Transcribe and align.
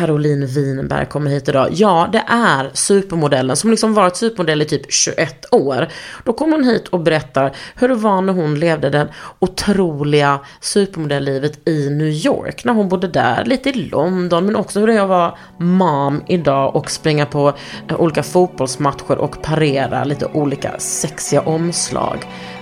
Caroline 0.00 0.46
Winberg 0.46 1.06
kommer 1.06 1.30
hit 1.30 1.48
idag. 1.48 1.68
Ja, 1.72 2.08
det 2.12 2.24
är 2.28 2.70
supermodellen 2.74 3.56
som 3.56 3.70
liksom 3.70 3.94
varit 3.94 4.16
supermodell 4.16 4.62
i 4.62 4.64
typ 4.64 4.92
21 4.92 5.46
år. 5.50 5.88
Då 6.24 6.32
kommer 6.32 6.56
hon 6.56 6.64
hit 6.64 6.88
och 6.88 7.00
berättar 7.00 7.56
hur 7.74 7.88
det 7.88 7.94
var 7.94 8.22
när 8.22 8.32
hon 8.32 8.54
levde 8.60 8.90
det 8.90 9.08
otroliga 9.38 10.40
supermodelllivet 10.60 11.68
i 11.68 11.90
New 11.90 12.08
York. 12.08 12.64
När 12.64 12.72
hon 12.72 12.88
bodde 12.88 13.08
där, 13.08 13.44
lite 13.44 13.68
i 13.70 13.72
London, 13.72 14.46
men 14.46 14.56
också 14.56 14.80
hur 14.80 14.86
det 14.86 14.94
är 14.94 15.02
att 15.02 15.08
vara 15.08 15.34
mom 15.58 16.22
idag 16.26 16.76
och 16.76 16.90
springa 16.90 17.26
på 17.26 17.52
eh, 17.88 18.00
olika 18.00 18.22
fotbollsmatcher 18.22 19.18
och 19.18 19.42
parera 19.42 20.04
lite 20.04 20.26
olika 20.26 20.78
sexiga 20.78 21.40
omslag. 21.40 22.18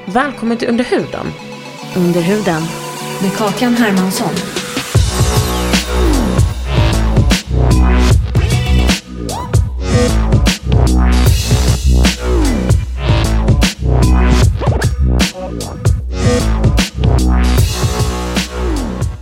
Välkommen 0.06 0.56
till 0.56 0.69
Under 0.69 0.84
huden. 0.84 1.27
Under 1.97 2.20
huden 2.20 2.62
med 3.23 3.36
Kakan 3.36 3.75
Hermansson. 3.75 4.67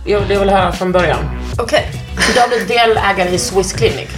Jag 0.09 0.19
vill 0.19 0.49
höra 0.49 0.71
från 0.71 0.91
början. 0.91 1.19
Okej. 1.59 1.91
Du 2.33 2.39
har 2.39 2.47
blivit 2.47 2.67
delägare 2.67 3.29
i 3.29 3.37
Swiss 3.37 3.73
Clinic. 3.73 4.09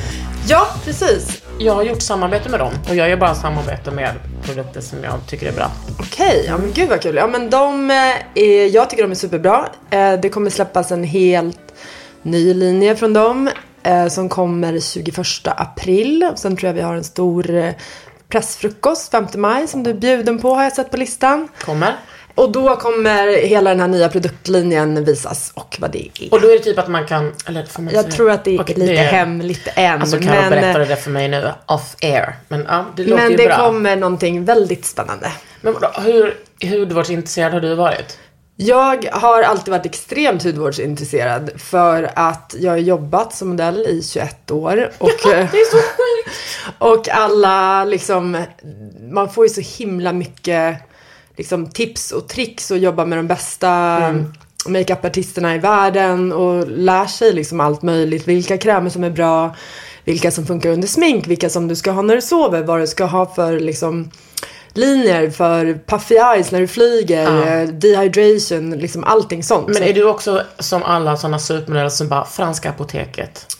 Ja, 0.47 0.67
precis. 0.85 1.41
Jag 1.59 1.73
har 1.73 1.83
gjort 1.83 2.01
samarbete 2.01 2.49
med 2.49 2.59
dem 2.59 2.73
och 2.89 2.95
jag 2.95 3.09
gör 3.09 3.17
bara 3.17 3.35
samarbete 3.35 3.91
med 3.91 4.11
produkter 4.43 4.81
som 4.81 5.03
jag 5.03 5.13
tycker 5.27 5.47
är 5.47 5.51
bra. 5.51 5.71
Okej, 5.99 6.45
ja 6.47 6.57
men 6.57 6.73
gud 6.73 6.89
vad 6.89 7.01
kul. 7.01 7.15
Ja 7.15 7.27
men 7.27 7.49
de, 7.49 7.91
eh, 7.91 8.43
är, 8.43 8.75
jag 8.75 8.89
tycker 8.89 9.03
de 9.03 9.11
är 9.11 9.15
superbra. 9.15 9.65
Eh, 9.89 10.13
det 10.13 10.29
kommer 10.29 10.49
släppas 10.49 10.91
en 10.91 11.03
helt 11.03 11.73
ny 12.21 12.53
linje 12.53 12.95
från 12.95 13.13
dem 13.13 13.49
eh, 13.83 14.07
som 14.07 14.29
kommer 14.29 14.79
21 14.79 15.17
april. 15.45 16.31
Sen 16.35 16.57
tror 16.57 16.67
jag 16.67 16.73
vi 16.73 16.81
har 16.81 16.95
en 16.95 17.03
stor 17.03 17.73
pressfrukost 18.27 19.11
5 19.11 19.27
maj 19.35 19.67
som 19.67 19.83
du 19.83 19.89
är 19.89 19.93
bjuden 19.93 20.39
på 20.39 20.55
har 20.55 20.63
jag 20.63 20.73
sett 20.73 20.91
på 20.91 20.97
listan. 20.97 21.47
Kommer. 21.61 21.95
Och 22.39 22.51
då 22.51 22.75
kommer 22.75 23.27
hela 23.47 23.69
den 23.69 23.79
här 23.79 23.87
nya 23.87 24.09
produktlinjen 24.09 25.03
visas 25.05 25.51
och 25.55 25.77
vad 25.79 25.91
det 25.91 26.09
är. 26.19 26.33
Och 26.33 26.41
då 26.41 26.47
är 26.47 26.51
det 26.57 26.59
typ 26.63 26.79
att 26.79 26.87
man 26.87 27.05
kan, 27.07 27.33
eller 27.45 27.63
får 27.65 27.81
man 27.81 27.93
Jag 27.93 28.03
säga- 28.03 28.15
tror 28.15 28.31
att 28.31 28.43
det 28.43 28.55
är 28.55 28.61
Okej, 28.61 28.75
lite 28.75 28.93
hemligt 28.93 29.67
än. 29.75 30.01
Alltså 30.01 30.17
Carro 30.19 30.25
men, 30.41 30.49
berättade 30.49 30.85
det 30.85 30.95
för 30.95 31.11
mig 31.11 31.27
nu 31.27 31.51
off 31.65 31.95
air. 32.01 32.35
Men 32.47 32.65
ja, 32.69 32.85
det 32.95 33.03
låter 33.03 33.15
men 33.23 33.31
ju 33.31 33.37
det 33.37 33.45
bra. 33.45 33.57
kommer 33.57 33.95
någonting 33.95 34.45
väldigt 34.45 34.85
spännande. 34.85 35.31
Men 35.61 35.73
vadå, 35.73 35.87
hur 36.01 36.35
hudvårdsintresserad 36.79 37.53
har 37.53 37.61
du 37.61 37.75
varit? 37.75 38.17
Jag 38.55 39.05
har 39.11 39.43
alltid 39.43 39.71
varit 39.71 39.85
extremt 39.85 40.43
hudvårdsintresserad 40.43 41.51
för 41.57 42.09
att 42.15 42.55
jag 42.59 42.71
har 42.71 42.77
jobbat 42.77 43.33
som 43.35 43.49
modell 43.49 43.85
i 43.87 44.03
21 44.03 44.51
år. 44.51 44.91
Och, 44.97 45.09
Det 45.23 45.29
är 45.31 45.71
så 45.71 45.77
sjukt! 45.77 46.37
och 46.77 47.09
alla 47.09 47.85
liksom, 47.85 48.43
man 49.11 49.29
får 49.29 49.45
ju 49.45 49.49
så 49.49 49.83
himla 49.83 50.13
mycket 50.13 50.77
liksom, 51.39 51.67
tips 51.69 52.11
och 52.11 52.27
tricks 52.27 52.71
och 52.71 52.77
jobba 52.77 53.05
med 53.05 53.17
de 53.17 53.27
bästa 53.27 53.69
Mm. 53.69 54.33
makeupartisterna 54.67 55.55
i 55.55 55.57
världen 55.57 56.31
och 56.33 56.67
lär 56.67 57.05
sig 57.05 57.33
liksom 57.33 57.59
allt 57.59 57.81
möjligt. 57.81 58.27
Vilka 58.27 58.57
krämer 58.57 58.89
som 58.89 59.03
är 59.03 59.09
bra, 59.09 59.55
vilka 60.05 60.31
som 60.31 60.45
funkar 60.45 60.69
under 60.69 60.87
smink, 60.87 61.27
vilka 61.27 61.49
som 61.49 61.67
du 61.67 61.75
ska 61.75 61.91
ha 61.91 62.01
när 62.01 62.15
du 62.15 62.21
sover, 62.21 62.63
vad 62.63 62.79
du 62.79 62.87
ska 62.87 63.05
ha 63.05 63.25
för 63.25 63.59
liksom 63.59 64.11
linjer 64.73 65.29
för 65.29 65.79
puffy 65.87 66.15
eyes 66.15 66.51
när 66.51 66.59
du 66.59 66.67
flyger, 66.67 67.23
Ja. 67.23 67.45
eh, 67.45 67.67
dehydration, 67.69 68.69
liksom 68.71 69.03
allting 69.03 69.43
sånt. 69.43 69.67
Men 69.67 69.83
är 69.83 69.93
du 69.93 70.03
också 70.03 70.41
som 70.59 70.83
alla 70.83 71.17
sådana 71.17 71.39
supermodeller 71.39 71.89
som 71.89 72.07
bara, 72.07 72.25
franska 72.25 72.69
apoteket? 72.69 73.57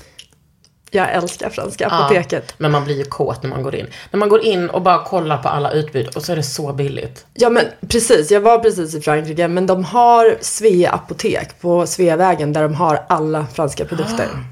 Jag 0.92 1.14
älskar 1.14 1.50
franska 1.50 1.88
Ja, 1.90 2.06
apoteket. 2.06 2.54
men 2.58 2.72
man 2.72 2.84
blir 2.86 2.98
ju 2.98 3.04
kåt 3.04 3.44
när 3.44 3.50
man 3.50 3.64
går 3.64 3.76
in. 3.76 3.88
När 4.12 4.18
man 4.18 4.30
går 4.30 4.42
in 4.46 4.70
och 4.70 4.82
bara 4.82 5.04
kollar 5.04 5.38
på 5.38 5.50
alla 5.50 5.72
utbud 5.72 6.08
och 6.16 6.24
så 6.24 6.32
är 6.32 6.36
det 6.36 6.44
så 6.44 6.74
billigt. 6.74 7.26
Ja 7.34 7.50
men 7.50 7.66
precis, 7.88 8.32
jag 8.32 8.42
var 8.42 8.60
precis 8.60 8.96
i 8.96 9.02
Frankrike 9.02 9.48
men 9.48 9.68
de 9.68 9.84
har 9.84 10.38
Svea 10.42 10.92
apotek 10.92 11.62
på 11.62 11.88
Sveavägen 11.88 12.54
där 12.54 12.62
de 12.64 12.74
har 12.76 13.04
alla 13.10 13.46
franska 13.54 13.86
produkter. 13.86 14.26
Ah. 14.34 14.38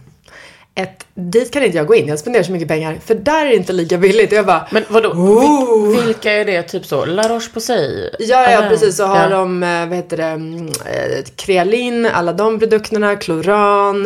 Ett, 0.81 1.06
dit 1.14 1.52
kan 1.53 1.64
inte 1.64 1.78
jag 1.78 1.88
gå 1.88 1.96
in, 1.96 2.08
jag 2.08 2.20
spenderar 2.20 2.44
så 2.44 2.52
mycket 2.52 2.68
pengar 2.68 2.98
för 3.06 3.16
där 3.16 3.46
är 3.46 3.50
det 3.50 3.56
inte 3.56 3.74
lika 3.74 3.98
billigt. 3.98 4.31
Jag 4.31 4.46
bara, 4.46 4.68
Men 4.72 4.84
vadå, 4.90 5.09
Oh. 5.09 5.92
vil, 5.92 6.02
vilka 6.06 6.31
är 6.31 6.46
det? 6.46 6.64
Typ 6.64 6.86
så, 6.86 7.06
La 7.06 7.24
Roche-Posay? 7.24 8.09
Ja, 8.19 8.25
ja 8.44 8.48
Eller- 8.48 8.69
precis. 8.69 8.98
Så 8.98 9.06
har 9.06 9.24
ja. 9.24 9.30
de, 9.30 9.64
eh, 9.64 9.86
vad 9.88 9.96
heter 9.98 10.18
det, 10.18 10.24
mm, 10.24 10.68
eh, 10.68 11.24
Krealin, 11.36 12.06
alla 12.06 12.34
de 12.34 12.59
produkterna, 12.59 13.16
Kloran, 13.16 14.06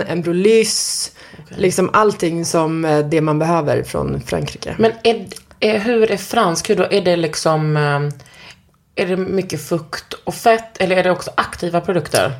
Embrolyss. 1.37 1.61
Liksom 1.61 1.89
allting 1.93 2.45
som 2.45 2.85
eh, 2.85 2.99
det 2.99 3.21
man 3.21 3.39
behöver 3.39 3.83
från 3.83 4.21
Frankrike. 4.21 4.75
Men 4.79 4.91
är, 5.03 5.27
är, 5.59 5.79
hur 5.79 6.11
är 6.11 6.17
fransk 6.17 6.69
hud 6.69 6.77
då? 6.77 6.87
Är 6.91 7.01
det 7.01 7.15
liksom... 7.15 7.77
eh, 7.77 7.99
Är 8.95 9.05
det 9.07 9.17
mycket 9.17 9.61
fukt 9.67 10.13
och 10.13 10.33
fett 10.35 10.77
eller 10.77 10.97
är 10.97 11.03
det 11.03 11.11
också 11.11 11.31
aktiva 11.35 11.81
produkter? 11.81 12.31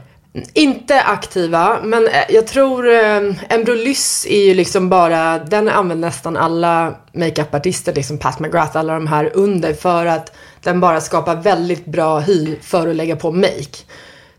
Inte 0.54 1.02
aktiva, 1.02 1.80
men 1.84 2.08
eh, 2.08 2.24
jag 2.30 2.48
tror 2.48 2.90
eh, 2.90 3.34
Embrolyss 3.50 4.26
är 4.30 4.46
ju 4.46 4.54
liksom 4.54 4.90
bara, 4.90 5.40
den 5.40 5.70
använder 5.70 6.08
nästan 6.08 6.38
alla 6.38 6.96
makeupartister, 7.14 7.94
liksom 7.94 8.18
Pat 8.18 8.40
McGrath, 8.40 8.78
alla 8.78 8.94
de 8.94 9.08
här 9.08 9.32
under 9.34 9.74
för 9.74 10.06
att 10.06 10.32
den 10.64 10.80
bara 10.80 11.02
skapar 11.02 11.36
väldigt 11.36 11.86
bra 11.86 12.20
hy 12.20 12.56
för 12.62 12.88
att 12.88 12.96
lägga 12.96 13.16
på 13.16 13.32
make. 13.32 13.78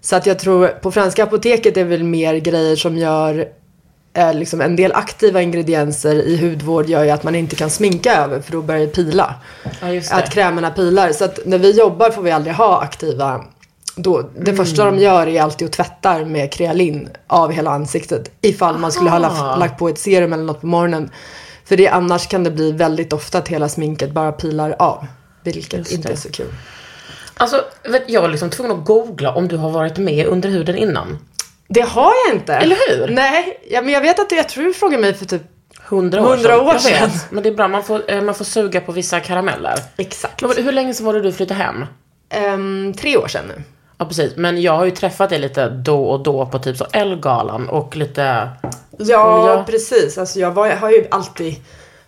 Så 0.01 0.17
att 0.17 0.27
jag 0.27 0.39
tror 0.39 0.69
på 0.69 0.93
franska 0.93 1.23
apoteket 1.25 1.77
är 1.77 1.85
väl 1.85 2.05
mer 2.05 2.35
grejer 2.35 2.77
som 2.77 2.99
gör 2.99 3.49
eh, 4.15 4.35
liksom 4.35 4.61
en 4.61 4.77
del 4.77 4.93
aktiva 4.93 5.43
ingredienser 5.43 6.15
i 6.15 6.37
hudvård 6.37 6.87
gör 6.89 7.05
ju 7.05 7.11
att 7.11 7.23
man 7.23 7.35
inte 7.35 7.57
kan 7.57 7.71
sminka 7.71 8.17
över 8.17 8.41
för 8.41 8.53
då 8.53 8.63
börjar 8.63 8.81
det 8.81 8.87
pila. 8.87 9.35
Ja, 9.81 9.89
just 9.93 10.11
det. 10.11 10.17
Att 10.17 10.31
krämerna 10.31 10.71
pilar. 10.71 11.13
Så 11.13 11.25
att 11.25 11.39
när 11.47 11.59
vi 11.59 11.71
jobbar 11.71 12.11
får 12.11 12.23
vi 12.23 12.31
aldrig 12.31 12.55
ha 12.55 12.81
aktiva 12.83 13.45
då, 13.97 14.23
det 14.23 14.51
Mm. 14.51 14.57
första 14.57 14.85
de 14.85 14.99
gör 14.99 15.27
är 15.27 15.43
alltid 15.43 15.67
att 15.67 15.73
tvätta 15.73 16.19
med 16.25 16.53
krealin 16.53 17.09
av 17.27 17.53
hela 17.53 17.71
ansiktet. 17.71 18.31
Ifall 18.41 18.79
man 18.79 18.93
skulle 18.93 19.11
ha 19.11 19.19
lagt, 19.19 19.59
lagt 19.59 19.79
på 19.79 19.89
ett 19.89 19.99
serum 19.99 20.33
eller 20.33 20.45
något 20.45 20.61
på 20.61 20.67
morgonen. 20.67 21.11
För 21.65 21.77
det, 21.77 21.89
annars 21.89 22.27
kan 22.27 22.45
det 22.45 22.51
bli 22.51 22.73
väldigt 22.73 23.13
ofta 23.13 23.39
att 23.39 23.49
hela 23.49 23.69
sminket 23.69 24.13
bara 24.13 24.33
pilar 24.33 24.77
av. 24.79 25.07
Vilket 25.45 25.93
inte 25.93 26.13
är 26.13 26.17
så 26.17 26.31
kul. 26.31 26.47
Alltså, 27.37 27.65
jag 28.07 28.23
var 28.23 28.29
liksom 28.29 28.51
tvungen 28.51 28.79
att 28.79 28.85
googla 28.85 29.35
om 29.35 29.49
du 29.49 29.57
har 29.57 29.71
varit 29.71 29.99
med 29.99 30.27
under 30.27 30.49
huden 30.49 30.77
innan. 30.77 31.19
Det 31.75 31.81
har 31.81 32.13
jag 32.27 32.35
inte. 32.37 32.55
Eller 32.55 32.77
hur? 32.89 33.09
Nej, 33.09 33.59
ja, 33.71 33.83
men 33.83 33.93
jag 33.93 34.01
vet 34.01 34.19
att 34.21 34.29
du, 34.31 34.37
jag 34.37 34.49
tror 34.49 34.65
du 34.65 34.73
frågade 34.75 35.01
mig 35.03 35.15
för 35.15 35.25
typ 35.27 35.43
Hundra 35.89 36.21
år 36.23 36.27
Hundra 36.27 36.43
sedan. 36.51 36.61
år 36.61 36.73
jag 36.73 36.81
sedan. 36.81 37.09
vet. 37.11 37.31
Men 37.31 37.43
det 37.43 37.49
är 37.49 37.55
bra, 37.55 37.69
man 37.69 37.83
får, 37.85 38.03
eh, 38.11 38.21
man 38.23 38.35
får 38.35 38.45
suga 38.45 38.81
på 38.81 38.93
vissa 38.93 39.21
karameller. 39.21 39.75
exakt 39.97 40.43
Men 40.43 40.65
Hur 40.65 40.73
länge 40.73 40.95
sedan 40.95 41.07
var 41.07 41.15
det 41.15 41.21
du 41.23 41.33
flyttade 41.33 41.61
hem? 41.63 41.85
Ehm, 42.31 42.93
tre 42.99 43.17
år 43.17 43.29
sedan 43.29 43.45
nu. 43.49 43.63
Ja, 43.99 44.05
precis. 44.05 44.37
Men 44.37 44.63
jag 44.63 44.73
har 44.73 44.85
ju 44.85 44.91
träffat 44.91 45.31
dig 45.31 45.39
lite 45.39 45.69
då 45.69 46.05
och 46.05 46.21
då 46.23 46.47
på 46.47 46.59
typ 46.59 46.77
så 46.77 46.87
Ellegalan 46.93 47.69
och 47.69 47.97
lite... 47.97 48.49
Ja, 48.99 49.49
Ja. 49.57 49.65
precis. 49.67 50.19
Alltså 50.19 50.39
jag, 50.41 50.51
var, 50.51 50.67
jag 50.67 50.77
har 50.77 50.91
ju 50.91 51.07
alltid 51.11 51.55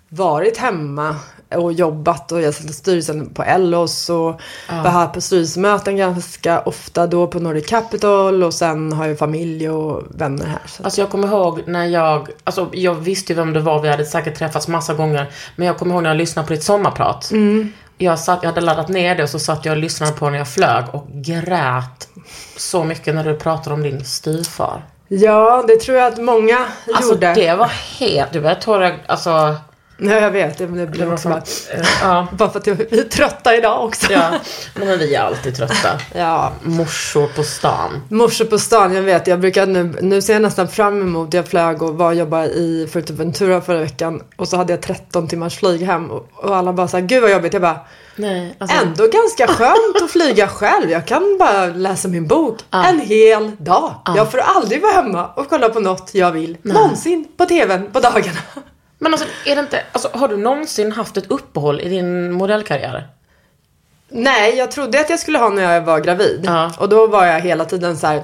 varit 0.09 0.57
hemma 0.59 1.17
och 1.55 1.73
jobbat 1.73 2.33
och 2.33 2.43
jag 2.43 2.55
sitter 2.55 2.71
i 2.71 2.73
styrelsen 2.73 3.35
på 3.35 3.43
Ellos 3.43 4.11
och 4.11 4.41
var 4.69 4.91
här 4.91 5.07
på 5.07 5.21
styrelsemöten 5.21 5.97
ganska 5.97 6.61
ofta 6.61 7.07
då 7.07 7.27
på 7.27 7.39
Nordic 7.39 7.67
Capital 7.67 8.43
och 8.43 8.55
sen 8.55 8.93
har 8.93 9.07
jag 9.07 9.19
familj 9.19 9.71
och 9.71 10.03
vänner 10.11 10.47
här. 10.47 10.63
Så. 10.67 10.83
Alltså 10.83 11.01
jag 11.01 11.11
kommer 11.11 11.29
ihåg 11.29 11.63
när 11.67 11.85
jag, 11.85 12.29
alltså 12.45 12.69
jag 12.73 12.95
visste 12.95 13.33
ju 13.33 13.37
vem 13.37 13.53
det 13.53 13.61
var, 13.61 13.81
vi 13.83 13.89
hade 13.89 14.05
säkert 14.05 14.39
träffats 14.39 14.69
massa 14.69 14.95
gånger. 14.95 15.31
Men 15.57 15.67
jag 15.67 15.79
kommer 15.79 15.95
ihåg 15.95 16.03
när 16.03 16.11
jag 16.11 16.17
lyssnade 16.17 16.49
på 16.49 16.55
ditt 16.55 16.63
sommarprat. 16.63 17.31
Jag, 17.99 18.19
satt, 18.19 18.39
jag 18.43 18.51
hade 18.51 18.61
laddat 18.61 18.89
ner 18.89 19.15
det 19.15 19.23
och 19.23 19.29
så 19.31 19.39
satt 19.39 19.65
jag 19.65 19.73
och 19.73 19.79
lyssnade 19.79 20.13
på 20.13 20.31
när 20.31 20.39
jag 20.39 20.49
flög 20.49 20.85
och 20.93 21.07
grät 21.13 22.09
så 22.57 22.85
mycket 22.85 23.15
när 23.15 23.25
du 23.25 23.37
pratade 23.37 23.75
om 23.75 23.83
din 23.83 24.05
styvfar. 24.05 24.83
Ja, 25.09 25.65
det 25.69 25.77
tror 25.77 25.99
jag 25.99 26.13
att 26.13 26.19
många 26.19 26.59
Alltså 26.95 27.13
gjorde. 27.15 27.35
det 27.35 27.55
var 27.55 27.71
helt, 27.99 28.33
du 28.33 28.41
började 28.41 28.61
tåra, 28.61 28.93
alltså. 29.07 29.55
Nej, 29.97 30.23
jag 30.23 30.31
vet. 30.31 30.59
Det, 30.59 30.67
blir 30.67 31.13
också 31.13 31.29
bara, 31.29 31.39
att, 31.39 31.71
ja, 32.03 32.27
bara 32.33 32.51
för 32.51 32.59
att 32.59 32.67
vi 32.67 32.99
är 32.99 33.03
trötta 33.03 33.57
idag 33.57 33.85
också. 33.85 34.13
ja. 34.13 34.31
Nej, 34.31 34.87
men 34.87 34.99
vi 34.99 35.15
är 35.15 35.21
alltid 35.21 35.57
trötta. 35.57 36.01
ja. 36.15 36.53
Morsor 36.63 37.27
på 37.27 37.43
stan. 37.43 38.03
Morse 38.09 38.45
på 38.45 38.59
stan, 38.59 38.95
jag 38.95 39.03
vet. 39.03 39.27
Jag 39.27 39.41
brukar 39.41 39.67
nu, 39.67 39.95
nu 40.01 40.23
ser 40.23 40.33
jag 40.33 40.43
nästan 40.43 40.69
fram 40.69 41.01
emot, 41.01 41.35
jag 41.35 41.49
flög 41.49 41.83
och 41.83 41.95
var 41.95 42.07
och 42.07 42.15
jobbade 42.15 42.47
i 42.47 42.89
Fuerteventura 42.93 43.61
förra 43.61 43.81
veckan. 43.81 44.23
Och 44.37 44.49
så 44.49 44.57
hade 44.57 44.73
jag 44.73 44.83
13 44.83 45.29
timmars 45.29 45.57
flyg 45.59 45.83
hem. 45.83 46.11
Och, 46.11 46.29
och 46.35 46.57
alla 46.57 46.73
bara 46.73 46.89
såhär, 46.89 47.05
gud 47.05 47.23
vad 47.23 47.31
jobbigt. 47.33 47.53
Jag 47.53 47.63
bara, 47.63 47.81
Nej, 48.17 48.57
alltså, 48.59 48.77
ändå 48.77 49.07
ganska 49.09 49.47
skönt 49.47 50.03
att 50.05 50.11
flyga 50.11 50.49
själv. 50.49 50.91
Jag 50.91 51.07
kan 51.07 51.37
bara 51.39 51.67
läsa 51.67 52.09
min 52.09 52.27
bok 52.27 52.59
en 52.71 53.01
hel 53.01 53.51
dag. 53.59 53.95
Jag 54.17 54.31
får 54.31 54.39
aldrig 54.39 54.83
vara 54.83 54.93
hemma 54.93 55.27
och 55.27 55.49
kolla 55.49 55.69
på 55.69 55.81
något 55.81 56.11
jag 56.15 56.33
vill. 56.33 56.57
Någonsin 56.63 57.29
på 57.37 57.45
tvn 57.47 57.91
på 57.93 58.01
dagarna. 58.01 58.39
Men 59.05 59.13
alltså, 59.13 59.29
är 59.45 59.55
det 59.55 59.61
inte, 59.61 59.83
alltså, 59.93 60.11
har 60.13 60.29
du 60.29 60.37
någonsin 60.37 60.93
haft 60.93 61.17
ett 61.17 61.31
uppehåll 61.31 61.81
i 61.81 61.89
din 61.89 62.33
modellkarriär? 62.33 63.09
Nej, 64.09 64.57
jag 64.57 64.71
trodde 64.71 65.01
att 65.01 65.11
jag 65.11 65.19
skulle 65.19 65.39
ha 65.39 65.49
när 65.49 65.75
jag 65.75 65.81
var 65.81 66.01
gravid. 66.01 66.43
Ja. 66.45 66.73
Och 66.79 66.89
då 66.89 67.07
var 67.07 67.27
jag 67.27 67.41
hela 67.41 67.65
tiden 67.65 67.97
så 67.97 68.07
här. 68.07 68.23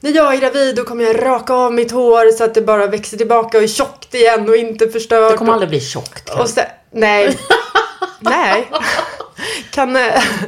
När 0.00 0.10
jag 0.10 0.34
är 0.34 0.40
gravid 0.40 0.76
då 0.76 0.84
kommer 0.84 1.04
jag 1.04 1.22
raka 1.22 1.54
av 1.54 1.72
mitt 1.72 1.90
hår 1.90 2.32
så 2.32 2.44
att 2.44 2.54
det 2.54 2.62
bara 2.62 2.86
växer 2.86 3.16
tillbaka 3.16 3.58
och 3.58 3.64
är 3.64 3.68
tjockt 3.68 4.14
igen 4.14 4.48
och 4.48 4.56
inte 4.56 4.88
förstört. 4.88 5.30
Det 5.30 5.36
kommer 5.36 5.52
aldrig 5.52 5.68
bli 5.68 5.80
tjockt. 5.80 6.30
och 6.30 6.48
sen, 6.48 6.64
Nej. 6.90 7.38
nej. 8.20 8.70
Kan, 9.70 9.98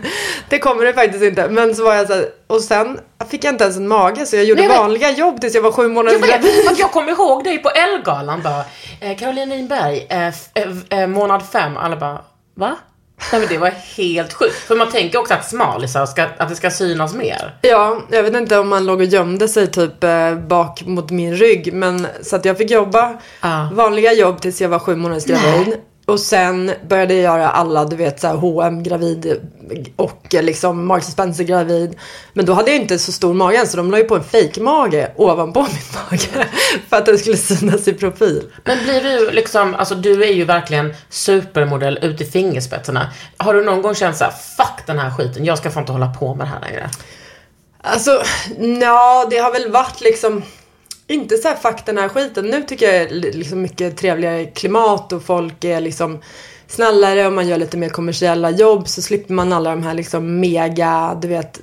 det 0.48 0.58
kommer 0.58 0.84
det 0.84 0.92
faktiskt 0.92 1.24
inte. 1.24 1.48
Men 1.48 1.74
så 1.74 1.84
var 1.84 1.94
jag 1.94 2.06
så 2.06 2.12
här, 2.14 2.26
och 2.46 2.60
sen 2.60 3.00
fick 3.30 3.44
jag 3.44 3.54
inte 3.54 3.64
ens 3.64 3.76
en 3.76 3.88
mage 3.88 4.26
så 4.26 4.36
jag 4.36 4.44
gjorde 4.44 4.60
Nej, 4.68 4.78
vanliga 4.78 5.10
jobb 5.10 5.40
tills 5.40 5.54
jag 5.54 5.62
var 5.62 5.72
sju 5.72 5.88
månader 5.88 6.18
Jag 6.18 6.28
gravid. 6.28 6.68
att 6.68 6.78
jag 6.78 6.90
kommer 6.92 7.12
ihåg 7.12 7.44
dig 7.44 7.58
på 7.58 7.68
Ellegalan 7.70 8.42
bara, 8.42 8.64
eh, 9.00 9.16
Caroline 9.18 9.50
Winberg, 9.50 10.06
eh, 10.10 10.26
eh, 10.28 10.32
eh, 11.00 11.06
månad 11.06 11.42
fem. 11.52 11.76
Alla 11.76 11.96
bara, 11.96 12.20
va? 12.54 12.76
Nej 13.32 13.40
men 13.40 13.48
det 13.48 13.58
var 13.58 13.70
helt 13.96 14.32
sjukt. 14.32 14.54
För 14.56 14.76
man 14.76 14.90
tänker 14.90 15.18
också 15.18 15.34
att 15.34 15.48
smalisar 15.50 16.06
ska, 16.06 16.26
att 16.38 16.48
det 16.48 16.54
ska 16.56 16.70
synas 16.70 17.14
mer. 17.14 17.54
Ja, 17.60 18.00
jag 18.10 18.22
vet 18.22 18.34
inte 18.34 18.58
om 18.58 18.68
man 18.68 18.86
låg 18.86 18.98
och 18.98 19.04
gömde 19.04 19.48
sig 19.48 19.66
typ 19.66 20.04
eh, 20.04 20.34
bak 20.34 20.82
mot 20.86 21.10
min 21.10 21.36
rygg. 21.36 21.72
Men 21.72 22.06
så 22.22 22.36
att 22.36 22.44
jag 22.44 22.58
fick 22.58 22.70
jobba 22.70 23.16
Ja. 23.40 23.68
vanliga 23.72 24.12
jobb 24.12 24.40
tills 24.40 24.60
jag 24.60 24.68
var 24.68 24.78
sju 24.78 24.96
månaders 24.96 25.24
gravid. 25.24 25.74
Och 26.08 26.20
sen 26.20 26.72
började 26.88 27.14
jag 27.14 27.22
göra 27.22 27.50
alla, 27.50 27.84
du 27.84 27.96
vet 27.96 28.20
såhär 28.20 28.34
H&M 28.34 28.82
gravid 28.82 29.40
och 29.96 30.34
eh, 30.34 30.42
liksom 30.42 30.86
Marks 30.86 31.06
Spencer 31.06 31.44
gravid. 31.44 31.96
Men 32.32 32.46
då 32.46 32.52
hade 32.52 32.70
jag 32.70 32.80
inte 32.80 32.98
så 32.98 33.12
stor 33.12 33.34
mage 33.34 33.56
än 33.56 33.66
så 33.66 33.76
de 33.76 33.90
la 33.90 33.98
ju 33.98 34.04
på 34.04 34.16
en 34.16 34.24
fake-mage 34.24 35.12
ovanpå 35.16 35.62
min 35.68 36.02
mage. 36.10 36.48
För 36.88 36.96
att 36.96 37.06
den 37.06 37.18
skulle 37.18 37.36
synas 37.36 37.88
i 37.88 37.92
profil. 37.92 38.42
Men 38.64 38.78
blir 38.84 39.00
du 39.00 39.30
liksom, 39.30 39.74
alltså 39.74 39.94
du 39.94 40.24
är 40.24 40.32
ju 40.32 40.44
verkligen 40.44 40.94
supermodell 41.08 41.98
ut 42.02 42.20
i 42.20 42.24
fingerspetsarna. 42.24 43.12
Har 43.36 43.54
du 43.54 43.64
någon 43.64 43.82
gång 43.82 43.94
känt 43.94 44.16
såhär, 44.16 44.32
fuck 44.56 44.86
den 44.86 44.98
här 44.98 45.10
skiten, 45.10 45.44
jag 45.44 45.58
ska 45.58 45.70
fan 45.70 45.82
inte 45.82 45.92
hålla 45.92 46.14
på 46.14 46.34
med 46.34 46.46
det 46.46 46.50
här 46.50 46.60
längre? 46.60 46.90
Alltså, 47.82 48.22
ja 48.80 49.26
det 49.30 49.38
har 49.38 49.52
väl 49.52 49.70
varit 49.70 50.00
liksom 50.00 50.42
inte 51.08 51.36
så 51.36 51.48
här 51.48 51.56
fuck 51.56 51.86
den 51.86 51.98
här 51.98 52.08
skiten. 52.08 52.44
Nu 52.46 52.62
tycker 52.62 52.86
jag 52.86 52.96
är 52.96 53.08
li- 53.08 53.32
liksom 53.32 53.62
mycket 53.62 53.96
trevligare 53.96 54.44
klimat 54.44 55.12
och 55.12 55.22
folk 55.22 55.64
är 55.64 55.80
liksom 55.80 56.18
snällare 56.66 57.26
och 57.26 57.32
man 57.32 57.48
gör 57.48 57.56
lite 57.58 57.76
mer 57.76 57.88
kommersiella 57.88 58.50
jobb 58.50 58.88
så 58.88 59.02
slipper 59.02 59.34
man 59.34 59.52
alla 59.52 59.70
de 59.70 59.82
här 59.82 59.94
liksom 59.94 60.40
mega, 60.40 61.18
du 61.22 61.28
vet, 61.28 61.60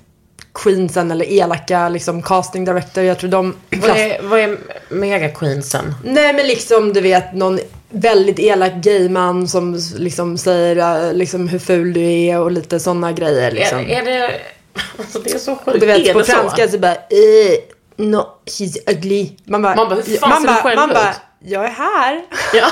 queensen 0.64 1.12
eller 1.12 1.26
elaka 1.26 1.90
liksom 1.90 2.22
casting 2.22 2.66
director. 2.66 3.04
Jag 3.04 3.20
tror 3.20 3.30
de 3.30 3.56
Vad 3.70 3.98
är, 3.98 4.22
vad 4.22 4.40
är 4.40 4.58
mega 4.90 5.30
queensen? 5.30 5.96
Nej 6.04 6.34
men 6.34 6.48
liksom 6.48 6.94
du 6.94 7.02
vet 7.02 7.34
någon 7.34 7.60
väldigt 7.90 8.40
elak 8.40 8.74
gayman 8.74 9.48
som 9.48 9.80
liksom 9.98 10.38
säger 10.38 11.08
eh, 11.08 11.14
liksom 11.14 11.48
hur 11.48 11.60
ful 11.60 11.94
du 11.94 12.02
är 12.02 12.40
och 12.40 12.52
lite 12.52 12.80
sådana 12.80 13.12
grejer 13.12 13.52
liksom. 13.52 13.80
Är, 13.80 13.90
är 13.90 14.06
det, 14.06 14.32
alltså 14.98 15.20
det 15.20 15.34
är 15.34 15.38
så 15.40 15.56
sjukt. 15.56 15.80
Du 15.80 15.86
vet 15.86 16.14
på 16.14 16.24
franska 16.24 16.66
så? 16.66 16.72
så 16.72 16.78
bara 16.80 16.94
eh, 16.94 17.75
no, 17.98 18.28
she's 18.46 18.78
ugly. 18.92 19.38
Man 19.46 19.62
bara, 19.62 19.76
Man 19.76 19.90
bara, 19.90 20.02
hur 20.02 20.18
fan 20.18 20.30
man 20.30 20.42
ser 20.42 20.48
du 20.48 20.54
bara, 20.54 20.64
själv 20.64 20.80
man 20.80 20.90
bara, 20.90 21.14
jag 21.40 21.66
är 21.66 21.70
här. 21.70 22.24
Ja. 22.54 22.70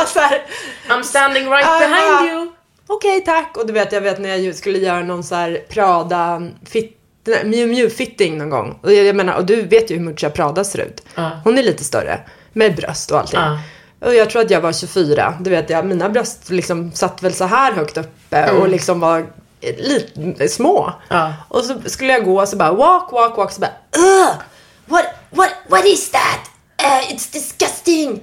så 0.06 0.20
här, 0.20 0.42
I'm 0.88 1.02
standing 1.02 1.50
right 1.50 1.66
Ah, 1.68 1.78
behind 1.78 2.32
you. 2.32 2.52
Okej 2.86 3.20
tack. 3.20 3.56
Och 3.56 3.66
du 3.66 3.72
vet 3.72 3.92
jag 3.92 4.00
vet 4.00 4.20
när 4.20 4.36
jag 4.36 4.54
skulle 4.54 4.78
göra 4.78 5.02
någon 5.02 5.24
så 5.24 5.34
här 5.34 5.64
Prada 5.68 6.42
fit, 6.66 6.98
Miu 7.44 7.66
Miu 7.66 7.90
fitting 7.90 8.38
någon 8.38 8.50
gång. 8.50 8.78
Och 8.82 8.92
jag, 8.92 9.04
jag 9.06 9.16
menar, 9.16 9.34
och 9.36 9.46
du 9.46 9.62
vet 9.62 9.90
ju 9.90 9.96
hur 9.96 10.04
Mucha 10.04 10.30
Prada 10.30 10.64
ser 10.64 10.78
ut. 10.78 11.02
Ja. 11.14 11.30
Hon 11.44 11.58
är 11.58 11.62
lite 11.62 11.84
större. 11.84 12.20
Med 12.52 12.76
bröst 12.76 13.10
och 13.10 13.18
allting. 13.18 13.40
Ja. 13.40 13.58
Och 14.00 14.14
jag 14.14 14.30
tror 14.30 14.42
att 14.42 14.50
jag 14.50 14.60
var 14.60 14.72
24. 14.72 15.34
Du 15.40 15.50
vet 15.50 15.70
jag, 15.70 15.86
mina 15.86 16.08
bröst 16.08 16.50
liksom 16.50 16.92
satt 16.92 17.22
väl 17.22 17.34
så 17.34 17.44
här 17.44 17.72
högt 17.72 17.96
uppe 17.96 18.50
och 18.50 18.68
liksom 18.68 19.00
var 19.00 19.26
lite 19.60 20.48
små. 20.48 20.92
Ja. 21.08 21.32
Och 21.48 21.64
så 21.64 21.80
skulle 21.86 22.12
jag 22.12 22.24
gå 22.24 22.40
och 22.40 22.48
så 22.48 22.56
bara 22.56 22.72
walk, 22.72 23.12
walk, 23.12 23.36
walk. 23.36 23.52
Så 23.52 23.60
bara 23.60 23.72
Ugh! 23.96 24.34
What, 24.86 25.04
what, 25.30 25.50
what 25.68 25.84
is 25.84 26.10
that? 26.10 26.40
Uh, 26.82 27.12
it's 27.12 27.32
disgusting. 27.32 28.22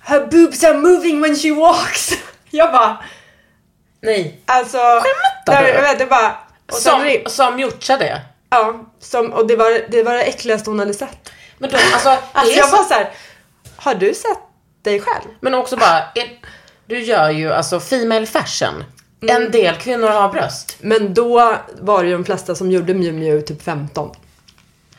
Her 0.00 0.26
boobs 0.26 0.64
are 0.64 0.74
moving 0.74 1.20
when 1.20 1.36
she 1.36 1.50
walks. 1.52 2.12
Jag 2.50 2.72
bara, 2.72 2.98
Nej. 4.02 4.40
alltså. 4.46 4.78
Skämtar 4.78 5.62
du? 5.62 5.68
Jag 5.68 5.82
vet, 5.82 5.98
det 5.98 6.06
bara. 6.06 6.34
Och 6.72 6.78
sen, 6.78 7.00
Som, 7.00 7.30
som 7.30 7.58
Jutcha 7.60 7.96
det. 7.96 8.20
ja, 8.50 8.74
som, 9.00 9.32
och 9.32 9.46
det 9.46 9.56
var, 9.56 9.90
det 9.90 10.02
var 10.02 10.14
det 10.14 10.22
äckligaste 10.22 10.70
hon 10.70 10.78
hade 10.78 10.94
sett. 10.94 11.32
Men 11.58 11.70
de, 11.70 11.76
alltså, 11.94 12.08
Alltså 12.32 12.56
jag 12.56 12.68
så, 12.68 12.76
bara 12.76 12.84
så 12.84 12.94
här, 12.94 13.10
har 13.76 13.94
du 13.94 14.14
sett 14.14 14.38
dig 14.82 15.00
själv? 15.00 15.24
men 15.40 15.54
också 15.54 15.76
bara, 15.76 15.98
är, 16.14 16.38
du 16.86 17.00
gör 17.02 17.30
ju 17.30 17.52
alltså 17.52 17.80
female 17.80 18.26
fashion. 18.26 18.84
Mm. 19.22 19.42
En 19.42 19.50
del 19.50 19.74
kvinnor 19.74 20.08
har 20.08 20.28
bröst. 20.28 20.76
Men 20.80 21.14
då 21.14 21.56
var 21.80 22.02
det 22.02 22.08
ju 22.08 22.14
de 22.14 22.24
flesta 22.24 22.54
som 22.54 22.70
gjorde 22.70 22.94
Miu 22.94 23.12
Miu 23.12 23.42
typ 23.42 23.62
15. 23.62 24.10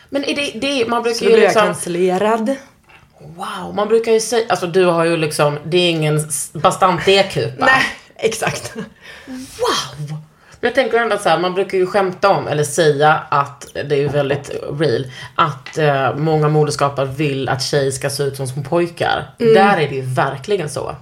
Men 0.09 0.23
är 0.25 0.35
det, 0.35 0.59
det 0.59 0.87
man 0.87 1.03
brukar 1.03 1.17
Så 1.17 1.25
då 1.25 1.29
ju 1.29 1.35
blev 1.35 1.43
jag 1.43 1.49
liksom, 1.49 1.65
cancellerad. 1.65 2.55
wow, 3.19 3.75
man 3.75 3.87
brukar 3.87 4.11
ju 4.11 4.19
säga, 4.19 4.45
alltså 4.49 4.67
du 4.67 4.85
har 4.85 5.05
ju 5.05 5.17
liksom, 5.17 5.57
det 5.65 5.77
är 5.77 5.89
ingen 5.89 6.29
bastant 6.53 7.05
D-kupa. 7.05 7.65
Nej, 7.65 7.83
exakt. 8.15 8.75
Wow! 9.25 10.17
Men 10.59 10.67
jag 10.67 10.75
tänker 10.75 10.97
ändå 10.97 11.17
så 11.17 11.29
här, 11.29 11.39
man 11.39 11.53
brukar 11.53 11.77
ju 11.77 11.85
skämta 11.85 12.29
om, 12.29 12.47
eller 12.47 12.63
säga 12.63 13.23
att, 13.29 13.67
det 13.73 13.95
är 13.95 13.99
ju 13.99 14.07
väldigt 14.07 14.51
real, 14.79 15.05
att 15.35 15.77
eh, 15.77 16.15
många 16.15 16.49
modeskapare 16.49 17.05
vill 17.05 17.49
att 17.49 17.63
tjejer 17.63 17.91
ska 17.91 18.09
se 18.09 18.23
ut 18.23 18.35
som 18.35 18.47
små 18.47 18.63
pojkar. 18.63 19.29
Mm. 19.39 19.53
Där 19.53 19.77
är 19.77 19.89
det 19.89 19.95
ju 19.95 20.01
verkligen 20.01 20.69
så. 20.69 20.95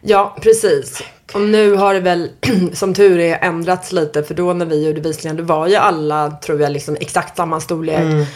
Ja, 0.00 0.36
precis. 0.42 1.02
Och 1.34 1.40
nu 1.40 1.74
har 1.74 1.94
det 1.94 2.00
väl, 2.00 2.30
som 2.72 2.94
tur 2.94 3.18
är, 3.18 3.38
ändrats 3.42 3.92
lite. 3.92 4.22
För 4.22 4.34
då 4.34 4.52
när 4.52 4.66
vi 4.66 4.86
gjorde 4.86 5.00
visningar, 5.00 5.36
då 5.36 5.44
var 5.44 5.66
ju 5.66 5.76
alla, 5.76 6.30
tror 6.30 6.60
jag, 6.60 6.72
liksom 6.72 6.96
exakt 7.00 7.36
samma 7.36 7.60
storlek. 7.60 8.26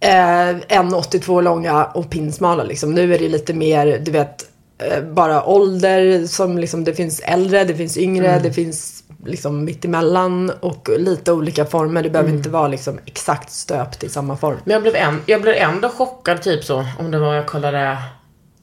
Eh, 0.00 0.08
1,82 0.08 1.42
långa 1.42 1.84
och 1.84 2.10
pinsmala 2.10 2.64
liksom. 2.64 2.94
Nu 2.94 3.14
är 3.14 3.18
det 3.18 3.28
lite 3.28 3.54
mer, 3.54 3.98
du 3.98 4.10
vet, 4.10 4.44
eh, 4.78 5.02
bara 5.02 5.44
ålder 5.44 6.26
som 6.26 6.58
liksom, 6.58 6.84
det 6.84 6.94
finns 6.94 7.20
äldre, 7.20 7.64
det 7.64 7.74
finns 7.74 7.98
yngre, 7.98 8.40
det 8.42 8.52
finns 8.52 9.04
liksom 9.26 9.64
mittemellan 9.64 10.50
och 10.60 10.88
lite 10.98 11.32
olika 11.32 11.64
former. 11.64 12.02
Det 12.02 12.10
behöver 12.10 12.30
inte 12.32 12.50
vara 12.50 12.68
liksom 12.68 12.98
exakt 13.06 13.50
stöpt 13.50 14.04
i 14.04 14.08
samma 14.08 14.36
form. 14.36 14.56
Men 14.64 14.72
jag 14.72 14.82
blev, 14.82 14.96
en, 14.96 15.22
jag 15.26 15.42
blev 15.42 15.54
ändå 15.54 15.88
chockad 15.88 16.42
typ 16.42 16.64
så, 16.64 16.84
om 16.98 17.10
det 17.10 17.18
var, 17.18 17.34
jag 17.34 17.46
kollade, 17.46 17.98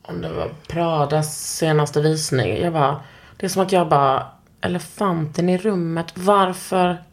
om 0.02 0.22
det 0.22 0.30
var 0.30 0.50
Pradas 0.68 1.56
senaste 1.58 2.02
visning. 2.02 2.62
Jag 2.62 2.74
bara, 2.74 3.00
det 3.44 3.48
är 3.48 3.50
som 3.50 3.62
att 3.62 3.72
jag 3.72 3.88
bara, 3.88 4.26
elefanten 4.62 5.50
i 5.50 5.58
rummet, 5.58 6.06
varför? 6.14 7.04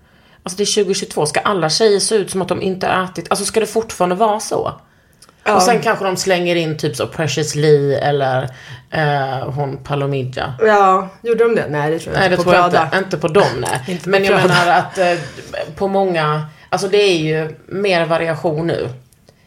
Alltså 0.42 0.56
det 0.56 0.62
är 0.62 0.84
2022, 0.84 1.26
ska 1.26 1.40
alla 1.40 1.70
tjejer 1.70 2.00
se 2.00 2.14
ut 2.14 2.30
som 2.30 2.42
att 2.42 2.48
de 2.48 2.62
inte 2.62 2.86
ätit? 2.86 3.26
Alltså 3.30 3.44
ska 3.44 3.60
det 3.60 3.66
fortfarande 3.66 4.14
vara 4.16 4.40
så? 4.40 4.72
Och 5.54 5.62
sen 5.62 5.80
kanske 5.80 6.04
de 6.04 6.16
slänger 6.16 6.56
in 6.56 6.78
typ 6.78 6.96
så 6.96 7.06
Precious 7.06 7.54
Lee 7.54 7.98
eller 7.98 8.42
eh, 8.90 9.50
hon 9.50 9.76
Palomidja. 9.76 10.54
Ja, 10.60 11.08
gjorde 11.22 11.44
de 11.44 11.54
det? 11.54 11.66
Nej, 11.70 11.90
det 11.90 11.98
tror 11.98 12.14
jag 12.14 12.20
Nej 12.20 12.28
det 12.28 12.34
inte. 12.34 12.42
tror 12.44 12.54
jag 12.54 12.70
Prada. 12.70 12.84
inte. 12.84 12.96
Inte 12.98 13.18
på 13.18 13.28
dem 13.28 13.48
nej. 13.60 13.80
Inte 13.88 14.04
på 14.04 14.10
Men 14.10 14.24
jag 14.24 14.40
Prada. 14.40 14.54
menar 14.54 14.78
att 14.78 14.98
eh, 14.98 15.14
på 15.76 15.88
många, 15.88 16.46
alltså 16.68 16.88
det 16.88 17.02
är 17.02 17.18
ju 17.18 17.56
mer 17.66 18.04
variation 18.06 18.66
nu. 18.66 18.88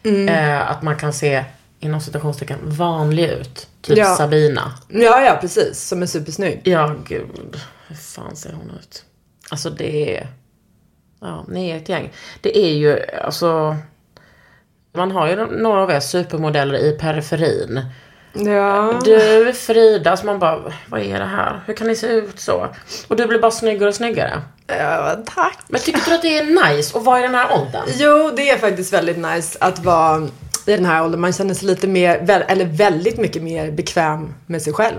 Mm. 0.04 0.28
Eh, 0.28 0.70
att 0.70 0.82
man 0.82 0.96
kan 0.96 1.12
se 1.12 1.44
inom 1.84 2.00
citationstecken, 2.00 2.58
vanlig 2.64 3.24
ut. 3.30 3.68
Typ 3.82 3.98
Ja. 3.98 4.16
Sabina. 4.16 4.72
Ja, 4.88 5.24
ja, 5.24 5.38
precis. 5.40 5.88
Som 5.88 6.02
är 6.02 6.06
supersnygg. 6.06 6.60
Ja, 6.64 6.94
gud. 7.06 7.60
Hur 7.88 7.96
fan 7.96 8.36
ser 8.36 8.52
hon 8.52 8.70
ut? 8.80 9.04
Alltså 9.50 9.70
det 9.70 10.18
är... 10.18 10.28
Ja, 11.20 11.44
ni 11.48 11.70
är 11.70 11.76
ett 11.76 11.88
gäng. 11.88 12.12
Det 12.40 12.58
är 12.58 12.72
ju, 12.74 13.00
alltså... 13.24 13.76
Man 14.96 15.10
har 15.10 15.28
ju 15.28 15.46
några 15.46 15.82
av 15.82 15.90
er 15.90 16.00
supermodeller 16.00 16.78
i 16.78 16.92
periferin. 17.00 17.80
Ja. 18.32 19.00
Du, 19.04 19.52
Frida, 19.52 20.16
så 20.16 20.26
man 20.26 20.38
bara, 20.38 20.72
vad 20.88 21.00
är 21.00 21.18
det 21.18 21.24
här? 21.24 21.60
Hur 21.66 21.74
kan 21.74 21.86
ni 21.86 21.96
se 21.96 22.06
ut 22.06 22.40
så? 22.40 22.68
Och 23.08 23.16
du 23.16 23.26
blir 23.26 23.38
bara 23.38 23.50
snyggare 23.50 23.88
och 23.88 23.94
snyggare. 23.94 24.42
ja, 24.66 25.16
tack. 25.26 25.58
Men 25.68 25.80
tycker 25.80 26.10
du 26.10 26.14
att 26.14 26.22
det 26.22 26.38
är 26.38 26.74
nice 26.74 26.98
att 26.98 27.04
vara 27.04 27.18
i 27.18 27.22
den 27.22 27.34
här 27.34 27.52
åldern? 27.52 27.82
Jo, 27.96 28.30
det 28.36 28.50
är 28.50 28.58
faktiskt 28.58 28.92
väldigt 28.92 29.18
nice 29.18 29.58
att 29.60 29.78
vara 29.78 30.28
i 30.68 30.76
den 30.76 30.84
här 30.84 31.04
åldern. 31.04 31.20
Man 31.20 31.32
känner 31.32 31.54
sig 31.54 31.68
lite 31.68 31.86
mer, 31.86 32.30
eller 32.48 32.64
väldigt 32.64 33.18
mycket 33.18 33.42
mer 33.42 33.70
bekväm 33.70 34.34
med 34.46 34.62
sig 34.62 34.72
själv. 34.72 34.96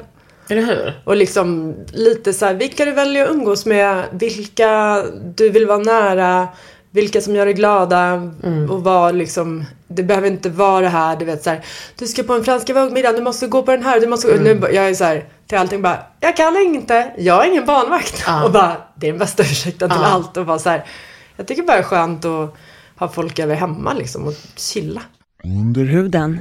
Eller 0.49 0.61
hur? 0.61 1.01
Och 1.05 1.15
liksom 1.15 1.75
lite 1.93 2.33
så 2.33 2.45
här, 2.45 2.53
vilka 2.53 2.85
du 2.85 2.91
väljer 2.91 3.23
att 3.23 3.31
umgås 3.31 3.65
med, 3.65 4.03
vilka 4.11 5.03
du 5.35 5.49
vill 5.49 5.65
vara 5.67 5.77
nära, 5.77 6.47
vilka 6.91 7.21
som 7.21 7.35
gör 7.35 7.45
dig 7.45 7.53
glada 7.53 8.31
och 8.69 8.83
vad 8.83 9.15
liksom, 9.15 9.65
det 9.87 10.03
behöver 10.03 10.27
inte 10.27 10.49
vara 10.49 10.81
det 10.81 10.89
här, 10.89 11.15
du 11.15 11.25
vet 11.25 11.43
så 11.43 11.49
här, 11.49 11.65
du 11.99 12.07
ska 12.07 12.23
på 12.23 12.33
en 12.33 12.43
franska 12.43 12.73
vågmiddag, 12.73 13.11
du 13.11 13.21
måste 13.21 13.47
gå 13.47 13.63
på 13.63 13.71
den 13.71 13.83
här, 13.83 13.99
du 13.99 14.07
måste 14.07 14.27
gå, 14.27 14.43
nu, 14.43 14.59
jag 14.73 14.89
är 14.89 14.93
så 14.93 15.03
här, 15.03 15.25
till 15.47 15.57
allting 15.57 15.81
bara, 15.81 15.99
jag 16.19 16.37
kan 16.37 16.57
inte, 16.57 17.11
jag 17.17 17.45
är 17.45 17.49
ingen 17.51 17.65
barnvakt. 17.65 18.23
Ja. 18.27 18.43
Och 18.43 18.51
bara, 18.51 18.77
det 18.95 19.07
är 19.07 19.11
den 19.11 19.19
bästa 19.19 19.43
ursäkten 19.43 19.89
till 19.89 19.99
Ja. 20.01 20.07
allt 20.07 20.37
och 20.37 20.45
bara 20.45 20.59
så 20.59 20.69
här, 20.69 20.85
jag 21.37 21.47
tycker 21.47 21.63
bara 21.63 21.73
det 21.77 21.79
är 21.79 21.83
skönt 21.83 22.25
att 22.25 22.55
ha 22.97 23.07
folk 23.07 23.39
över 23.39 23.55
hemma 23.55 23.93
liksom 23.93 24.27
och 24.27 24.33
chilla. 24.55 25.01
Under 25.45 25.85
huden. 25.85 26.39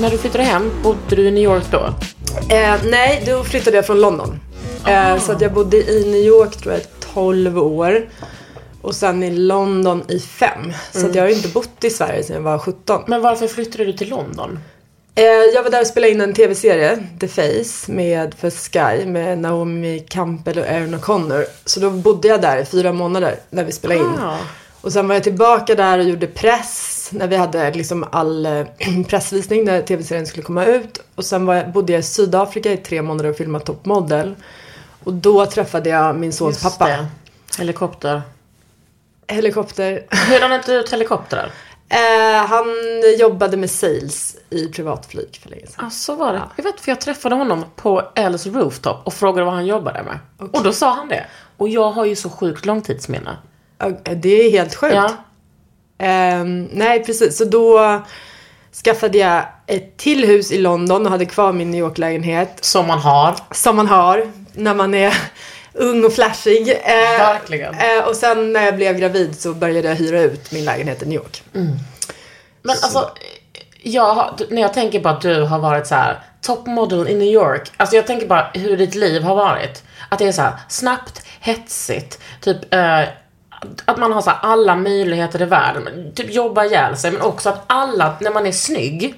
När 0.00 0.10
du 0.10 0.18
flyttade 0.18 0.44
hem, 0.44 0.70
bodde 0.82 1.16
du 1.16 1.28
i 1.28 1.30
New 1.30 1.42
York 1.44 1.64
då? 1.70 1.94
Eh, 2.54 2.74
nej, 2.84 3.22
då 3.26 3.44
flyttade 3.44 3.76
jag 3.76 3.86
från 3.86 4.00
London. 4.00 4.40
Eh, 4.86 5.18
så 5.18 5.32
att 5.32 5.40
jag 5.40 5.52
bodde 5.52 5.76
i 5.76 6.10
New 6.10 6.20
York 6.20 6.56
tror 6.56 6.74
jag 6.74 6.82
12 7.14 7.58
år. 7.58 8.08
Och 8.82 8.94
sen 8.94 9.22
i 9.22 9.30
London 9.30 10.02
i 10.08 10.18
5. 10.18 10.72
Så 10.92 11.06
att 11.06 11.14
jag 11.14 11.22
har 11.22 11.28
ju 11.28 11.34
inte 11.34 11.48
bott 11.48 11.84
i 11.84 11.90
Sverige 11.90 12.22
sedan 12.22 12.36
jag 12.36 12.42
var 12.42 12.58
17. 12.58 13.02
Men 13.06 13.22
varför 13.22 13.46
flyttade 13.46 13.84
du 13.84 13.92
till 13.92 14.08
London? 14.08 14.58
Eh, 15.14 15.24
jag 15.54 15.62
var 15.62 15.70
där 15.70 15.80
och 15.80 15.86
spelade 15.86 16.12
in 16.12 16.20
en 16.20 16.34
tv-serie, 16.34 16.98
The 17.20 17.28
Face, 17.28 17.92
med, 17.92 18.34
för 18.34 18.50
Sky 18.50 19.06
med 19.06 19.38
Naomi 19.38 20.06
Campbell 20.08 20.58
och 20.58 20.66
Aaron 20.66 20.94
O'Connor. 20.94 21.44
Så 21.64 21.80
då 21.80 21.90
bodde 21.90 22.28
jag 22.28 22.40
där 22.40 22.58
i 22.58 22.64
fyra 22.64 22.92
månader 22.92 23.36
när 23.50 23.64
vi 23.64 23.72
spelade 23.72 24.00
in. 24.00 24.18
Ah. 24.18 24.38
Och 24.80 24.92
sen 24.92 25.08
var 25.08 25.14
jag 25.14 25.24
tillbaka 25.24 25.74
där 25.74 25.98
och 25.98 26.04
gjorde 26.04 26.26
press 26.26 27.08
när 27.12 27.26
vi 27.28 27.36
hade 27.36 27.70
liksom 27.70 28.04
all 28.12 28.46
eh, 28.46 28.66
pressvisning 29.08 29.64
när 29.64 29.82
tv-serien 29.82 30.26
skulle 30.26 30.42
komma 30.42 30.64
ut. 30.64 31.02
Och 31.14 31.24
sen 31.24 31.48
jag, 31.48 31.72
bodde 31.72 31.92
jag 31.92 32.00
i 32.00 32.02
Sydafrika 32.02 32.72
i 32.72 32.76
tre 32.76 33.02
månader 33.02 33.30
och 33.30 33.36
filmade 33.36 33.64
Top 33.64 33.84
Model. 33.84 34.34
Och 35.04 35.12
då 35.12 35.46
träffade 35.46 35.90
jag 35.90 36.16
min 36.16 36.32
sons 36.32 36.62
Just 36.62 36.78
pappa. 36.78 36.90
det. 36.90 37.06
Helikopter. 37.58 38.22
Helikopter. 39.28 40.06
Hur 40.10 40.40
har 40.40 40.54
inte 40.54 40.72
ut 40.72 40.92
helikoptrar? 40.92 41.50
Eh, 41.92 42.46
han 42.46 42.66
jobbade 43.18 43.56
med 43.56 43.70
sales 43.70 44.36
i 44.50 44.66
privatflyg 44.68 45.40
för 45.42 45.50
länge 45.50 45.66
sedan. 45.66 45.74
Ja, 45.84 45.90
så 45.90 46.14
var 46.14 46.32
det. 46.32 46.42
Jag 46.56 46.64
vet 46.64 46.80
för 46.80 46.90
jag 46.90 47.00
träffade 47.00 47.34
honom 47.34 47.64
på 47.76 48.02
Els 48.14 48.46
Rooftop 48.46 49.06
och 49.06 49.14
frågade 49.14 49.44
vad 49.44 49.54
han 49.54 49.66
jobbade 49.66 50.02
med. 50.02 50.18
Och 50.52 50.62
då 50.62 50.72
sa 50.72 50.90
han 50.94 51.08
det. 51.08 51.26
Och 51.56 51.68
jag 51.68 51.90
har 51.90 52.04
ju 52.04 52.16
så 52.16 52.30
sjukt 52.30 52.66
långtidsminne. 52.66 53.36
Ja, 53.78 53.90
Det 54.14 54.28
är 54.46 54.50
helt 54.50 54.74
sjukt. 54.74 54.94
Ja. 54.94 55.10
Ehm, 55.98 56.68
nej, 56.72 57.04
precis. 57.04 57.36
Så 57.38 57.44
då 57.44 58.00
skaffade 58.84 59.18
jag 59.18 59.42
ett 59.66 59.96
till 59.96 60.24
hus 60.26 60.52
i 60.52 60.58
London 60.58 61.04
och 61.06 61.12
hade 61.12 61.26
kvar 61.26 61.52
min 61.52 61.70
New 61.70 61.80
York-lägenhet. 61.80 62.64
Som 62.64 62.86
man 62.86 62.98
har. 62.98 63.34
Som 63.50 63.76
man 63.76 63.86
har 63.86 64.32
när 64.52 64.74
man 64.74 64.94
är 64.94 65.14
ung 65.74 66.04
och 66.04 66.12
flashig. 66.12 66.68
Eh, 66.68 67.18
Verkligen. 67.18 67.74
Eh, 67.74 68.04
och 68.08 68.16
sen 68.16 68.52
när 68.52 68.64
jag 68.64 68.76
blev 68.76 68.96
gravid 68.98 69.40
så 69.40 69.54
började 69.54 69.88
jag 69.88 69.94
hyra 69.96 70.20
ut 70.20 70.52
min 70.52 70.64
lägenhet 70.64 71.02
i 71.02 71.06
New 71.06 71.14
York. 71.14 71.42
Men 72.62 72.76
alltså, 72.82 73.10
jag, 73.82 74.14
har- 74.14 74.34
när 74.50 74.62
jag 74.62 74.74
tänker 74.74 75.00
på 75.00 75.08
att 75.08 75.20
du 75.20 75.42
har 75.42 75.58
varit 75.58 75.86
så 75.86 75.94
här 75.94 76.18
top 76.42 76.66
model 76.66 77.08
i 77.08 77.14
New 77.14 77.28
York. 77.28 77.70
Alltså 77.76 77.96
jag 77.96 78.06
tänker 78.06 78.26
bara 78.26 78.50
hur 78.54 78.76
ditt 78.76 78.94
liv 78.94 79.22
har 79.22 79.34
varit. 79.36 79.82
Att 80.08 80.18
det 80.18 80.26
är 80.28 80.32
så 80.32 80.42
här 80.42 80.52
snabbt, 80.68 81.22
hetsigt, 81.40 82.18
typ 82.40 82.74
eh, 82.74 83.00
att 83.84 83.98
man 83.98 84.12
har 84.12 84.22
så 84.22 84.30
alla 84.30 84.76
möjligheter 84.76 85.42
i 85.42 85.44
världen. 85.44 86.12
Typ 86.14 86.30
jobba 86.34 86.64
ihjäl 86.64 86.96
sig, 86.96 87.10
men 87.12 87.20
också 87.22 87.48
att 87.48 87.62
alla, 87.66 88.14
när 88.20 88.30
man 88.30 88.46
är 88.46 88.52
snygg, 88.52 89.14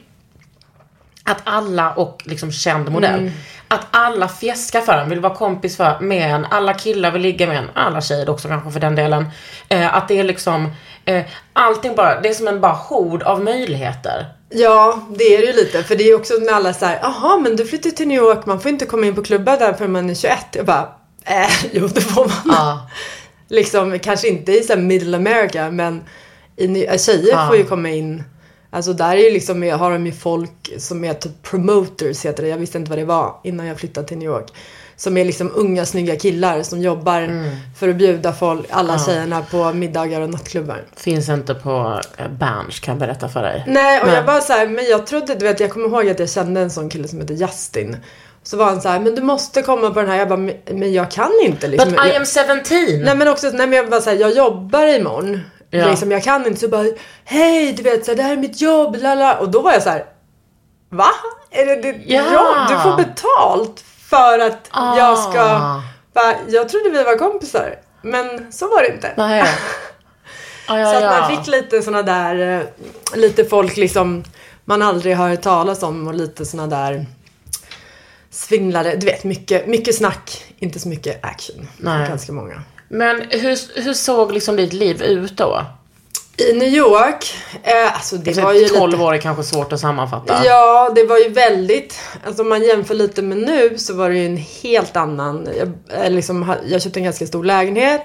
att 1.24 1.40
alla 1.44 1.92
och 1.92 2.22
liksom 2.24 2.52
känd 2.52 2.90
modell. 2.92 3.30
Att 3.68 3.86
alla 3.90 4.28
fjäskar 4.28 4.80
för 4.80 4.92
en, 4.92 5.08
vill 5.10 5.20
vara 5.20 5.34
kompis 5.34 5.76
för, 5.76 6.00
med 6.00 6.34
en. 6.34 6.44
Alla 6.44 6.74
killar 6.74 7.10
vill 7.10 7.22
ligga 7.22 7.46
med 7.46 7.56
en. 7.56 7.70
Alla 7.74 8.00
tjejer 8.00 8.30
också 8.30 8.48
kanske 8.48 8.70
för 8.70 8.80
den 8.80 8.94
delen. 8.94 9.26
Eh, 9.68 9.94
att 9.96 10.08
det 10.08 10.18
är 10.18 10.24
liksom, 10.24 10.70
eh, 11.04 11.22
allting 11.52 11.94
bara, 11.94 12.20
det 12.20 12.28
är 12.28 12.34
som 12.34 12.48
en 12.48 12.60
bara 12.60 12.72
hord 12.72 13.22
av 13.22 13.44
möjligheter. 13.44 14.26
Ja, 14.50 15.06
det 15.18 15.24
är 15.24 15.38
det 15.38 15.46
ju 15.46 15.52
lite. 15.52 15.82
För 15.82 15.96
det 15.96 16.04
är 16.04 16.14
också 16.16 16.34
när 16.34 16.52
alla 16.52 16.72
säger 16.72 16.98
jaha 17.02 17.38
men 17.38 17.56
du 17.56 17.66
flyttar 17.66 17.90
till 17.90 18.08
New 18.08 18.18
York, 18.18 18.46
man 18.46 18.60
får 18.60 18.68
inte 18.70 18.86
komma 18.86 19.06
in 19.06 19.14
på 19.14 19.22
klubbar 19.24 19.56
där 19.58 19.72
förrän 19.72 19.92
man 19.92 20.10
är 20.10 20.14
21. 20.14 20.36
Jag 20.52 20.66
bara, 20.66 20.88
eh, 21.24 21.50
jo 21.72 21.86
det 21.86 22.00
får 22.00 22.24
man. 22.26 22.56
Ja. 22.56 22.90
liksom, 23.48 23.98
kanske 23.98 24.28
inte 24.28 24.52
i 24.52 24.62
så 24.62 24.72
här 24.72 24.80
middle 24.80 25.16
America, 25.16 25.70
men 25.70 26.02
i, 26.56 26.98
tjejer 26.98 27.32
Ja. 27.32 27.46
får 27.48 27.56
ju 27.56 27.64
komma 27.64 27.88
in. 27.90 28.24
Alltså 28.74 28.92
där 28.92 29.16
är 29.16 29.24
ju 29.24 29.30
liksom, 29.30 29.62
har 29.62 29.92
de 29.92 30.06
ju 30.06 30.12
folk 30.12 30.72
som 30.78 31.04
är 31.04 31.14
typ 31.14 31.42
promoters 31.42 32.24
heter 32.24 32.42
det. 32.42 32.48
Jag 32.48 32.56
visste 32.56 32.78
inte 32.78 32.90
vad 32.90 32.98
det 32.98 33.04
var 33.04 33.34
innan 33.44 33.66
jag 33.66 33.78
flyttade 33.78 34.06
till 34.08 34.18
New 34.18 34.28
York. 34.28 34.46
Som 34.96 35.16
är 35.16 35.24
liksom 35.24 35.50
unga 35.54 35.84
snygga 35.86 36.16
killar 36.16 36.62
som 36.62 36.80
jobbar 36.80 37.44
för 37.78 37.88
att 37.88 37.96
bjuda 37.96 38.32
folk, 38.32 38.66
alla 38.70 38.98
tjejerna 38.98 39.42
på 39.50 39.72
middagar 39.72 40.20
och 40.20 40.30
nattklubbar. 40.30 40.84
Finns 40.96 41.28
inte 41.28 41.54
på 41.54 42.00
eh, 42.16 42.28
Berns 42.28 42.80
kan 42.80 42.92
jag 42.92 43.00
berätta 43.00 43.28
för 43.28 43.42
dig. 43.42 43.64
Nej, 43.66 44.00
och 44.00 44.06
Nej. 44.06 44.16
jag 44.16 44.26
bara 44.26 44.40
så 44.40 44.52
här, 44.52 44.68
men 44.68 44.84
jag 44.84 45.06
trodde, 45.06 45.34
du 45.34 45.46
vet, 45.46 45.60
jag 45.60 45.70
kommer 45.70 45.88
ihåg 45.88 46.08
att 46.08 46.18
jag 46.18 46.30
kände 46.30 46.60
en 46.60 46.70
sån 46.70 46.88
kille 46.88 47.08
som 47.08 47.20
heter 47.20 47.34
Justin. 47.34 47.96
Så 48.42 48.56
var 48.56 48.64
han 48.64 48.80
så 48.80 48.88
här, 48.88 49.00
men 49.00 49.14
du 49.14 49.22
måste 49.22 49.62
komma 49.62 49.90
på 49.90 50.00
den 50.00 50.10
här. 50.10 50.18
Jag 50.18 50.28
bara, 50.28 50.36
men- 50.36 50.92
jag 50.92 51.10
kan 51.10 51.30
inte 51.42 51.68
liksom. 51.68 51.90
But 51.90 52.06
I 52.06 52.16
am 52.16 52.24
17! 52.24 53.02
Nej 53.04 53.16
men 53.16 53.28
också, 53.28 53.46
nej 53.46 53.66
men 53.66 53.72
jag 53.72 53.90
bara 53.90 54.00
säga, 54.00 54.20
jag 54.20 54.36
jobbar 54.36 54.86
imorgon. 54.86 55.40
Ja. 55.74 55.86
Liksom, 55.88 56.10
jag 56.10 56.22
kan 56.22 56.46
inte 56.46 56.60
så 56.60 56.68
bara, 56.68 56.86
hej 57.24 57.72
du 57.72 57.82
vet 57.82 58.04
så 58.04 58.10
här, 58.10 58.16
det 58.16 58.22
här 58.22 58.32
är 58.32 58.36
mitt 58.36 58.60
jobb, 58.60 58.96
lala. 59.00 59.38
Och 59.38 59.50
då 59.50 59.62
var 59.62 59.72
jag 59.72 59.82
så 59.82 59.90
här, 59.90 60.04
va? 60.88 61.08
Är 61.50 61.66
det 61.66 61.82
ditt 61.92 62.02
Ja. 62.06 62.22
jobb? 62.32 62.68
Du 62.68 62.78
får 62.82 62.96
betalt 62.96 63.80
för 64.08 64.38
att 64.38 64.68
Ah. 64.70 64.96
jag 64.98 65.18
ska, 65.18 65.44
va? 66.12 66.34
Jag 66.48 66.68
trodde 66.68 66.90
vi 66.90 67.02
var 67.04 67.16
kompisar. 67.18 67.74
Men 68.02 68.52
så 68.52 68.68
var 68.68 68.82
det 68.82 68.88
inte. 68.88 69.12
Nej. 69.16 69.44
Ja, 70.68 70.78
ja, 70.78 70.92
Så 70.92 70.96
att 71.04 71.20
man 71.20 71.36
fick 71.36 71.46
lite 71.46 71.82
såna 71.82 72.02
där, 72.02 72.60
eh, 72.60 72.66
lite 73.18 73.44
folk 73.44 73.76
liksom 73.76 74.24
man 74.64 74.82
aldrig 74.82 75.16
har 75.16 75.28
hört 75.28 75.42
talas 75.42 75.82
om 75.82 76.08
och 76.08 76.14
lite 76.14 76.44
såna 76.46 76.66
där 76.66 77.06
svindlare, 78.30 78.96
du 78.96 79.06
vet 79.06 79.24
mycket, 79.24 79.66
mycket 79.66 79.94
snack, 79.96 80.44
inte 80.58 80.78
så 80.78 80.88
mycket 80.88 81.24
action. 81.24 81.68
Nej. 81.76 82.08
Ganska 82.08 82.32
många. 82.32 82.62
Men 82.92 83.22
hur, 83.30 83.80
hur 83.82 83.94
såg 83.94 84.32
liksom 84.32 84.56
ditt 84.56 84.72
liv 84.72 85.02
ut 85.02 85.36
då? 85.36 85.64
I 86.36 86.52
New 86.52 86.68
York, 86.68 87.34
eh, 87.62 87.94
alltså 87.94 88.16
det 88.16 88.36
var 88.42 88.52
ju 88.52 88.68
12 88.68 88.90
lite... 88.90 89.02
år 89.02 89.14
är 89.14 89.18
kanske 89.18 89.42
svårt 89.42 89.72
att 89.72 89.80
sammanfatta. 89.80 90.42
Ja, 90.44 90.90
det 90.94 91.04
var 91.04 91.18
ju 91.18 91.28
väldigt, 91.28 91.98
alltså 92.26 92.42
om 92.42 92.48
man 92.48 92.62
jämför 92.62 92.94
lite 92.94 93.22
med 93.22 93.38
nu 93.38 93.78
så 93.78 93.94
var 93.94 94.10
det 94.10 94.16
ju 94.18 94.26
en 94.26 94.36
helt 94.36 94.96
annan, 94.96 95.48
jag, 95.58 95.72
eh, 96.04 96.10
liksom, 96.10 96.54
jag 96.66 96.82
köpte 96.82 96.98
en 97.00 97.04
ganska 97.04 97.26
stor 97.26 97.44
lägenhet 97.44 98.02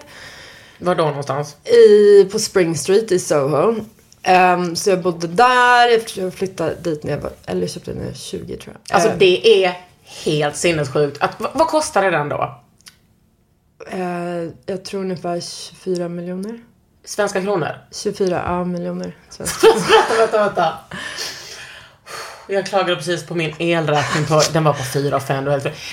Var 0.80 0.96
då 0.96 1.06
någonstans? 1.06 1.56
i, 1.66 2.24
på 2.32 2.40
Spring 2.40 2.76
Street 2.78 3.12
i 3.12 3.20
Soho. 3.20 3.76
Ehm, 4.24 4.76
så 4.76 4.90
jag 4.90 5.02
bodde 5.02 5.28
där, 5.28 5.88
jag- 5.88 6.02
jag 6.26 6.34
flyttade 6.34 6.76
dit 6.84 7.04
när 7.04 7.12
jag 7.12 7.20
var, 7.20 7.32
eller 7.46 7.68
köpte 7.68 7.92
den 7.92 7.98
när 7.98 8.06
jag 8.06 8.12
var 8.12 8.18
20 8.18 8.58
tror 8.58 8.76
jag. 8.88 8.96
Alltså 8.96 9.10
Ehm, 9.10 9.20
det 9.20 9.66
är 9.66 9.74
helt 10.26 10.56
sinnessjukt. 10.56 11.18
Att, 11.24 11.32
vad, 11.38 11.52
vad 11.54 11.68
kostade 11.68 12.10
den 12.12 12.30
då? 12.30 12.60
Eh, 13.92 14.52
jag 14.66 14.86
tror 14.86 15.02
ungefär 15.02 15.40
24 15.84 16.10
miljoner. 16.10 16.60
Svenska 17.06 17.42
kronor? 17.42 17.70
24, 17.92 18.42
ja 18.46 18.64
miljoner. 18.64 19.16
vänta, 19.38 20.18
vänta, 20.18 20.38
vänta. 20.44 20.74
Jag 22.50 22.66
klagade 22.66 22.96
precis 22.96 23.26
på 23.26 23.36
min 23.36 23.54
elräkning 23.60 24.26
på, 24.26 24.42
den 24.54 24.64
var 24.64 24.74
på 24.74 24.84
4 24.84 25.16
och 25.16 25.22
5. 25.24 25.46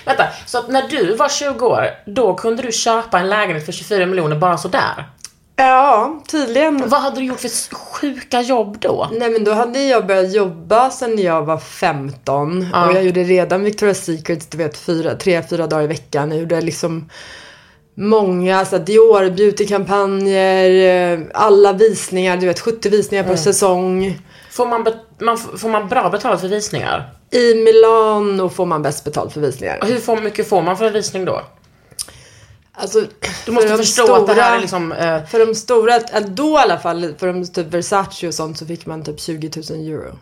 Vänta, 0.04 0.26
så 0.46 0.58
att 0.58 0.68
när 0.68 0.88
du 0.88 1.16
var 1.16 1.28
20 1.28 1.66
år, 1.66 1.86
då 2.06 2.34
kunde 2.34 2.62
du 2.62 2.72
köpa 2.72 3.18
en 3.20 3.28
lägenhet 3.28 3.64
för 3.64 3.72
24 3.72 4.06
miljoner 4.06 4.36
bara 4.36 4.58
sådär? 4.58 5.08
ja, 5.56 6.22
tydligen. 6.28 6.88
Vad 6.88 7.00
hade 7.00 7.16
du 7.20 7.24
gjort 7.24 7.40
för 7.40 7.74
sjuka 7.74 8.40
jobb 8.40 8.78
då? 8.80 9.08
Nej 9.12 9.30
men 9.30 9.44
då 9.44 9.52
hade 9.52 9.82
jag 9.82 10.06
börjat 10.06 10.32
jobba 10.34 10.90
sen 10.90 11.18
jag 11.22 11.42
var 11.42 11.58
15 11.58 12.68
Ja. 12.72 12.86
och 12.86 12.94
jag 12.94 13.04
gjorde 13.04 13.22
redan 13.22 13.66
Victoria's 13.66 13.94
Secret, 13.94 14.50
du 14.50 14.58
vet, 14.58 14.76
fyra, 14.76 15.14
tre, 15.14 15.42
fyra 15.50 15.66
dagar 15.66 15.84
i 15.84 15.86
veckan. 15.86 16.30
Jag 16.30 16.40
gjorde 16.40 16.60
liksom 16.60 17.10
många 17.94 18.64
så 18.64 18.76
här, 18.76 18.84
Dior 18.84 19.30
beautykampanjer, 19.30 21.12
eh, 21.12 21.20
alla 21.34 21.72
visningar, 21.72 22.36
du 22.36 22.46
vet 22.46 22.60
70 22.60 22.88
visningar 22.88 23.24
per 23.24 23.36
säsong. 23.36 24.20
Får 24.50 24.66
man, 24.66 24.86
man, 25.20 25.38
får 25.38 25.68
man 25.68 25.88
bra 25.88 26.10
betalt 26.10 26.40
för 26.40 26.48
visningar? 26.48 27.12
I 27.30 27.54
Milano 27.54 28.48
får 28.48 28.66
man 28.66 28.82
bäst 28.82 29.04
betalt 29.04 29.32
för 29.32 29.40
visningar. 29.40 29.78
Och 29.82 29.86
hur 29.86 29.98
får, 29.98 30.20
mycket 30.20 30.48
får 30.48 30.62
man 30.62 30.76
för 30.76 30.84
en 30.84 30.92
visning 30.92 31.24
då? 31.24 31.42
Alltså, 32.72 33.02
Du 33.46 33.52
måste 33.52 33.68
för 33.68 33.76
förstå 33.76 34.14
att 34.14 34.26
det 34.26 34.32
här 34.32 34.40
stora- 34.42 34.56
är 34.56 34.60
liksom... 34.60 34.92
Eh, 34.92 35.24
För 35.24 35.46
de 35.46 35.54
stora, 35.54 35.96
äh, 35.96 36.20
då 36.28 36.50
i 36.52 36.56
alla 36.56 36.78
fall, 36.78 37.14
för 37.18 37.26
de 37.26 37.46
typ 37.46 37.66
Versace 37.66 38.26
och 38.28 38.34
sånt 38.34 38.58
så 38.58 38.66
fick 38.66 38.86
man 38.86 39.04
typ 39.04 39.20
20 39.20 39.50
000 39.70 39.88
euro. 39.88 40.18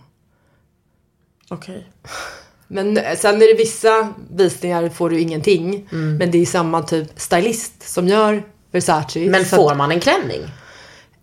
Okej. 1.51 1.87
Men 2.73 2.97
eh, 2.97 3.17
sen 3.17 3.43
är 3.43 3.47
det 3.49 3.55
vissa 3.55 4.09
visningar 4.31 4.89
får 4.89 5.11
du 5.11 5.21
ingenting. 5.21 5.89
Mm. 5.93 6.17
Men 6.17 6.31
det 6.31 6.39
är 6.39 6.47
samma 6.47 6.83
typ 6.83 7.21
stylist 7.21 7.89
som 7.89 8.09
gör 8.09 8.43
Versace. 8.71 9.31
Men 9.31 9.45
får 9.45 9.75
man 9.75 9.91
en 9.91 10.01
klänning? 10.01 10.41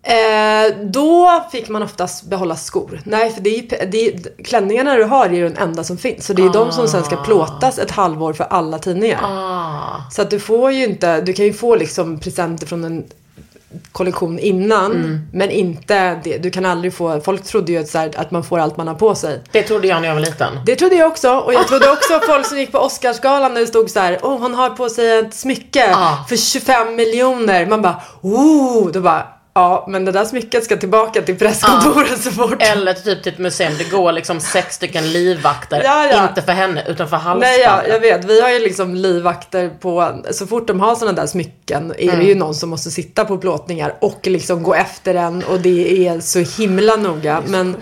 Eh, 0.04 0.78
då 0.84 1.46
fick 1.52 1.70
man 1.70 1.84
oftast 1.84 2.24
behålla 2.24 2.56
skor. 2.56 3.02
Nej, 3.04 3.32
för 3.32 3.42
det 3.42 3.50
är, 3.50 3.86
det 3.86 4.08
är, 4.08 4.44
klänningarna 4.44 4.96
du 4.96 5.04
har 5.04 5.26
är 5.26 5.34
ju 5.34 5.44
den 5.44 5.58
enda 5.58 5.84
som 5.84 5.98
finns. 5.98 6.26
Så 6.26 6.34
det 6.34 6.42
är 6.42 6.54
de 6.54 6.72
som 6.72 6.88
sen 6.88 7.04
ska 7.04 7.16
plåtas 7.16 7.80
ett 7.80 7.92
halvår 7.92 8.34
för 8.34 8.44
alla 8.44 8.80
tidningar. 8.80 9.20
Ah. 9.24 10.12
Så 10.12 10.22
att 10.22 10.30
du 10.30 10.40
får 10.40 10.72
ju 10.72 10.84
inte, 10.84 11.22
du 11.22 11.34
kan 11.34 11.46
ju 11.46 11.54
få 11.54 11.76
liksom 11.76 12.20
presenter 12.20 12.68
från 12.68 12.84
en 12.84 13.04
kollektion 13.92 14.40
innan. 14.40 14.92
Mm. 14.92 15.20
Men 15.34 15.50
inte 15.50 16.20
det. 16.24 16.38
Du 16.38 16.52
kan 16.52 16.66
aldrig 16.66 16.94
få, 16.94 17.22
folk 17.22 17.44
trodde 17.44 17.72
ju 17.72 17.78
att, 17.78 17.94
här, 17.94 18.12
att 18.16 18.32
man 18.32 18.44
får 18.44 18.60
allt 18.60 18.78
man 18.78 18.88
har 18.88 18.96
på 18.96 19.16
sig. 19.16 19.42
Det 19.52 19.64
trodde 19.64 19.88
jag 19.88 20.02
när 20.02 20.08
jag 20.08 20.16
var 20.16 20.22
liten. 20.22 20.54
Det 20.66 20.76
trodde 20.76 20.96
jag 20.96 21.08
också. 21.08 21.32
Och 21.38 21.54
jag 21.54 21.68
trodde 21.68 21.92
också 21.92 22.20
folk 22.28 22.46
som 22.46 22.58
gick 22.58 22.72
på 22.72 22.78
Oscarsgalan 22.80 23.54
när 23.54 23.62
det 23.62 23.68
stod 23.68 23.90
så 23.90 24.00
här, 24.00 24.18
oh 24.22 24.40
hon 24.40 24.54
har 24.54 24.70
på 24.70 24.90
sig 24.90 25.20
ett 25.20 25.34
smycke 25.34 25.96
Ah. 25.96 26.26
för 26.30 26.36
25 26.36 26.96
miljoner. 26.96 27.66
Man 27.66 27.82
bara, 27.82 28.02
oh, 28.22 28.92
då 28.92 29.02
bara, 29.02 29.28
ja 29.60 29.86
men 29.88 30.06
det 30.06 30.12
där 30.12 30.26
smycket 30.26 30.64
ska 30.64 30.78
tillbaka 30.78 31.22
till 31.22 31.38
presskontoret 31.38 32.22
så 32.22 32.32
fort. 32.32 32.56
Eller 32.60 32.94
typ 32.94 33.24
till 33.24 33.34
ett 33.34 33.40
museum. 33.40 33.74
Det 33.78 33.92
går 33.92 34.12
liksom 34.12 34.40
sex 34.40 34.76
stycken 34.76 35.12
livvakter. 35.12 35.82
Ja, 35.84 36.06
ja. 36.06 36.28
Inte 36.30 36.42
för 36.42 36.52
henne, 36.52 36.84
utan 36.88 37.10
för 37.10 37.18
halsbandet. 37.18 37.50
Nej, 37.50 37.60
ja, 37.60 37.88
jag 37.88 38.00
vet. 38.00 38.26
Vi 38.26 38.42
har 38.42 38.50
ju 38.50 38.60
liksom 38.60 38.96
livvakter 38.96 39.70
på, 39.80 40.22
så 40.32 40.48
fort 40.48 40.68
de 40.68 40.80
har 40.80 40.96
sådana 40.96 41.22
där 41.22 41.28
smycken 41.28 41.94
är 41.98 42.18
det 42.18 42.24
ju 42.24 42.36
någon 42.36 42.56
som 42.56 42.70
måste 42.70 42.92
sitta 42.92 43.26
på 43.26 43.38
plåtningar 43.38 43.94
och 44.00 44.20
liksom 44.24 44.64
gå 44.64 44.74
efter 44.74 45.14
den 45.14 45.44
och 45.44 45.60
det 45.60 46.08
är 46.08 46.20
så 46.20 46.40
himla 46.62 46.96
noga. 46.96 47.44
Men, 47.48 47.76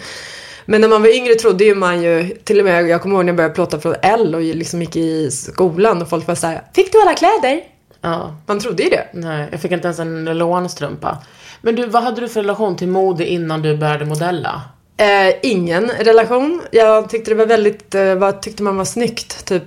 men 0.66 0.82
när 0.82 0.88
man 0.88 1.02
var 1.02 1.16
yngre 1.16 1.36
trodde 1.36 1.64
ju 1.64 1.76
man 1.76 2.02
ju, 2.02 2.38
till 2.44 2.60
och 2.60 2.66
med 2.66 2.88
jag 2.88 3.02
kommer 3.02 3.16
ihåg 3.16 3.26
när 3.26 3.30
jag 3.30 3.38
började 3.38 3.56
plåta 3.56 3.80
från 3.80 3.96
L 4.02 4.36
och 4.36 4.42
liksom 4.42 4.82
gick 4.82 4.96
i 4.96 5.32
skolan 5.32 6.02
och 6.02 6.10
folk 6.10 6.28
var 6.28 6.36
såhär, 6.36 6.62
fick 6.74 6.92
du 6.92 7.02
alla 7.02 7.14
kläder? 7.14 7.62
Ja. 8.02 8.36
Man 8.46 8.60
trodde 8.60 8.84
ju 8.84 8.90
det. 8.90 9.08
Nej, 9.14 9.48
jag 9.52 9.60
fick 9.62 9.72
inte 9.72 9.88
ens 9.88 10.00
en 10.00 10.26
lånstrumpa. 10.26 11.18
Men 11.62 11.76
du, 11.76 11.86
vad 11.86 12.04
hade 12.04 12.22
du 12.22 12.30
för 12.30 12.42
relation 12.42 12.78
till 12.78 12.88
mode 12.88 13.26
innan 13.26 13.62
du 13.62 13.78
började 13.78 14.06
modella? 14.06 14.62
Eh, 14.98 15.36
ingen 15.44 15.90
relation. 15.90 16.62
Jag 16.72 17.10
tyckte 17.10 17.32
det 17.32 17.36
var 17.36 17.46
väldigt, 17.46 17.96
eh, 17.96 18.16
vad 18.16 18.42
tyckte 18.42 18.64
man 18.64 18.78
var 18.78 18.86
snyggt? 18.86 19.46
Typ 19.46 19.64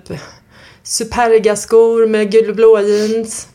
superga 0.82 1.56
skor 1.56 2.06
med 2.06 2.32
gulblå 2.32 2.80
jeans. 2.80 3.48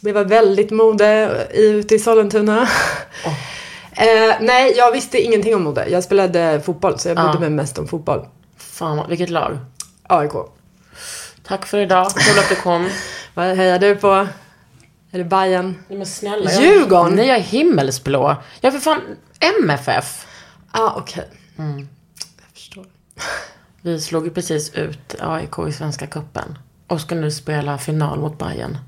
Det 0.00 0.12
var 0.12 0.24
väldigt 0.24 0.70
mode 0.70 1.30
ute 1.54 1.94
i 1.94 1.98
Sollentuna. 1.98 2.62
eh, 3.92 4.34
nej, 4.40 4.74
jag 4.76 4.92
visste 4.92 5.18
ingenting 5.20 5.54
om 5.54 5.62
mode. 5.62 5.86
Jag 5.88 6.04
spelade 6.04 6.60
fotboll 6.64 6.98
så 6.98 7.08
jag 7.08 7.16
brydde 7.16 7.30
Ja. 7.34 7.40
mig 7.40 7.50
mest 7.50 7.78
om 7.78 7.88
fotboll. 7.88 8.26
Fan, 8.58 9.08
vilket 9.08 9.30
lag? 9.30 9.58
AIK. 10.02 10.32
Tack 11.46 11.66
för 11.66 11.78
idag. 11.78 12.10
Kul 12.10 12.38
att 12.38 12.48
du 12.48 12.54
kom. 12.54 12.88
Vad 13.34 13.56
hejar 13.56 13.78
du 13.78 13.96
på? 13.96 14.26
Är 15.16 15.18
det 15.18 15.24
Bayern? 15.24 15.74
Nej 15.88 15.98
men 15.98 16.06
snälla. 16.06 16.50
jag- 16.52 16.62
Djurgården? 16.62 17.12
Nej, 17.16 17.26
jag 17.26 17.36
är 17.36 17.40
himmelsblå. 17.42 18.36
Jag 18.60 18.68
är 18.74 18.78
för 18.78 18.84
fan 18.84 19.00
MFF. 19.62 20.26
Ah, 20.70 20.92
okej. 20.96 21.28
Mm. 21.58 21.78
Jag 22.18 22.46
förstår. 22.54 22.86
Vi 23.82 24.00
slog 24.00 24.24
ju 24.24 24.30
precis 24.30 24.74
ut 24.74 25.14
AIK 25.20 25.58
i 25.68 25.72
Svenska 25.72 26.06
Cupen. 26.06 26.58
Och 26.86 27.00
ska 27.00 27.14
nu 27.14 27.30
spela 27.30 27.78
final 27.78 28.18
mot 28.20 28.38
Bayern. 28.38 28.78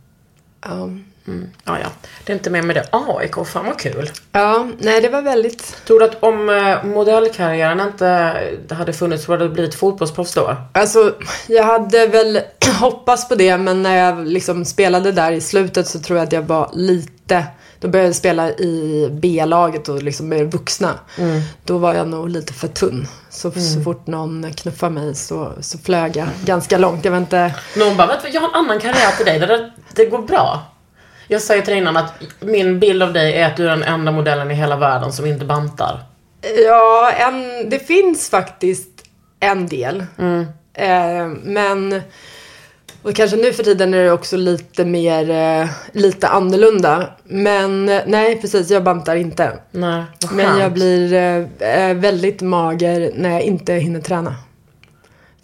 Ja. 0.60 0.88
Mm. 1.28 1.50
Ja, 1.64 1.78
ja. 1.82 1.88
Det 2.24 2.32
är 2.32 2.36
inte 2.36 2.50
mer 2.50 2.62
med 2.62 2.76
det. 2.76 2.84
AIK, 2.92 3.34
fan 3.46 3.66
vad 3.66 3.78
kul. 3.78 4.10
ja, 4.32 4.68
nej 4.78 5.00
det 5.00 5.08
var 5.08 5.22
väldigt 5.22 5.84
Tror 5.86 5.98
du 5.98 6.04
att 6.04 6.22
om 6.22 6.48
eh, 6.48 6.84
modellkarriären 6.84 7.80
inte 7.80 8.36
hade 8.70 8.92
funnits 8.92 9.24
så 9.24 9.32
hade 9.32 9.44
du 9.44 9.50
blivit 9.54 9.74
fotbollsproffs 9.74 10.34
då? 10.34 10.56
Alltså, 10.72 11.14
jag 11.46 11.64
hade 11.64 12.06
väl 12.06 12.40
hoppats 12.80 13.28
på 13.28 13.34
det, 13.34 13.56
men 13.58 13.82
när 13.82 13.96
jag 13.96 14.26
liksom 14.26 14.64
spelade 14.64 15.12
där 15.12 15.32
i 15.32 15.40
slutet 15.40 15.88
så 15.88 15.98
tror 15.98 16.18
jag 16.18 16.26
att 16.26 16.32
jag 16.32 16.42
var 16.42 16.70
lite... 16.72 17.44
Då 17.80 17.88
började 17.88 18.08
jag 18.08 18.16
spela 18.16 18.50
i 18.50 19.08
B-laget 19.12 19.88
och 19.88 20.02
liksom 20.02 20.28
med 20.28 20.52
vuxna. 20.52 20.94
Då 21.64 21.78
var 21.78 21.94
jag 21.94 22.08
nog 22.08 22.28
lite 22.28 22.52
för 22.52 22.68
tunn. 22.68 23.06
Så, 23.30 23.50
så 23.50 23.80
fort 23.84 24.06
någon 24.06 24.52
knuffade 24.52 24.92
mig 24.92 25.14
så, 25.14 25.52
så 25.60 25.78
flög 25.78 26.16
jag 26.16 26.28
ganska 26.44 26.78
långt. 26.78 27.04
Jag 27.04 27.12
vet 27.12 27.20
inte... 27.20 27.54
Någon 27.76 27.96
bara, 27.96 28.16
jag 28.32 28.40
har 28.40 28.48
en 28.48 28.54
annan 28.54 28.80
karriär 28.80 29.16
till 29.16 29.26
dig 29.26 29.38
där 29.38 29.46
det, 29.46 29.70
det 29.94 30.04
går 30.04 30.18
bra. 30.18 30.62
Jag 31.28 31.42
sa 31.42 31.54
ju 31.56 31.60
till 31.62 31.70
dig 31.70 31.78
innan 31.78 31.96
att 31.96 32.12
min 32.40 32.78
bild 32.80 33.02
av 33.02 33.12
dig 33.12 33.34
är 33.34 33.46
att 33.46 33.56
du 33.56 33.64
är 33.64 33.70
den 33.70 33.82
enda 33.82 34.12
modellen 34.12 34.50
i 34.50 34.54
hela 34.54 34.76
världen 34.76 35.12
som 35.12 35.26
inte 35.26 35.44
bantar. 35.44 36.02
Ja, 36.64 37.12
en, 37.12 37.70
det 37.70 37.78
finns 37.78 38.30
faktiskt 38.30 38.88
en 39.40 39.66
del. 39.66 40.04
Eh, 40.74 41.26
men... 41.42 42.02
Och 43.02 43.14
kanske 43.14 43.36
nu 43.36 43.52
för 43.52 43.62
tiden 43.62 43.94
är 43.94 44.04
det 44.04 44.12
också 44.12 44.36
lite 44.36 44.84
mer, 44.84 45.30
eh, 45.30 45.68
lite 45.92 46.28
annorlunda. 46.28 47.10
Men 47.24 47.88
eh, 47.88 48.02
nej, 48.06 48.40
precis, 48.40 48.70
jag 48.70 48.82
bantar 48.84 49.16
inte. 49.16 49.58
Nej, 49.70 50.02
vad 50.22 50.32
Men 50.32 50.46
skönt. 50.46 50.60
jag 50.60 50.72
blir 50.72 51.12
eh, 51.12 51.68
eh, 51.70 51.94
väldigt 51.96 52.40
mager 52.40 53.12
när 53.14 53.30
jag 53.30 53.40
inte 53.42 53.72
hinner 53.74 54.00
träna. 54.00 54.34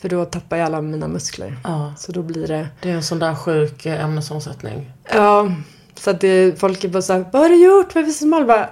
För 0.00 0.08
då 0.08 0.24
tappar 0.24 0.56
jag 0.56 0.66
alla 0.66 0.80
mina 0.80 1.08
muskler. 1.08 1.56
Ja, 1.64 1.94
Så 1.98 2.12
då 2.12 2.22
blir 2.22 2.46
det, 2.48 2.68
det 2.82 2.90
är 2.90 2.94
en 2.94 3.02
sån 3.02 3.18
där 3.18 3.34
sjuk 3.34 3.86
eh, 3.86 4.04
ämnesomsättning. 4.04 4.90
ja. 5.12 5.52
Så 6.00 6.10
att 6.10 6.20
det, 6.20 6.60
folk 6.60 6.84
är 6.84 6.88
bara 6.88 7.02
såhär, 7.02 7.24
vad 7.32 7.42
har 7.42 7.48
du 7.48 7.64
gjort? 7.64 7.86
Varför 7.86 8.00
är 8.00 8.04
du 8.04 8.12
smal? 8.12 8.44
Bara, 8.44 8.68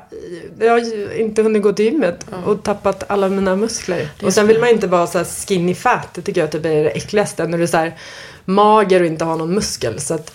Jag 0.59 0.71
har 0.71 0.79
ju 0.79 1.17
inte 1.17 1.43
hunnit 1.43 1.63
gå 1.63 1.73
till 1.73 1.85
gymmet 1.85 2.27
och 2.47 2.63
tappat 2.63 3.05
alla 3.11 3.29
mina 3.29 3.57
muskler. 3.57 4.09
Och 4.23 4.35
sen 4.35 4.47
vill 4.47 4.61
man 4.61 4.69
inte 4.69 4.87
vara 4.87 5.07
så 5.07 5.19
här 5.19 5.25
skinny 5.25 5.75
fat. 5.75 6.09
Det 6.15 6.23
tycker 6.23 6.41
jag 6.41 6.53
typ 6.53 6.65
är 6.65 6.85
det 6.85 6.91
äckligaste. 6.91 7.47
När 7.47 7.59
du 7.59 7.65
är 7.65 7.69
så 7.69 7.77
här 7.77 7.99
mager 8.45 9.01
och 9.01 9.07
inte 9.07 9.25
har 9.25 9.37
någon 9.37 9.55
muskel. 9.55 10.01
Så 10.01 10.15
att 10.15 10.35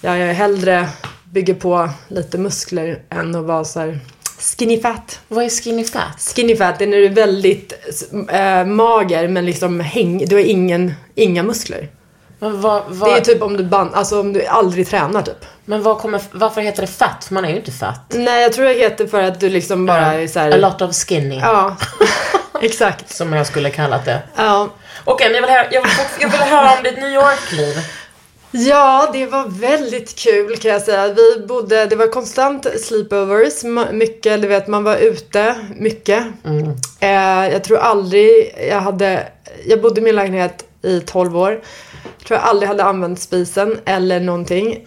jag 0.00 0.18
är 0.18 0.32
hellre 0.32 0.88
bygger 1.32 1.54
på 1.54 1.90
lite 2.08 2.38
muskler 2.38 3.02
än 3.10 3.34
att 3.34 3.44
vara 3.44 3.64
så 3.64 3.80
här 3.80 3.98
skinny 4.38 4.80
fat. 4.80 5.20
Vad 5.28 5.44
är 5.44 5.48
skinny 5.48 5.84
fat? 5.84 6.32
Skinny 6.36 6.56
fat 6.56 6.80
är 6.80 6.86
när 6.86 6.96
du 6.96 7.04
är 7.04 7.10
väldigt 7.10 7.72
äh, 8.32 8.64
mager 8.64 9.28
men 9.28 9.46
liksom 9.46 9.80
häng, 9.80 10.24
du 10.26 10.34
har 10.34 10.42
ingen, 10.42 10.94
inga 11.14 11.42
muskler. 11.42 11.88
Men, 12.44 12.60
vad, 12.60 12.82
vad, 12.88 13.10
Det 13.10 13.16
är 13.16 13.20
typ 13.20 13.42
om 13.42 13.56
du 13.56 13.64
band, 13.64 13.94
alltså 13.94 14.20
om 14.20 14.32
du 14.32 14.46
aldrig 14.46 14.88
tränar 14.88 15.22
typ. 15.22 15.44
men 15.64 15.82
vad 15.82 15.98
kommer, 15.98 16.20
varför 16.32 16.60
heter 16.60 16.80
det 16.80 16.86
fat? 16.86 17.24
För 17.24 17.34
man 17.34 17.44
är 17.44 17.48
ju 17.48 17.56
inte 17.56 17.72
fat. 17.72 18.00
Nej 18.10 18.42
jag 18.42 18.52
tror 18.52 18.64
det 18.64 18.74
heter 18.74 19.06
för 19.06 19.22
att 19.22 19.40
du 19.40 19.48
liksom 19.48 19.86
bara 19.86 20.14
är 20.14 20.26
så 20.26 20.38
här. 20.38 20.52
A 20.52 20.56
lot 20.56 20.82
of 20.82 20.94
skinny. 20.94 21.38
Ja, 21.38 21.76
exakt. 22.62 23.14
Som 23.14 23.32
jag 23.32 23.46
skulle 23.46 23.70
kallat 23.70 24.04
det. 24.04 24.22
Ja. 24.36 24.68
Okej, 25.04 25.32
ni 25.32 25.40
vill 25.40 25.50
höra, 25.50 25.66
jag, 25.70 25.82
vill, 25.82 25.90
jag 26.20 26.28
vill 26.28 26.40
höra 26.40 26.70
om 26.70 26.82
ditt 26.82 26.96
New 26.96 27.12
York-liv. 27.12 27.76
ja, 28.50 29.10
det 29.12 29.26
var 29.26 29.44
väldigt 29.48 30.18
kul 30.18 30.56
kan 30.56 30.70
jag 30.70 30.82
säga. 30.82 31.08
Vi 31.08 31.46
bodde, 31.46 31.86
det 31.86 31.96
var 31.96 32.06
konstant 32.06 32.66
sleepovers, 32.80 33.62
mycket, 33.92 34.42
du 34.42 34.48
vet 34.48 34.66
man 34.66 34.84
var 34.84 34.96
ute 34.96 35.54
mycket. 35.76 36.24
Eh, 37.00 37.48
jag 37.52 37.64
tror 37.64 37.78
aldrig 37.78 38.54
jag 38.70 38.80
hade, 38.80 39.26
jag 39.66 39.80
bodde 39.82 40.00
i 40.00 40.04
min 40.04 40.16
lägenhet 40.16 40.64
i 40.84 41.00
12 41.06 41.36
år. 41.36 41.60
Jag 42.18 42.26
tror 42.26 42.40
jag 42.40 42.48
aldrig 42.48 42.68
hade 42.68 42.84
använt 42.84 43.20
spisen 43.20 43.78
eller 43.84 44.20
någonting. 44.20 44.86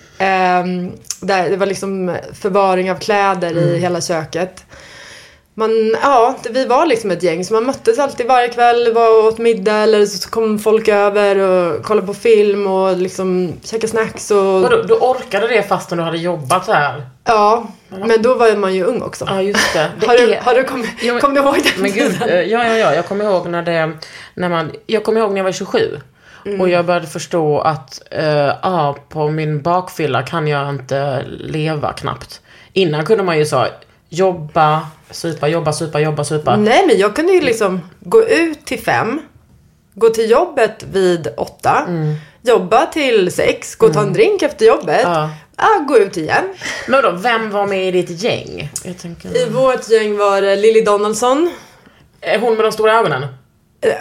Där, 1.19 1.49
det 1.49 1.57
var 1.57 1.65
liksom 1.65 2.17
förvaring 2.33 2.91
av 2.91 2.95
kläder 2.95 3.57
i 3.57 3.79
hela 3.79 4.01
köket. 4.01 4.65
Man, 5.59 5.95
ja, 6.01 6.35
vi 6.49 6.65
var 6.65 6.85
liksom 6.85 7.11
ett 7.11 7.23
gäng 7.23 7.43
så 7.45 7.53
man 7.53 7.63
möttes 7.65 7.99
alltid 7.99 8.27
varje 8.27 8.47
kväll, 8.47 8.93
var 8.93 9.19
och 9.19 9.25
åt 9.25 9.37
middag 9.37 9.73
eller 9.73 10.05
så 10.05 10.29
kom 10.29 10.59
folk 10.59 10.87
över 10.87 11.37
och 11.37 11.83
kollade 11.83 12.07
på 12.07 12.13
film 12.13 12.67
och 12.67 12.97
liksom 12.97 13.53
käkade 13.63 13.87
snacks 13.87 14.31
och... 14.31 14.37
Vadå, 14.61 14.81
du 14.81 14.93
orkade 14.93 15.47
det 15.47 15.63
fastän 15.63 15.97
du 15.97 16.03
hade 16.03 16.17
jobbat 16.17 16.67
här? 16.67 17.05
Ja, 17.23 17.67
men 17.89 18.21
då 18.21 18.33
var 18.33 18.55
man 18.55 18.75
ju 18.75 18.83
ung 18.83 19.01
också. 19.01 19.25
Ja, 19.29 19.41
just 19.41 19.73
det. 19.73 19.91
det 19.99 20.07
har, 20.07 20.17
du, 20.17 20.33
är- 20.33 20.41
har 20.41 20.53
du 20.55 20.63
kommit, 20.63 20.89
men- 21.03 21.19
kom 21.19 21.33
du 21.33 21.41
ihåg 21.41 21.55
det? 21.55 21.81
Men 21.81 21.91
gud, 21.91 22.21
eh, 22.21 22.41
ja, 22.41 22.65
ja, 22.67 22.73
ja. 22.77 22.93
Jag 22.95 23.05
kommer 23.05 23.25
ihåg 23.25 23.47
när 23.47 23.61
det, 23.61 23.91
när 24.33 24.49
man, 24.49 24.71
jag 24.85 25.03
kommer 25.03 25.19
ihåg 25.21 25.29
när 25.31 25.37
jag 25.37 25.43
var 25.43 25.51
27. 25.51 25.99
Och 26.59 26.69
jag 26.69 26.85
började 26.85 27.07
förstå 27.07 27.59
att, 27.59 28.01
eh, 28.11 28.51
ja, 28.61 28.97
på 29.09 29.27
min 29.29 29.61
bakfylla 29.61 30.21
kan 30.23 30.47
jag 30.47 30.69
inte 30.69 31.23
leva 31.27 31.93
knappt. 31.93 32.41
Innan 32.73 33.05
kunde 33.05 33.23
man 33.23 33.37
ju 33.37 33.45
så, 33.45 33.65
jobba, 34.09 34.87
supa, 35.11 35.47
jobba, 35.47 35.73
supa, 35.73 35.99
jobba, 35.99 36.23
supa. 36.23 36.55
Nej, 36.55 36.87
men 36.87 36.97
jag 36.97 37.15
kunde 37.15 37.33
ju 37.33 37.41
liksom 37.41 37.81
gå 37.99 38.23
ut 38.23 38.65
till 38.65 38.79
fem, 38.79 39.21
gå 39.93 40.09
till 40.09 40.29
jobbet 40.29 40.83
vid 40.91 41.27
åtta, 41.37 41.87
jobba 42.41 42.85
till 42.85 43.31
sex, 43.31 43.75
gå 43.75 43.87
och 43.87 43.93
ta 43.93 44.01
en 44.01 44.13
drink 44.13 44.41
efter 44.41 44.65
jobbet, 44.65 45.01
Ja. 45.03 45.29
ah, 45.55 45.79
gå 45.87 45.97
ut 45.97 46.17
igen. 46.17 46.43
Men 46.87 47.03
då, 47.03 47.11
vem 47.11 47.51
var 47.51 47.67
med 47.67 47.87
i 47.87 47.91
ditt 47.91 48.23
gäng? 48.23 48.69
Tänker... 49.01 49.37
I 49.37 49.49
vårt 49.49 49.89
gäng 49.89 50.17
var 50.17 50.41
det 50.41 50.55
Lily 50.55 50.81
Donaldson. 50.81 51.51
Är 52.21 52.39
hon 52.39 52.55
med 52.55 52.65
de 52.65 52.71
stora 52.71 52.99
ögonen? 52.99 53.25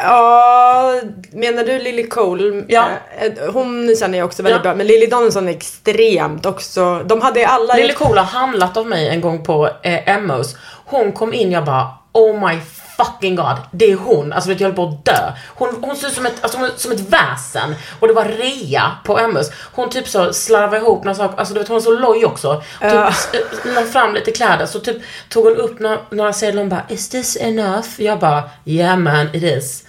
Ja, 0.03 1.01
menar 1.33 1.65
du 1.65 1.79
Lily 1.79 2.09
Cole? 2.09 2.65
Ja. 2.69 2.85
Eh, 3.21 3.53
Hon 3.53 3.97
känner 4.01 4.19
jag 4.19 4.25
också 4.27 4.43
väldigt 4.43 4.59
Ja. 4.59 4.63
bra. 4.63 4.75
Men 4.75 4.87
Lily 4.87 5.07
Donaldson 5.07 5.49
är 5.49 5.53
extremt 5.53 6.47
också. 6.47 7.03
De 7.07 7.21
hade 7.21 7.47
alla... 7.47 7.75
Lille 7.75 7.93
Cool 7.93 8.19
har 8.19 8.25
handlat 8.25 8.77
av 8.77 8.87
mig 8.87 9.09
en 9.09 9.21
gång 9.21 9.45
på 9.45 9.67
eh, 9.83 10.09
Emmos. 10.09 10.57
Hon 10.85 11.13
kom 11.13 11.35
in, 11.35 11.53
jag 11.53 11.65
bara 11.65 11.89
oh 12.13 12.49
my 12.49 12.59
fucking 12.97 13.37
god, 13.37 13.57
det 13.71 13.91
är 13.93 13.97
hon. 13.97 14.33
Alltså 14.33 14.51
vet, 14.51 14.61
jag 14.61 14.69
höll 14.69 14.77
på 14.77 14.85
att 14.85 15.05
dö. 15.05 15.33
Hon, 15.55 15.69
hon 15.81 15.97
ser 15.97 16.09
ut 16.09 16.15
som 16.15 16.27
ett, 16.27 16.35
alltså, 16.41 16.59
hon- 16.59 16.71
som 16.77 16.93
ett 16.93 17.01
väsen. 17.01 17.75
Och 18.01 18.09
det 18.09 18.15
var 18.15 18.25
rea 18.25 18.93
på 19.05 19.19
Emmos. 19.19 19.51
Hon 19.73 19.91
typ 19.91 20.09
så 20.09 20.33
slarvade 20.33 20.77
ihop 20.77 21.05
några 21.05 21.15
saker, 21.15 21.39
alltså 21.39 21.55
du 21.55 21.61
vet 21.61 21.69
hon 21.69 21.77
är 21.77 21.81
så 21.81 21.99
loj 21.99 22.25
också. 22.25 22.55
Typ 22.57 22.93
Ja. 22.93 23.09
s- 23.09 23.29
eh, 23.65 23.75
la 23.75 23.83
fram 23.83 24.15
lite 24.15 24.33
kläder, 24.33 24.67
så 24.67 24.81
typ 24.81 24.97
tog 25.29 25.45
hon 25.45 25.57
upp 25.57 25.79
några, 25.81 25.99
några 26.11 26.33
sedlar 26.33 26.63
och 26.63 26.69
bara 26.69 26.83
is 26.89 27.09
this 27.09 27.37
enough? 27.41 27.89
Jag 27.97 28.19
bara 28.19 28.43
yeah 28.65 28.97
man 28.99 29.27
it 29.35 29.43
is. 29.43 29.85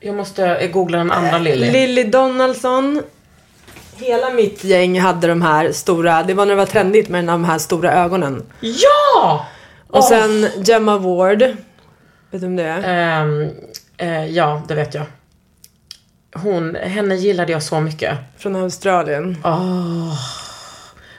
Jag 0.00 0.14
måste 0.14 0.46
eh, 0.46 0.70
googla 0.70 0.98
den 0.98 1.10
andra 1.10 1.38
Lily. 1.38 1.70
Lily 1.70 2.04
Donaldson. 2.04 3.02
Hela 3.96 4.30
mitt 4.30 4.64
gäng 4.64 5.00
hade 5.00 5.26
de 5.26 5.42
här 5.42 5.72
stora, 5.72 6.22
det 6.22 6.34
var 6.34 6.46
när 6.46 6.52
det 6.54 6.58
var 6.58 6.66
trendigt 6.66 7.08
med 7.08 7.24
de 7.24 7.44
här 7.44 7.58
stora 7.58 7.92
ögonen. 7.92 8.42
Ja! 8.60 9.46
Och 9.88 9.98
Åh. 9.98 10.08
sen 10.08 10.48
Gemma 10.64 10.98
Ward. 10.98 11.56
Vet 12.32 12.40
du 12.40 12.46
vem 12.46 12.56
det 12.56 12.62
är? 12.64 12.82
Ehm, 13.22 13.50
eh, 13.96 14.26
ja, 14.26 14.62
det 14.68 14.74
vet 14.74 14.94
jag. 14.94 15.04
Hon, 16.34 16.74
henne 16.74 17.14
gillade 17.16 17.52
jag 17.52 17.62
så 17.62 17.80
mycket. 17.80 18.18
Från 18.38 18.56
Australien. 18.56 19.36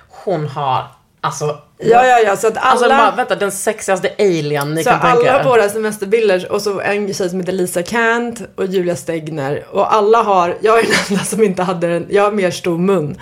Hon 0.10 0.47
har, 0.47 0.88
alltså, 1.21 1.45
Ja, 1.78 2.06
ja, 2.06 2.19
ja. 2.19 2.36
Så 2.36 2.47
att 2.47 2.58
alla, 2.58 2.69
alltså 2.71 2.88
bara, 2.89 3.12
vänta, 3.15 3.36
den 3.36 3.52
sexigaste 3.52 4.10
alien 4.19 4.73
ni 4.73 4.84
så 4.84 4.89
kan 4.89 4.99
tänka 4.99 5.32
alla 5.32 5.39
er. 5.39 5.43
våra 5.43 5.69
semesterbilder 5.69 6.52
och 6.52 6.62
så 6.62 6.80
en 6.82 7.13
tjej 7.13 7.30
som 7.30 7.39
heter 7.39 7.54
Lisa 7.54 7.84
Kant 7.84 8.41
och 8.56 8.65
Julia 8.65 8.95
Stegner. 8.95 9.65
Och 9.71 9.93
alla 9.93 10.23
har, 10.23 10.58
jag 10.62 10.80
är 10.80 10.84
den 10.84 10.93
enda 11.10 11.23
som 11.23 11.43
inte 11.43 11.63
hade 11.63 11.88
en, 11.88 12.08
jag 12.10 12.23
har 12.23 12.32
mer 12.32 12.52
stor 12.52 12.78
mun. 12.78 13.17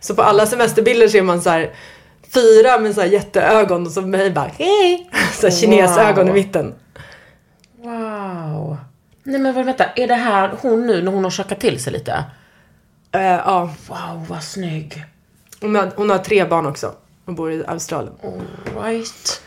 Så 0.00 0.14
på 0.14 0.22
alla 0.22 0.46
semesterbilder 0.46 1.08
ser 1.08 1.22
man 1.22 1.42
så 1.42 1.50
här 1.50 1.70
fyra 2.34 2.78
med 2.78 2.94
så 2.94 3.00
här 3.00 3.08
jätteögon 3.08 3.86
och 3.86 3.92
så 3.92 4.00
mig 4.02 4.30
bara 4.30 4.50
hej. 4.58 5.10
Så 5.40 5.46
här 5.48 5.54
kinesögon 5.54 6.26
Wow. 6.26 6.36
i 6.36 6.40
mitten. 6.42 6.74
Wow. 7.82 8.76
Nej 9.24 9.40
men 9.40 9.54
vänta, 9.66 9.84
är 9.96 10.06
det 10.08 10.14
här 10.14 10.50
hon 10.60 10.86
nu 10.86 11.02
när 11.02 11.12
hon 11.12 11.24
har 11.24 11.30
tjockat 11.30 11.60
till 11.60 11.82
sig 11.82 11.92
lite? 11.92 12.24
Eh, 13.12 13.22
ja, 13.22 13.70
Wow, 13.88 14.26
vad 14.28 14.42
snygg. 14.42 15.04
hon 15.60 15.74
har, 15.74 15.90
hon 15.96 16.10
har 16.10 16.18
tre 16.18 16.44
barn 16.44 16.66
också. 16.66 16.94
Hon 17.26 17.34
bor 17.34 17.52
i 17.52 17.64
Australien. 17.66 18.14
Right. 18.82 19.42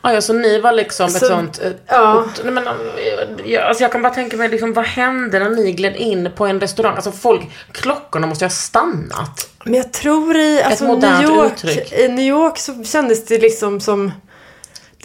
Ah, 0.00 0.12
ja, 0.12 0.20
så 0.20 0.32
ni 0.32 0.60
var 0.60 0.72
liksom 0.72 1.06
ett 1.06 1.12
Så- 1.12 1.26
sånt... 1.26 1.60
eh, 1.62 1.70
ja. 1.86 2.26
nej, 2.44 2.52
men, 2.52 2.66
eh, 2.66 2.72
jag, 3.44 3.64
alltså 3.64 3.84
jag 3.84 3.92
kan 3.92 4.02
bara 4.02 4.14
tänka 4.14 4.36
mig, 4.36 4.48
liksom, 4.48 4.72
vad 4.72 4.84
hände 4.84 5.38
när 5.38 5.50
ni 5.50 5.72
gled 5.72 5.96
in 5.96 6.30
på 6.36 6.46
en 6.46 6.60
restaurang? 6.60 6.94
Alltså 6.94 7.12
folk, 7.12 7.42
klockorna 7.72 8.26
måste 8.26 8.44
ju 8.44 8.46
ha 8.46 8.50
stannat. 8.50 9.48
Men 9.64 9.74
jag 9.74 9.92
tror 9.92 10.36
i 10.36 10.62
alltså, 10.62 10.94
New 10.96 11.22
York, 11.22 11.52
uttryck. 11.52 11.92
i 11.92 12.08
New 12.08 12.24
York 12.24 12.58
så 12.58 12.84
kändes 12.84 13.24
det 13.26 13.38
liksom 13.38 13.80
som 13.80 14.12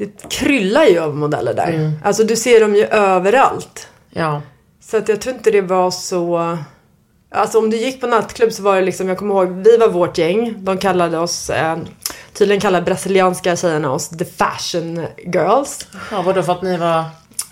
det 0.06 0.30
kryllar 0.30 0.86
ju 0.86 1.00
av 1.00 1.16
modeller 1.16 1.54
där. 1.54 1.68
Mm. 1.68 1.92
Alltså 2.04 2.24
du 2.24 2.36
ser 2.36 2.60
dem 2.62 2.76
ju 2.76 2.86
överallt. 2.86 3.88
Ja. 4.10 4.42
Så 4.84 4.98
att 4.98 5.10
jag 5.10 5.22
tror 5.22 5.36
inte 5.36 5.52
det 5.52 5.62
var 5.62 5.92
så... 5.92 6.58
Alltså 7.34 7.60
om 7.60 7.70
du 7.70 7.78
gick 7.78 8.02
på 8.02 8.08
nattklubb 8.08 8.52
så 8.52 8.64
var 8.64 8.76
det 8.76 8.82
liksom, 8.82 9.10
jag 9.10 9.18
kommer 9.18 9.34
ihåg, 9.34 9.52
vi 9.52 9.78
var 9.78 9.88
vårt 9.88 10.18
gäng. 10.18 10.56
De 10.58 10.78
kallade 10.78 11.18
oss, 11.18 11.50
eh, 11.50 11.78
tydligen 12.34 12.62
kallade 12.62 12.86
brasilianska 12.86 13.56
tjejerna 13.56 13.92
oss 13.92 14.10
the 14.10 14.26
fashion 14.26 15.06
girls. 15.26 15.88
ja 16.12 16.22
vadå 16.22 16.44
för 16.44 16.52
att 16.54 16.62
ni 16.62 16.78
var... 16.78 17.04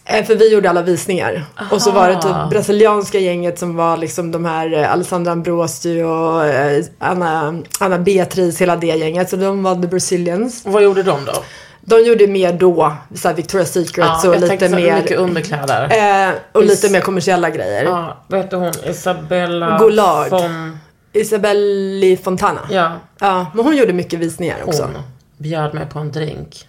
Eh, 0.06 0.26
för 0.26 0.36
vi 0.36 0.54
gjorde 0.54 0.70
alla 0.70 0.82
visningar. 0.82 1.46
Och 1.72 1.82
så 1.82 1.92
var 1.92 2.10
det 2.10 2.16
Aha. 2.16 2.44
typ 2.44 2.52
brasilianska 2.52 3.20
gänget 3.20 3.60
som 3.60 3.76
var 3.76 3.98
liksom 3.98 4.32
de 4.32 4.46
här 4.46 4.74
eh, 4.74 4.92
Alessandra 4.92 5.32
Ambrosio 5.32 6.04
och 6.04 6.46
eh, 6.46 6.86
Anna, 7.00 7.62
Anna 7.80 7.98
Beatrice, 7.98 8.62
hela 8.62 8.76
det 8.76 8.88
gänget. 8.88 9.30
Så 9.30 9.36
de 9.36 9.64
var 9.64 9.76
the 9.76 9.88
Brazilians. 9.88 10.62
Vad 10.66 10.84
gjorde 10.84 11.04
de 11.04 11.26
då? 11.26 11.34
De 11.82 12.00
gjorde 12.06 12.28
mer 12.28 12.54
då, 12.54 12.94
såhär 13.15 13.36
Victoria's 13.36 13.65
Secret 13.65 14.26
och 14.26 14.36
jag 14.36 14.42
lite 14.42 14.70
så 14.70 14.76
mer... 14.76 14.96
mycket 15.02 15.18
underkläder. 15.18 15.84
Eh, 16.30 16.34
och 16.52 16.63
Is- 16.63 16.70
lite 16.70 16.89
mer 16.94 17.02
kommersiella 17.02 17.50
grejer. 17.50 17.84
Ja, 17.84 18.18
vad 18.28 18.39
heter 18.42 18.58
hon? 18.58 18.72
Isabella 18.86 19.78
Goulart. 19.78 20.32
von... 20.32 20.80
Isabelli 21.13 22.18
Fontana. 22.18 22.62
Ja, 22.72 22.92
Ja, 23.20 23.46
men 23.54 23.65
hon 23.65 23.78
gjorde 23.78 23.94
mycket 23.94 24.20
visningar 24.20 24.58
också. 24.65 24.84
hon 24.84 24.94
bjöd 25.38 25.74
mig 25.74 25.86
på 25.86 26.00
en 26.00 26.12
drink. 26.12 26.68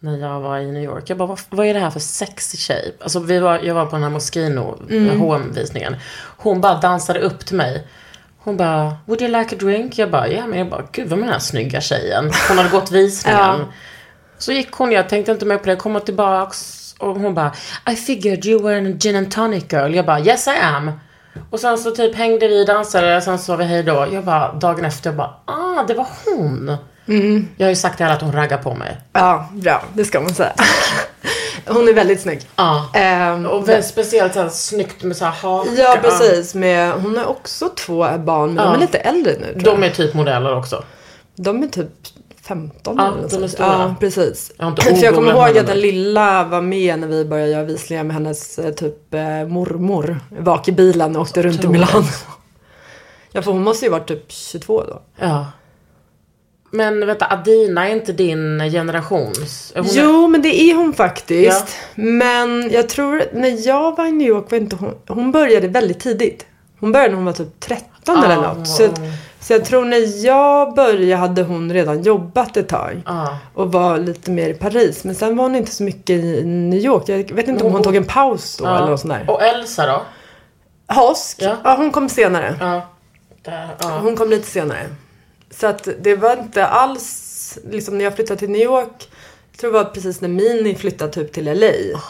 När 0.00 0.18
jag 0.18 0.40
var 0.40 0.58
i 0.58 0.66
New 0.72 0.82
York. 0.82 1.10
Jag 1.10 1.18
bara, 1.18 1.26
vad, 1.28 1.40
vad 1.50 1.66
är 1.66 1.74
det 1.74 1.80
här 1.80 1.90
för 1.90 2.00
sexig 2.00 2.60
tjej? 2.60 2.96
Alltså 3.00 3.20
vi 3.20 3.38
var, 3.38 3.58
jag 3.62 3.74
var 3.74 3.86
på 3.86 3.96
den 3.96 4.02
här 4.02 4.10
Moschino 4.10 4.78
Mm. 4.90 5.20
hm 5.20 5.52
visningen 5.52 5.96
Hon 6.36 6.60
bara 6.60 6.74
dansade 6.80 7.20
upp 7.20 7.46
till 7.46 7.56
mig. 7.56 7.86
Hon 8.38 8.56
bara, 8.56 8.96
would 9.06 9.22
you 9.22 9.30
like 9.30 9.54
a 9.54 9.58
drink? 9.60 9.98
Jag 9.98 10.10
bara, 10.10 10.28
ja 10.28 10.46
men 10.46 10.58
jag 10.58 10.68
bara, 10.70 10.82
gud 10.92 11.08
vad 11.08 11.18
är 11.18 11.22
den 11.22 11.32
här 11.32 11.38
snygga 11.38 11.80
tjejen? 11.80 12.30
Hon 12.48 12.58
hade 12.58 12.70
gått 12.70 12.90
visningen. 13.00 13.38
Ja. 13.40 13.58
Så 14.40 14.52
gick 14.52 14.72
hon, 14.72 14.92
jag 14.92 15.08
tänkte 15.08 15.32
inte 15.32 15.46
mer 15.46 15.58
på 15.58 15.66
det, 15.66 15.76
komma 15.76 16.00
tillbaks. 16.00 16.76
Och 16.98 17.14
hon 17.20 17.34
bara, 17.34 17.52
I 17.90 17.96
figured 17.96 18.46
you 18.46 18.62
were 18.62 18.90
a 18.90 18.94
gin 19.00 19.16
and 19.16 19.30
tonic 19.30 19.64
girl. 19.72 19.94
Jag 19.94 20.06
bara, 20.06 20.20
yes 20.20 20.46
I 20.46 20.50
am. 20.62 20.90
Och 21.50 21.60
sen 21.60 21.78
så 21.78 21.90
typ 21.90 22.14
hängde 22.16 22.48
vi, 22.48 22.64
dansade, 22.64 23.20
sen 23.20 23.38
sa 23.38 23.56
vi 23.56 23.64
hej 23.64 23.82
då. 23.82 24.06
Jag 24.12 24.24
bara, 24.24 24.52
dagen 24.52 24.84
efter, 24.84 25.10
jag 25.10 25.16
bara, 25.16 25.34
ah 25.44 25.82
det 25.88 25.94
var 25.94 26.06
hon. 26.26 26.76
Jag 27.56 27.66
har 27.66 27.70
ju 27.70 27.76
sagt 27.76 27.96
till 27.96 28.06
alla 28.06 28.14
att 28.14 28.22
hon 28.22 28.32
raggar 28.32 28.58
på 28.58 28.74
mig. 28.74 28.96
Ja, 29.12 29.48
bra. 29.52 29.82
Det 29.94 30.04
ska 30.04 30.20
man 30.20 30.34
säga. 30.34 30.52
hon 31.66 31.88
är 31.88 31.92
väldigt 31.92 32.20
snygg. 32.20 32.40
Ja. 32.56 32.90
Ehm, 32.94 33.46
Och 33.46 33.68
väldigt 33.68 33.86
speciellt 33.90 34.34
såhär 34.34 34.48
snyggt 34.48 35.02
med 35.02 35.16
såhär 35.16 35.32
haka. 35.32 35.70
ja, 35.78 35.98
precis. 36.02 36.54
Med, 36.54 36.92
hon 36.92 37.16
har 37.16 37.24
också 37.26 37.68
två 37.68 38.08
barn, 38.18 38.54
men 38.54 38.64
Ja. 38.64 38.70
de 38.70 38.74
är 38.76 38.80
lite 38.80 38.98
äldre 38.98 39.32
nu. 39.40 39.60
De 39.64 39.82
är 39.84 39.90
typ 39.90 40.14
modeller 40.14 40.56
också. 40.56 40.84
de 41.36 41.62
är 41.62 41.66
typ 41.68 41.90
15 42.50 42.96
Ja, 42.98 43.14
eller 43.18 43.28
de 43.28 43.42
är 43.44 43.48
stora. 43.48 43.66
Ja, 43.68 43.94
precis. 44.00 44.52
Jag 44.56 44.64
har 44.64 44.70
inte 44.70 44.82
För 44.82 45.04
jag 45.04 45.14
kommer 45.14 45.30
ihåg 45.32 45.58
att 45.58 45.66
den 45.66 45.80
lilla 45.80 46.44
var 46.44 46.60
med 46.60 46.98
när 46.98 47.06
vi 47.06 47.24
började 47.24 47.50
göra 47.50 47.64
visningar 47.64 48.04
med 48.04 48.14
hennes 48.14 48.58
eh, 48.58 48.72
typ 48.74 49.14
eh, 49.14 49.20
mormor. 49.48 50.20
Bak 50.40 50.68
i 50.68 50.72
bilen 50.72 51.16
och 51.16 51.22
åkte 51.22 51.42
runt 51.42 51.64
i. 51.64 51.68
Milano. 51.68 52.02
Ja, 53.32 53.42
för 53.42 53.52
hon 53.52 53.62
måste 53.62 53.84
ju 53.84 53.90
varit 53.90 54.06
typ 54.08 54.32
22 54.32 54.82
då. 54.84 55.02
Ja. 55.20 55.46
Men 56.70 57.06
vänta, 57.06 57.26
Adina 57.30 57.88
är 57.88 57.92
inte 57.92 58.12
din 58.12 58.58
generations? 58.70 59.72
Hon 59.76 59.84
är- 59.86 59.90
Jo, 59.92 60.28
men 60.28 60.42
det 60.42 60.60
är 60.60 60.74
hon 60.74 60.92
faktiskt. 60.92 61.76
Men 61.94 62.70
jag 62.70 62.88
tror, 62.88 63.22
när 63.32 63.66
jag 63.68 63.96
var 63.96 64.06
i 64.06 64.12
New 64.12 64.28
York 64.28 64.50
var 64.50 64.58
inte 64.58 64.76
hon, 64.76 64.94
hon 65.08 65.32
började 65.32 65.68
väldigt 65.68 66.00
tidigt. 66.00 66.46
Hon 66.80 66.92
började 66.92 67.08
när 67.10 67.16
hon 67.16 67.24
var 67.24 67.32
typ 67.32 67.60
13 67.60 68.24
eller 68.24 68.34
Ja, 68.34 68.48
hon 68.48 68.58
något. 68.58 68.68
Så, 68.68 68.84
att- 68.84 69.00
så 69.40 69.52
jag 69.52 69.64
tror 69.64 69.84
när 69.84 70.24
jag 70.26 70.74
började 70.74 71.20
hade 71.20 71.42
hon 71.42 71.72
redan 71.72 72.02
jobbat 72.02 72.56
ett 72.56 72.68
tag. 72.68 73.02
Ja. 73.06 73.38
Och 73.54 73.72
var 73.72 73.98
lite 73.98 74.30
mer 74.30 74.48
i 74.48 74.54
Paris. 74.54 75.04
Men 75.04 75.14
sen 75.14 75.36
var 75.36 75.44
hon 75.44 75.56
inte 75.56 75.70
så 75.70 75.82
mycket 75.82 76.10
i 76.10 76.44
New 76.44 76.80
York. 76.80 77.08
Jag 77.08 77.32
vet 77.32 77.48
inte 77.48 77.64
om 77.64 77.72
hon 77.72 77.82
tog 77.82 77.96
en 77.96 78.04
paus 78.04 78.56
då 78.56 78.66
eller 78.66 78.86
något 78.86 79.00
sånt 79.00 79.12
där. 79.12 79.30
Och 79.30 79.42
Elsa 79.42 79.86
då? 79.86 80.02
Hosk? 80.94 81.36
Ja. 81.40 81.56
Ja. 81.64 81.76
hon 81.76 81.90
kom 81.90 82.08
senare. 82.08 82.54
Ja. 82.60 82.82
Där. 83.42 84.00
Hon 84.00 84.16
kom 84.16 84.30
lite 84.30 84.46
senare. 84.46 84.86
Så 85.50 85.66
att 85.66 85.88
det 86.00 86.16
var 86.16 86.36
inte 86.36 86.66
alls, 86.66 87.58
liksom 87.70 87.98
när 87.98 88.04
jag 88.04 88.14
flyttade 88.16 88.38
till 88.38 88.50
New 88.50 88.62
York. 88.62 89.08
Jag 89.52 89.60
tror 89.60 89.72
det 89.72 89.78
var 89.78 89.84
precis 89.84 90.20
när 90.20 90.28
Mini 90.28 90.74
flyttade 90.74 91.12
typ 91.12 91.32
till 91.32 91.44
LA. 91.44 92.00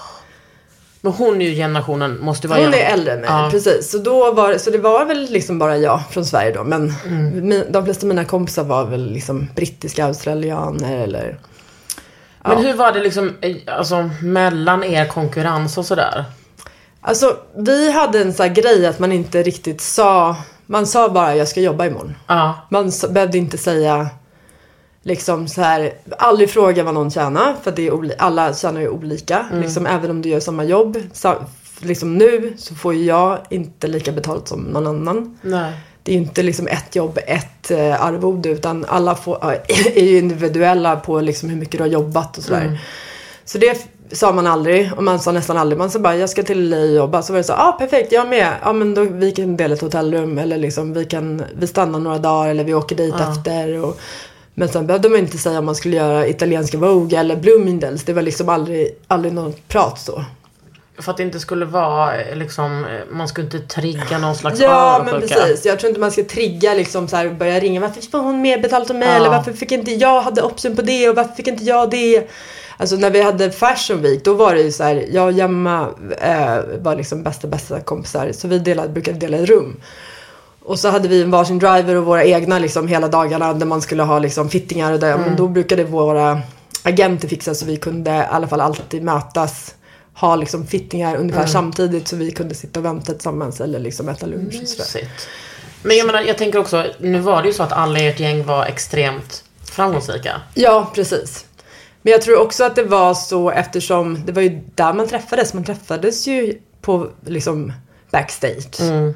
Men 1.00 1.12
hon 1.12 1.42
är 1.42 1.46
ju 1.48 1.54
generationen, 1.54 2.18
måste 2.20 2.48
vara 2.48 2.60
Hon 2.60 2.74
är 2.74 2.92
äldre 2.92 3.12
än 3.12 3.20
mig, 3.20 3.30
Ja. 3.30 3.48
precis. 3.50 3.90
Så, 3.90 3.98
då 3.98 4.32
var, 4.32 4.58
så 4.58 4.70
det 4.70 4.78
var 4.78 5.04
väl 5.04 5.26
liksom 5.30 5.58
bara 5.58 5.76
jag 5.76 6.00
från 6.10 6.24
Sverige 6.24 6.52
då. 6.52 6.64
Men 6.64 6.94
Mm. 7.06 7.48
min, 7.48 7.64
de 7.70 7.84
flesta 7.84 8.04
av 8.04 8.08
mina 8.08 8.24
kompisar 8.24 8.64
var 8.64 8.84
väl 8.84 9.12
liksom 9.12 9.48
brittiska 9.56 10.06
australianer 10.06 10.96
eller... 10.98 11.38
Men 12.44 12.58
hur 12.58 12.74
var 12.74 12.92
det 12.92 13.00
liksom, 13.00 13.32
eh, 13.40 13.56
alltså 13.66 14.10
mellan 14.22 14.84
er 14.84 15.06
konkurrens 15.06 15.78
och 15.78 15.86
sådär? 15.86 16.24
Alltså 17.00 17.36
vi 17.56 17.92
hade 17.92 18.20
en 18.20 18.32
sån 18.34 18.46
här 18.46 18.54
grej 18.54 18.86
att 18.86 18.98
man 18.98 19.12
inte 19.12 19.42
riktigt 19.42 19.80
sa... 19.80 20.36
Man 20.66 20.86
sa 20.86 21.08
bara 21.08 21.36
jag 21.36 21.48
ska 21.48 21.60
jobba 21.60 21.86
imorgon. 21.86 22.14
Ja. 22.26 22.54
Man 22.70 22.92
behövde 23.10 23.38
inte 23.38 23.58
säga 23.58 24.08
liksom 25.02 25.48
så 25.48 25.60
här, 25.62 25.92
aldrig 26.18 26.50
fråga 26.50 26.82
vad 26.82 26.94
någon 26.94 27.10
tjänar 27.10 27.54
för 27.62 27.72
det 27.72 27.86
är 27.86 28.14
alla 28.18 28.54
tjänar 28.54 28.80
ju 28.80 28.88
olika. 28.88 29.46
Liksom, 29.52 29.86
även 29.86 30.10
om 30.10 30.22
du 30.22 30.28
gör 30.28 30.40
samma 30.40 30.64
jobb. 30.64 30.98
Så, 31.12 31.34
liksom 31.78 32.18
nu 32.18 32.54
så 32.58 32.74
får 32.74 32.94
ju 32.94 33.04
jag 33.04 33.38
inte 33.50 33.86
lika 33.86 34.12
betalt 34.12 34.48
som 34.48 34.60
någon 34.60 34.86
annan. 34.86 35.38
Nej. 35.42 35.72
Det 36.02 36.12
är 36.12 36.16
ju 36.16 36.22
inte 36.22 36.42
liksom 36.42 36.66
ett 36.66 36.96
jobb, 36.96 37.18
ett 37.26 37.70
eh, 37.70 38.04
arvode 38.04 38.48
utan 38.48 38.84
alla 38.88 39.14
får, 39.14 39.44
är 39.94 40.04
ju 40.04 40.18
individuella 40.18 40.96
på 40.96 41.20
liksom 41.20 41.48
hur 41.50 41.56
mycket 41.56 41.78
du 41.78 41.82
har 41.84 41.88
jobbat 41.90 42.38
och 42.38 42.44
sådär. 42.44 42.78
Så 43.44 43.58
det 43.58 43.86
sa 44.12 44.32
man 44.32 44.46
aldrig 44.46 44.90
och 44.96 45.04
man 45.04 45.20
sa 45.20 45.32
nästan 45.32 45.56
aldrig. 45.56 45.78
Man 45.78 45.90
sa 45.90 45.98
bara 45.98 46.16
jag 46.16 46.30
ska 46.30 46.42
till 46.42 46.70
LA 46.70 46.76
och 46.76 46.86
jobba. 46.86 47.22
Så 47.22 47.32
var 47.32 47.38
det 47.38 47.44
så, 47.44 47.52
ja 47.52 47.68
ah, 47.68 47.72
perfekt 47.72 48.12
jag 48.12 48.28
med. 48.28 48.52
Ja 48.62 48.72
men 48.72 48.94
då 48.94 49.04
vi 49.04 49.32
kan 49.32 49.56
dela 49.56 49.74
ett 49.74 49.80
hotellrum 49.80 50.38
eller 50.38 50.58
liksom 50.58 50.94
vi 50.94 51.04
kan, 51.04 51.42
vi 51.58 51.66
stannar 51.66 51.98
några 51.98 52.18
dagar 52.18 52.50
eller 52.50 52.64
vi 52.64 52.74
åker 52.74 52.96
dit 52.96 53.14
Ja. 53.18 53.32
efter. 53.32 53.84
Och, 53.84 54.00
men 54.54 54.68
sen 54.68 54.86
behövde 54.86 55.08
man 55.08 55.18
inte 55.18 55.38
säga 55.38 55.58
om 55.58 55.64
man 55.64 55.74
skulle 55.74 55.96
göra 55.96 56.26
italienska 56.26 56.78
Vogue 56.78 57.18
eller 57.18 57.36
Bloomingdale's. 57.36 58.02
Det 58.06 58.12
var 58.12 58.22
liksom 58.22 58.48
aldrig, 58.48 58.88
aldrig 59.08 59.34
något 59.34 59.68
prat 59.68 60.00
så. 60.00 60.24
För 60.98 61.10
att 61.10 61.16
det 61.16 61.22
inte 61.22 61.40
skulle 61.40 61.64
vara 61.64 62.20
eh, 62.20 62.36
liksom, 62.36 62.84
eh, 62.84 63.00
man 63.10 63.28
skulle 63.28 63.44
inte 63.44 63.60
trigga 63.60 64.18
någon 64.18 64.34
slags 64.34 64.60
Ja 64.60 65.02
men 65.04 65.20
precis. 65.20 65.66
Jag 65.66 65.78
tror 65.78 65.88
inte 65.88 66.00
man 66.00 66.12
ska 66.12 66.24
trigga 66.24 66.74
liksom 66.74 67.08
så 67.08 67.16
här, 67.16 67.28
börja 67.28 67.60
ringa. 67.60 67.80
Varför 67.80 68.10
får 68.10 68.18
hon 68.18 68.42
mer 68.42 68.58
betalt 68.58 68.90
än 68.90 68.98
mig? 68.98 69.08
Ja. 69.08 69.14
Eller 69.14 69.28
varför 69.28 69.52
fick 69.52 69.72
inte 69.72 69.90
jag 69.90 70.20
hade 70.20 70.42
option 70.42 70.76
på 70.76 70.82
det? 70.82 71.08
Och 71.08 71.16
varför 71.16 71.34
fick 71.34 71.46
inte 71.46 71.64
jag 71.64 71.90
det? 71.90 72.28
Alltså 72.76 72.96
när 72.96 73.10
vi 73.10 73.22
hade 73.22 73.50
Fashion 73.50 74.02
Week 74.02 74.24
då 74.24 74.34
var 74.34 74.54
det 74.54 74.62
ju 74.62 74.72
så 74.72 74.84
här. 74.84 75.04
Jag 75.10 75.26
och 75.26 75.32
Gemma 75.32 75.88
eh, 76.20 76.58
var 76.78 76.96
liksom 76.96 77.22
bästa 77.22 77.48
bästa 77.48 77.80
kompisar. 77.80 78.32
Så 78.32 78.48
vi 78.48 78.58
delade, 78.58 78.88
brukade 78.88 79.18
dela 79.18 79.38
rum. 79.38 79.80
Och 80.62 80.78
så 80.78 80.88
hade 80.88 81.08
vi 81.08 81.22
en 81.22 81.30
varsin 81.30 81.58
driver 81.58 81.94
och 81.94 82.04
våra 82.04 82.24
egna 82.24 82.58
liksom 82.58 82.88
hela 82.88 83.08
dagarna 83.08 83.54
där 83.54 83.66
man 83.66 83.82
skulle 83.82 84.02
ha 84.02 84.18
liksom 84.18 84.50
fittingar 84.50 84.92
och 84.92 85.00
det. 85.00 85.16
Men 85.16 85.36
då 85.36 85.48
brukade 85.48 85.84
våra 85.84 86.40
agenter 86.82 87.28
fixa 87.28 87.54
så 87.54 87.66
vi 87.66 87.76
kunde 87.76 88.10
i 88.10 88.22
alla 88.30 88.48
fall 88.48 88.60
alltid 88.60 89.02
mötas. 89.02 89.74
Ha 90.14 90.36
liksom 90.36 90.66
fittingar 90.66 91.16
ungefär 91.16 91.46
samtidigt 91.46 92.08
så 92.08 92.16
vi 92.16 92.30
kunde 92.30 92.54
sitta 92.54 92.80
och 92.80 92.86
vänta 92.86 93.12
tillsammans 93.12 93.60
eller 93.60 93.78
liksom 93.78 94.08
äta 94.08 94.26
lunch 94.26 94.58
och 94.62 94.68
sådär. 94.68 95.08
Men 95.82 95.96
jag 95.96 96.06
menar, 96.06 96.20
jag 96.20 96.38
tänker 96.38 96.58
också, 96.58 96.86
nu 96.98 97.18
var 97.18 97.42
det 97.42 97.48
ju 97.48 97.54
så 97.54 97.62
att 97.62 97.72
alla 97.72 97.98
i 97.98 98.08
ert 98.08 98.20
gäng 98.20 98.44
var 98.44 98.66
extremt 98.66 99.44
framgångsrika. 99.64 100.40
Ja, 100.54 100.90
precis. 100.94 101.46
Men 102.02 102.12
jag 102.12 102.22
tror 102.22 102.38
också 102.40 102.64
att 102.64 102.76
det 102.76 102.82
var 102.82 103.14
så 103.14 103.50
eftersom 103.50 104.26
det 104.26 104.32
var 104.32 104.42
ju 104.42 104.60
där 104.74 104.92
man 104.92 105.08
träffades. 105.08 105.54
Man 105.54 105.64
träffades 105.64 106.26
ju 106.26 106.58
på 106.80 107.08
liksom 107.26 107.72
backstage. 108.10 108.80
Mm. 108.80 109.14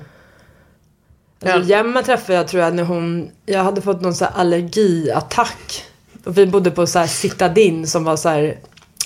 Alltså, 1.52 1.70
Ja. 1.72 1.76
Gemma 1.76 2.02
träffade 2.02 2.38
jag 2.38 2.48
tror 2.48 2.62
jag 2.62 2.74
när 2.74 2.83
hon, 2.83 3.30
jag 3.46 3.64
hade 3.64 3.83
fått 3.83 4.00
någon 4.00 4.14
så 4.14 4.24
allergiattack. 4.24 5.85
Och 6.24 6.38
vi 6.38 6.46
bodde 6.46 6.70
på 6.70 6.87
så 6.87 6.98
här 6.98 7.07
Citadin 7.07 7.87
som 7.87 8.04
var 8.04 8.16
så 8.16 8.28
här 8.28 8.59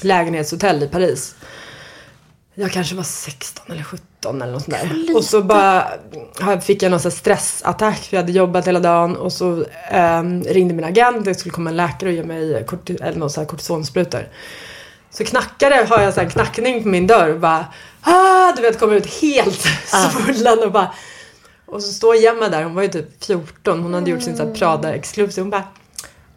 lägenhetshotell 0.03 0.83
i 0.83 0.89
Paris. 0.89 1.35
Jag 2.55 2.73
kanske 2.73 2.95
var 2.95 3.03
16 3.03 3.65
eller 3.73 3.83
17 3.83 4.43
eller 4.43 4.53
något 4.53 4.63
sånt 4.65 4.77
där. 4.81 5.17
Och 5.17 5.25
så 5.25 5.43
bara 5.43 5.89
fick 6.63 6.83
jag 6.83 6.91
någon 6.91 7.01
så 7.01 7.11
stressattack 7.11 7.99
för 7.99 8.17
jag 8.17 8.23
hade 8.23 8.33
jobbat 8.33 8.67
hela 8.67 8.81
dagen. 8.81 9.17
Och 9.17 9.33
så 9.33 9.65
ehm, 9.91 10.43
ringde 10.43 10.75
min 10.75 10.85
agent, 10.85 11.25
det 11.25 11.35
skulle 11.35 11.53
komma 11.53 11.71
en 11.71 11.77
läkare 11.77 12.11
och 12.11 12.15
ge 12.17 12.23
mig 12.25 12.65
korti- 12.69 13.03
eller 13.05 13.19
någon 13.19 13.31
så 13.31 13.41
här 13.41 13.47
kortisonsprutor. 13.47 14.29
Så 15.11 15.25
knackade, 15.25 15.87
har 15.89 16.01
jag 16.03 16.15
så 16.15 16.21
här 16.21 16.29
knackning 16.29 16.83
på 16.83 16.89
min 16.89 17.07
dörr 17.07 17.29
och 17.35 17.41
bara 17.41 17.67
ah, 18.03 18.53
du 18.57 18.63
vet 18.63 18.79
kommer 18.79 18.95
ut 18.95 19.07
helt 19.21 19.67
svullen 19.87 20.59
och 20.65 20.73
bara 20.73 20.95
och 21.69 21.83
så 21.83 21.93
står 21.93 22.15
Gemma 22.17 22.49
där, 22.49 22.63
hon 22.63 22.75
var 22.75 22.83
ju 22.83 22.89
typ 22.89 23.25
14, 23.25 23.83
hon 23.83 23.95
hade 23.95 24.11
gjort 24.11 24.23
sin 24.23 24.37
så 24.37 24.45
här 24.47 24.55
Prada 24.55 24.95
exclusive. 24.95 25.43
Hon 25.43 25.51
bara 25.51 25.65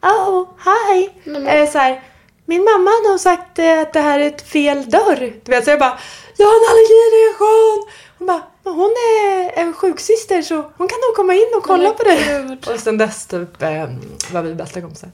Oh, 0.01 0.47
hi! 0.65 1.09
Eh, 1.47 1.69
så 1.69 1.77
här, 1.77 2.03
min 2.45 2.63
mamma 2.63 2.89
har 2.89 3.09
nog 3.09 3.19
sagt 3.19 3.59
eh, 3.59 3.79
att 3.79 3.93
det 3.93 3.99
här 3.99 4.19
är 4.19 4.27
ett 4.27 4.41
fel 4.41 4.89
dörr. 4.89 5.33
Du 5.43 5.51
vet, 5.51 5.63
så 5.63 5.69
jag 5.69 5.79
bara 5.79 5.99
Jag 6.37 6.47
har 6.47 6.53
en 6.53 6.69
allergireaktion! 6.71 7.89
Hon 8.17 8.27
bara 8.27 8.41
men 8.63 8.73
hon 8.73 8.91
är 8.91 9.59
en 9.59 9.73
sjuksyster 9.73 10.41
så 10.41 10.55
hon 10.55 10.87
kan 10.87 10.99
nog 11.07 11.15
komma 11.15 11.33
in 11.33 11.51
och 11.57 11.63
kolla 11.63 11.89
på 11.89 12.03
det. 12.03 12.57
Och 12.73 12.79
sen 12.79 12.97
dess 12.97 13.25
typ 13.25 13.61
eh, 13.61 13.89
var 14.31 14.41
vi 14.41 14.55
bästa 14.55 14.81
kompisar. 14.81 15.09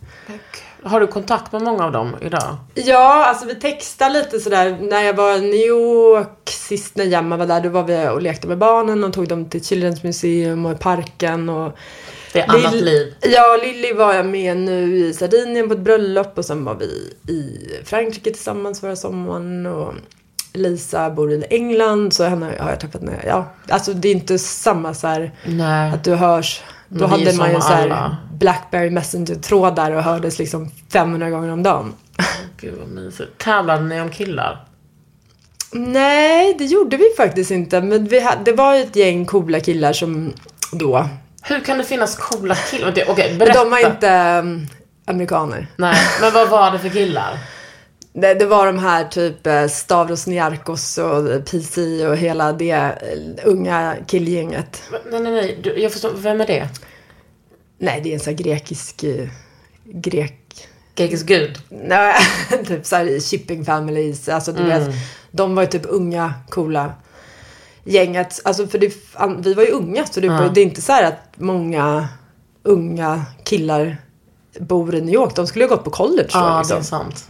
Har 0.88 1.00
du 1.00 1.08
kontakt 1.08 1.52
med 1.52 1.62
många 1.62 1.86
av 1.86 1.92
dem 1.92 2.16
idag? 2.22 2.58
Ja, 2.74 3.26
alltså 3.26 3.46
vi 3.46 3.56
textar 3.56 4.10
lite 4.10 4.40
sådär. 4.40 4.78
När 4.82 5.02
jag 5.04 5.14
var 5.14 5.38
i 5.38 5.42
New 5.42 5.54
York 5.68 6.50
sist 6.50 6.96
när 6.96 7.06
Gemma 7.06 7.38
var 7.38 7.46
där, 7.46 7.62
då 7.62 7.70
var 7.70 7.84
vi 7.84 8.08
och 8.10 8.22
lekte 8.22 8.48
med 8.48 8.58
barnen 8.58 9.04
och 9.04 9.14
tog 9.14 9.28
dem 9.28 9.50
till 9.50 9.62
Children's 9.62 10.00
Museum 10.06 10.66
och 10.66 10.72
i 10.72 10.76
parken 10.76 11.50
och 11.50 11.78
Det 12.34 12.40
är 12.40 12.50
annat 12.50 12.74
Lill- 12.74 12.86
liv. 12.86 13.16
Ja, 13.22 13.58
Lilly 13.64 13.94
var 13.94 14.14
jag 14.14 14.26
med 14.26 14.58
nu 14.58 14.98
i 14.98 15.14
Sardinien 15.14 15.68
på 15.68 15.74
ett 15.74 15.80
bröllop 15.80 16.38
och 16.38 16.46
sen 16.46 16.66
var 16.66 16.76
vi 16.76 17.14
i 17.34 17.70
Frankrike 17.86 18.32
tillsammans 18.32 18.80
förra 18.80 18.96
sommaren 18.96 19.66
och 19.66 19.94
Lisa 20.54 21.10
bor 21.10 21.32
i 21.32 21.44
England 21.50 22.14
så 22.14 22.24
henne 22.24 22.46
har 22.60 22.70
jag 22.70 22.80
träffat 22.80 23.02
när 23.02 23.24
ja, 23.28 23.46
alltså 23.70 23.94
det 23.94 24.08
är 24.08 24.12
inte 24.14 24.40
samma 24.40 24.94
så 24.94 25.08
här 25.08 25.32
Nej. 25.46 25.92
att 25.94 26.04
du 26.04 26.14
hörs. 26.16 26.62
Då 26.90 27.06
hade 27.06 27.34
man 27.34 27.54
ju 27.54 27.62
så 27.62 27.74
här. 27.74 28.16
Blackberry 28.34 28.90
Messenger-trådar 28.90 29.92
och 29.92 30.04
hördes 30.04 30.40
liksom 30.40 30.72
500 30.94 31.30
gånger 31.30 31.50
om 31.50 31.64
dagen. 31.64 31.94
Gud 32.58 32.74
vad 32.80 32.88
mysigt. 32.88 33.38
Tävlade 33.38 33.84
ni 33.84 34.02
om 34.02 34.10
killar? 34.10 34.66
Nej, 35.72 36.56
det 36.58 36.66
gjorde 36.66 36.98
vi 36.98 37.06
faktiskt 37.18 37.52
inte. 37.52 37.82
Men 37.82 38.06
vi 38.06 38.20
hade, 38.20 38.44
det 38.44 38.54
var 38.54 38.76
ju 38.76 38.82
ett 38.82 38.96
gäng 38.96 39.26
coola 39.26 39.60
killar 39.60 39.94
som 39.94 40.34
då. 40.72 41.10
Hur 41.42 41.60
kan 41.60 41.78
det 41.78 41.84
finnas 41.84 42.16
coola 42.16 42.56
killar? 42.56 42.92
Okej, 42.92 43.06
okay, 43.08 43.38
berätta. 43.38 43.64
de 43.64 43.70
var 43.70 43.94
inte 43.94 44.40
um, 44.44 44.68
amerikaner. 45.06 45.68
Nej, 45.76 45.96
men 46.22 46.34
vad 46.34 46.50
var 46.50 46.72
det 46.72 46.80
för 46.80 46.90
killar? 46.90 47.38
Det, 48.22 48.34
det 48.34 48.46
var 48.46 48.66
de 48.66 48.80
här 48.80 49.06
typ 49.06 49.48
eh, 49.48 49.68
Stavros 49.68 50.28
Niarkos 50.28 50.98
och 50.98 51.46
PC 51.46 52.08
och 52.08 52.18
hela 52.18 52.54
det 52.54 52.72
eh, 52.72 52.94
unga 53.46 53.96
killgänget. 54.08 54.84
Nej, 54.92 55.22
nej, 55.22 55.32
nej. 55.32 55.60
Du, 55.64 55.80
jag 55.80 55.92
förstår. 55.92 56.12
Vem 56.16 56.42
är 56.42 56.48
det? 56.48 56.70
Nej, 57.78 58.02
det 58.04 58.10
är 58.10 58.14
en 58.14 58.20
sån 58.20 58.34
här 58.34 58.44
grekisk 58.44 59.04
eh, 59.04 59.28
grek. 59.84 60.68
Gekis 60.96 61.24
gud. 61.24 61.58
Nej, 61.70 62.16
typ 62.68 62.86
såhär 62.86 63.20
shipping 63.20 63.66
families. 63.66 64.30
Alltså 64.30 64.52
du 64.52 64.64
vet, 64.64 64.90
de 65.32 65.56
var 65.56 65.64
ju 65.64 65.70
typ 65.70 65.86
unga, 65.90 66.34
coola 66.50 66.94
gänget. 67.84 68.42
Alltså 68.44 68.68
för 68.68 68.80
det, 68.80 68.94
vi 69.40 69.54
var 69.54 69.64
ju 69.64 69.72
unga 69.72 70.06
så 70.06 70.20
det, 70.20 70.30
var, 70.30 70.50
det 70.50 70.62
är 70.62 70.66
inte 70.66 70.82
så 70.82 70.92
här 70.92 71.04
att 71.04 71.20
många 71.36 72.08
unga 72.64 73.26
killar 73.44 73.98
bor 74.60 74.96
i 74.96 75.02
New 75.02 75.14
York. 75.14 75.36
De 75.36 75.48
skulle 75.48 75.66
ju 75.66 75.70
ha 75.70 75.76
gått 75.76 75.86
på 75.86 75.92
college 75.92 76.30
Ja, 76.34 76.60
liksom. 76.60 76.76
det 76.76 76.82
är 76.82 76.84
sant. 76.84 77.28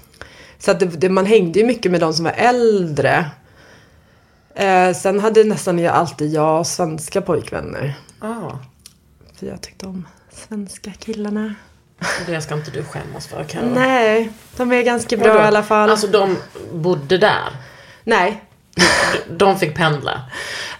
Så 0.59 0.71
att 0.71 0.79
det, 0.79 0.85
det, 0.85 1.09
man 1.09 1.25
hängde 1.25 1.59
ju 1.59 1.65
mycket 1.65 1.91
med 1.91 2.01
de 2.01 2.13
som 2.13 2.25
var 2.25 2.31
äldre. 2.31 3.25
Eh, 4.55 4.93
sen 4.93 5.19
hade 5.19 5.43
nästan 5.43 5.79
jag 5.79 5.93
alltid 5.95 6.33
jag 6.33 6.65
svenska 6.65 7.21
pojkvänner. 7.21 7.93
Ah, 8.19 8.51
För 9.39 9.45
jag 9.45 9.61
tyckte 9.61 9.85
om 9.85 10.07
svenska 10.31 10.91
killarna. 10.99 11.55
det 12.25 12.41
ska 12.41 12.55
inte 12.55 12.71
du 12.71 12.83
skämmas 12.83 13.27
för 13.27 13.43
Karo. 13.43 13.69
Nej, 13.75 14.31
de 14.57 14.71
är 14.71 14.83
ganska 14.83 15.17
bra 15.17 15.35
i 15.43 15.47
alla 15.47 15.63
fall. 15.63 15.89
Alltså 15.89 16.07
de 16.07 16.37
bodde 16.73 17.17
där. 17.17 17.49
Nej. 18.03 18.43
De 19.29 19.59
fick 19.59 19.75
pendla. 19.75 20.21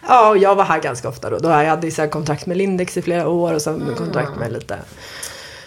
Ja, 0.07 0.29
och 0.29 0.37
jag 0.37 0.55
var 0.55 0.63
här 0.63 0.79
ganska 0.79 1.09
ofta 1.09 1.29
då. 1.29 1.37
då 1.37 1.49
jag 1.49 1.65
hade 1.65 1.91
så 1.91 2.01
här 2.01 2.09
kontrakt 2.09 2.45
med 2.45 2.57
Lindex 2.57 2.97
i 2.97 3.01
flera 3.01 3.27
år 3.27 3.53
och 3.53 3.61
sen 3.61 3.95
kontrakt 3.97 4.35
med 4.39 4.53
lite. 4.53 4.79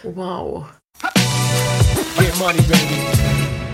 Wow. 0.03 0.65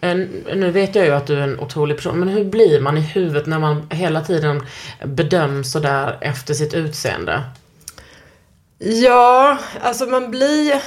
Nu 0.00 0.70
vet 0.70 0.94
jag 0.94 1.04
ju 1.04 1.12
att 1.12 1.26
du 1.26 1.34
är 1.34 1.42
en 1.42 1.60
otrolig 1.60 1.96
person, 1.96 2.18
men 2.18 2.28
hur 2.28 2.44
blir 2.44 2.80
man 2.80 2.98
i 2.98 3.00
huvudet 3.00 3.46
när 3.46 3.58
man 3.58 3.88
hela 3.90 4.20
tiden 4.20 4.62
bedöms 5.04 5.72
sådär 5.72 6.18
efter 6.20 6.54
sitt 6.54 6.74
utseende? 6.74 7.42
Ja, 8.78 9.58
alltså 9.82 10.06
man 10.06 10.30
blir... 10.30 10.82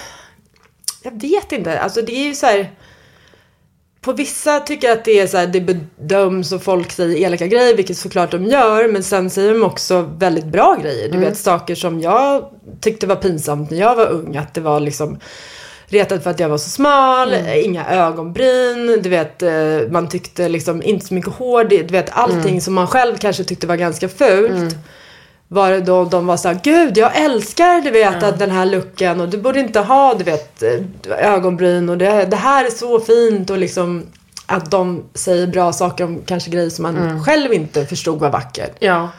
Jag 1.04 1.22
vet 1.22 1.52
inte. 1.52 1.80
Alltså 1.80 2.02
det 2.02 2.12
är 2.12 2.26
ju 2.26 2.36
så 2.36 2.46
här... 2.46 2.72
På 4.02 4.14
vissa 4.14 4.60
tycker 4.60 4.88
jag 4.88 4.98
att 4.98 5.06
det 5.06 5.20
är 5.20 5.28
så 5.28 5.38
här, 5.38 5.48
det 5.48 5.62
bedöms 5.62 6.52
och 6.52 6.64
folk 6.64 6.92
säger 6.92 7.18
elaka 7.18 7.48
grejer, 7.48 7.76
vilket 7.76 7.98
såklart 7.98 8.32
de 8.32 8.46
gör. 8.46 8.88
Men 8.88 9.04
sen 9.04 9.30
säger 9.30 9.54
de 9.54 9.64
också 9.64 10.02
väldigt 10.02 10.46
bra 10.46 10.76
grejer. 10.82 11.12
Du 11.12 11.18
vet 11.18 11.38
saker 11.38 11.76
som 11.76 12.00
jag 12.02 12.50
tyckte 12.82 13.08
var 13.08 13.16
pinsamt 13.16 13.72
när 13.72 13.78
jag 13.80 13.96
var 13.96 14.08
ung. 14.10 14.38
Att 14.38 14.54
det 14.54 14.62
var 14.62 14.80
liksom 14.80 15.20
retad 15.90 16.24
för 16.24 16.30
att 16.30 16.40
jag 16.40 16.50
var 16.50 16.58
så 16.58 16.70
smal, 16.70 17.34
inga 17.64 17.90
ögonbryn, 17.90 19.00
du 19.04 19.10
vet, 19.10 19.44
eh, 19.44 19.52
man 19.92 20.10
tyckte 20.10 20.50
liksom 20.50 20.84
inte 20.84 21.06
så 21.06 21.14
mycket 21.14 21.34
hår, 21.34 21.64
du 21.64 21.84
vet 21.84 22.10
allting 22.12 22.62
som 22.62 22.74
man 22.74 22.88
själv 22.88 23.18
kanske 23.18 23.44
tyckte 23.44 23.68
var 23.68 23.76
ganska 23.76 24.10
fult. 24.10 24.76
Var 25.52 25.72
det 25.72 25.80
då 25.80 26.06
de 26.06 26.28
var 26.28 26.38
såhär, 26.38 26.60
gud 26.64 26.98
jag 26.98 27.18
älskar 27.18 27.82
du 27.82 27.92
vet 27.92 28.24
att 28.24 28.40
den 28.40 28.52
här 28.52 28.66
looken 28.66 29.22
och 29.22 29.30
du 29.30 29.38
borde 29.38 29.60
inte 29.60 29.80
ha 29.80 30.14
du 30.14 30.24
vet 30.24 30.64
eh, 30.64 31.34
ögonbryn 31.34 31.90
och 31.90 31.98
det, 31.98 32.26
det 32.26 32.36
här 32.36 32.66
är 32.66 32.70
så 32.70 33.00
fint 33.00 33.50
och 33.50 33.58
liksom 33.58 34.06
att 34.46 34.72
de 34.72 35.04
säger 35.14 35.48
bra 35.48 35.74
saker 35.74 36.04
om 36.04 36.22
kanske 36.26 36.50
grejer 36.50 36.70
som 36.70 36.84
man 36.84 37.24
själv 37.24 37.54
inte 37.54 37.86
förstod 37.86 38.20
var 38.20 38.30
vackert. 38.30 38.76
Ja. 38.80 39.10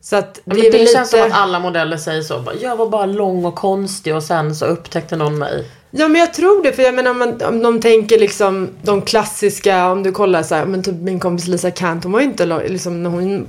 Så 0.00 0.16
att 0.16 0.40
det, 0.44 0.66
är 0.66 0.72
det 0.72 0.86
känns 0.86 1.10
som 1.10 1.18
lite... 1.18 1.34
att 1.34 1.42
alla 1.42 1.58
modeller 1.60 1.96
säger 1.96 2.22
så. 2.22 2.44
Jag 2.60 2.76
var 2.76 2.88
bara 2.88 3.06
lång 3.06 3.44
och 3.44 3.54
konstig 3.54 4.16
och 4.16 4.22
sen 4.22 4.54
så 4.54 4.66
upptäckte 4.66 5.16
någon 5.16 5.38
mig. 5.38 5.66
Ja 5.90 6.08
men 6.08 6.20
jag 6.20 6.34
tror 6.34 6.62
det, 6.62 6.72
för 6.72 6.82
jag 6.82 6.94
menar 6.94 7.10
om, 7.10 7.18
man, 7.18 7.42
om 7.42 7.62
de 7.62 7.80
tänker 7.80 8.18
liksom 8.18 8.68
de 8.82 9.02
klassiska, 9.02 9.90
om 9.90 10.02
du 10.02 10.12
kollar 10.12 10.42
så 10.42 10.54
här, 10.54 10.64
men 10.64 10.82
typ 10.82 10.94
min 10.94 11.20
kompis 11.20 11.46
Lisa 11.46 11.70
Kant, 11.70 12.04
hon 12.04 12.12
var 12.12 12.20
ju 12.20 12.26
inte 12.26 12.46
liksom 12.68 13.02
när 13.02 13.10
hon 13.10 13.46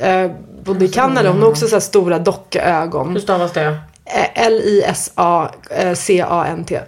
äh, 0.00 0.30
bodde 0.64 0.84
i 0.84 0.88
Kanada, 0.88 1.30
hon 1.30 1.42
har 1.42 1.48
också 1.48 1.66
så 1.66 1.74
här 1.74 1.80
stora 1.80 2.18
dockögon. 2.18 3.12
Hur 3.12 3.20
stavas 3.20 3.52
det? 3.52 3.66
Eh, 4.04 4.46
L-I-S-A-C-A-N-T. 5.70 6.80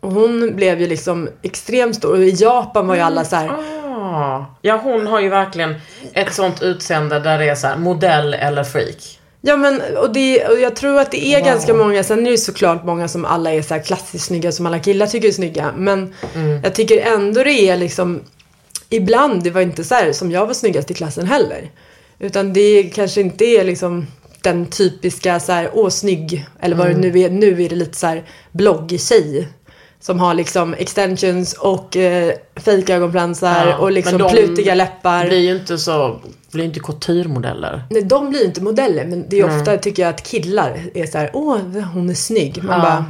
Och 0.00 0.12
hon 0.12 0.56
blev 0.56 0.80
ju 0.80 0.86
liksom 0.86 1.28
extremt 1.42 1.96
stor 1.96 2.12
och 2.12 2.24
i 2.24 2.30
Japan 2.30 2.86
var 2.86 2.94
ju 2.94 3.00
alla 3.00 3.24
så 3.24 3.36
här, 3.36 3.50
Ah. 3.98 4.44
Ja, 4.62 4.80
hon 4.82 5.06
har 5.06 5.20
ju 5.20 5.28
verkligen 5.28 5.74
ett 6.12 6.34
sånt 6.34 6.62
utseende 6.62 7.20
där 7.20 7.38
det 7.38 7.48
är 7.48 7.54
så 7.54 7.66
här, 7.66 7.76
modell 7.76 8.34
eller 8.34 8.64
freak. 8.64 9.15
Ja 9.46 9.56
men 9.56 9.96
och, 9.96 10.12
det, 10.12 10.46
och 10.46 10.60
jag 10.60 10.76
tror 10.76 11.00
att 11.00 11.10
det 11.10 11.26
är 11.26 11.40
ganska 11.40 11.74
många, 11.74 12.02
sen 12.02 12.26
är 12.26 12.30
det 12.30 12.38
såklart 12.38 12.84
många 12.84 13.08
som 13.08 13.24
alla 13.24 13.52
är 13.52 13.62
så 13.62 13.74
här 13.74 13.82
klassiskt 13.82 14.24
snygga 14.24 14.52
som 14.52 14.66
alla 14.66 14.78
killar 14.78 15.06
tycker 15.06 15.28
är 15.28 15.32
snygga. 15.32 15.72
Men 15.76 16.14
jag 16.62 16.74
tycker 16.74 16.98
ändå 16.98 17.44
det 17.44 17.68
är 17.68 17.76
liksom, 17.76 18.20
ibland, 18.88 19.42
det 19.42 19.50
var 19.50 19.60
inte 19.60 19.84
så 19.84 19.94
här 19.94 20.12
som 20.12 20.30
jag 20.30 20.46
var 20.46 20.54
snyggast 20.54 20.90
i 20.90 20.94
klassen 20.94 21.26
heller. 21.26 21.70
Utan 22.18 22.52
det 22.52 22.82
kanske 22.94 23.20
inte 23.20 23.44
är 23.44 23.64
liksom 23.64 24.06
den 24.42 24.66
typiska 24.66 25.40
så 25.40 25.52
här, 25.52 25.70
åh 25.74 25.88
snygg, 25.88 26.46
eller 26.60 26.76
vad 26.76 26.86
det 26.86 26.96
nu 26.96 27.20
är, 27.20 27.30
nu 27.30 27.62
är 27.62 27.68
det 27.68 27.76
lite 27.76 27.98
så 27.98 28.06
här 28.06 28.24
blogg-tjej. 28.52 29.46
Som 30.06 30.20
har 30.20 30.34
liksom 30.34 30.74
extensions 30.74 31.52
och 31.52 31.96
eh, 31.96 32.32
fejkögonfransar 32.56 33.66
Ja, 33.66 33.76
och 33.78 33.92
liksom 33.92 34.18
men 34.18 34.30
plutiga 34.30 34.74
läppar. 34.74 35.26
blir 35.26 35.38
ju 35.38 35.56
inte 35.56 35.78
så, 35.78 36.20
blir 36.52 36.62
ju 36.64 36.68
inte 36.68 36.80
couturemodeller. 36.80 37.84
Nej, 37.90 38.02
de 38.02 38.30
blir 38.30 38.44
inte 38.44 38.62
modeller, 38.62 39.04
men 39.04 39.28
det 39.28 39.36
är 39.40 39.44
ofta 39.60 39.76
tycker 39.76 40.02
jag 40.02 40.10
att 40.10 40.22
killar 40.22 40.78
är 40.94 41.06
så 41.06 41.18
här, 41.18 41.30
åh, 41.34 41.58
hon 41.94 42.10
är 42.10 42.14
snygg. 42.14 42.62
Man 42.64 42.76
Ja. 42.78 42.82
bara, 42.82 43.04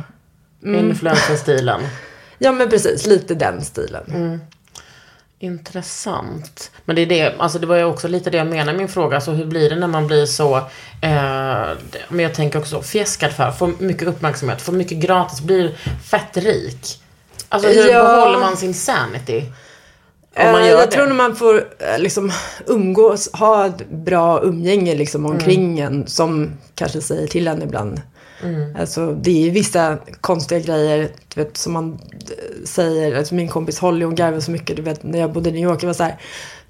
Mm. 0.64 0.88
Influencer-stilen. 0.90 1.80
ja 2.38 2.52
men 2.52 2.68
precis, 2.70 3.06
lite 3.06 3.34
den 3.34 3.62
stilen. 3.64 4.04
Mm. 4.14 4.40
Intressant. 5.38 6.70
Men 6.84 6.96
det 6.96 7.02
är 7.02 7.06
det, 7.06 7.34
alltså 7.38 7.58
det 7.58 7.66
var 7.66 7.76
ju 7.76 7.84
också 7.84 8.08
lite 8.08 8.30
det 8.30 8.38
jag 8.38 8.46
menar 8.46 8.74
i 8.74 8.76
min 8.76 8.88
fråga. 8.88 9.16
Alltså 9.16 9.30
hur 9.30 9.44
blir 9.46 9.70
det 9.70 9.76
när 9.76 9.86
man 9.86 10.06
blir 10.06 10.26
så, 10.26 10.56
eh, 10.56 10.62
men 12.08 12.18
jag 12.18 12.34
tänker 12.34 12.58
också 12.58 12.82
fjäskad 12.82 13.32
för, 13.32 13.50
får 13.50 13.72
mycket 13.78 14.08
uppmärksamhet, 14.08 14.62
får 14.62 14.72
mycket 14.72 14.98
gratis, 14.98 15.40
blir 15.40 15.76
fett 16.10 16.36
rik. 16.36 17.00
Alltså 17.48 17.68
hur 17.68 17.88
Ja. 17.90 18.02
behåller 18.02 18.38
man 18.38 18.56
sin 18.56 18.74
sanity? 18.74 19.44
Om 20.38 20.52
man 20.52 20.54
Eh, 20.62 20.68
gör 20.68 20.78
jag 20.78 20.88
det. 20.88 20.92
tror 20.92 21.06
när 21.06 21.14
man 21.14 21.36
får 21.36 21.56
eh, 21.78 21.98
liksom 21.98 22.32
umgås, 22.66 23.30
ha 23.32 23.66
ett 23.66 23.88
bra 23.90 24.40
umgänge 24.42 24.94
liksom 24.94 25.26
omkring 25.26 25.80
Mm. 25.80 25.94
en 26.00 26.06
som 26.06 26.50
kanske 26.74 27.00
säger 27.00 27.26
till 27.26 27.48
en 27.48 27.62
ibland. 27.62 28.00
Alltså 28.78 29.12
det 29.12 29.30
är 29.30 29.44
ju 29.44 29.50
vissa 29.50 29.98
konstiga 30.20 30.60
grejer 30.60 31.10
du 31.34 31.42
vet, 31.44 31.56
som 31.56 31.72
man 31.72 31.92
eh, 31.92 32.64
säger. 32.64 33.18
Alltså, 33.18 33.34
min 33.34 33.48
kompis 33.48 33.78
Holly 33.78 34.04
hon 34.04 34.14
garvar 34.14 34.40
så 34.40 34.50
mycket. 34.50 34.76
Du 34.76 34.82
vet 34.82 35.02
när 35.02 35.18
jag 35.18 35.32
bodde 35.32 35.48
i 35.48 35.52
New 35.52 35.62
York. 35.62 35.82
Jag 35.82 35.86
var 35.86 35.94
så 35.94 36.02
här. 36.02 36.16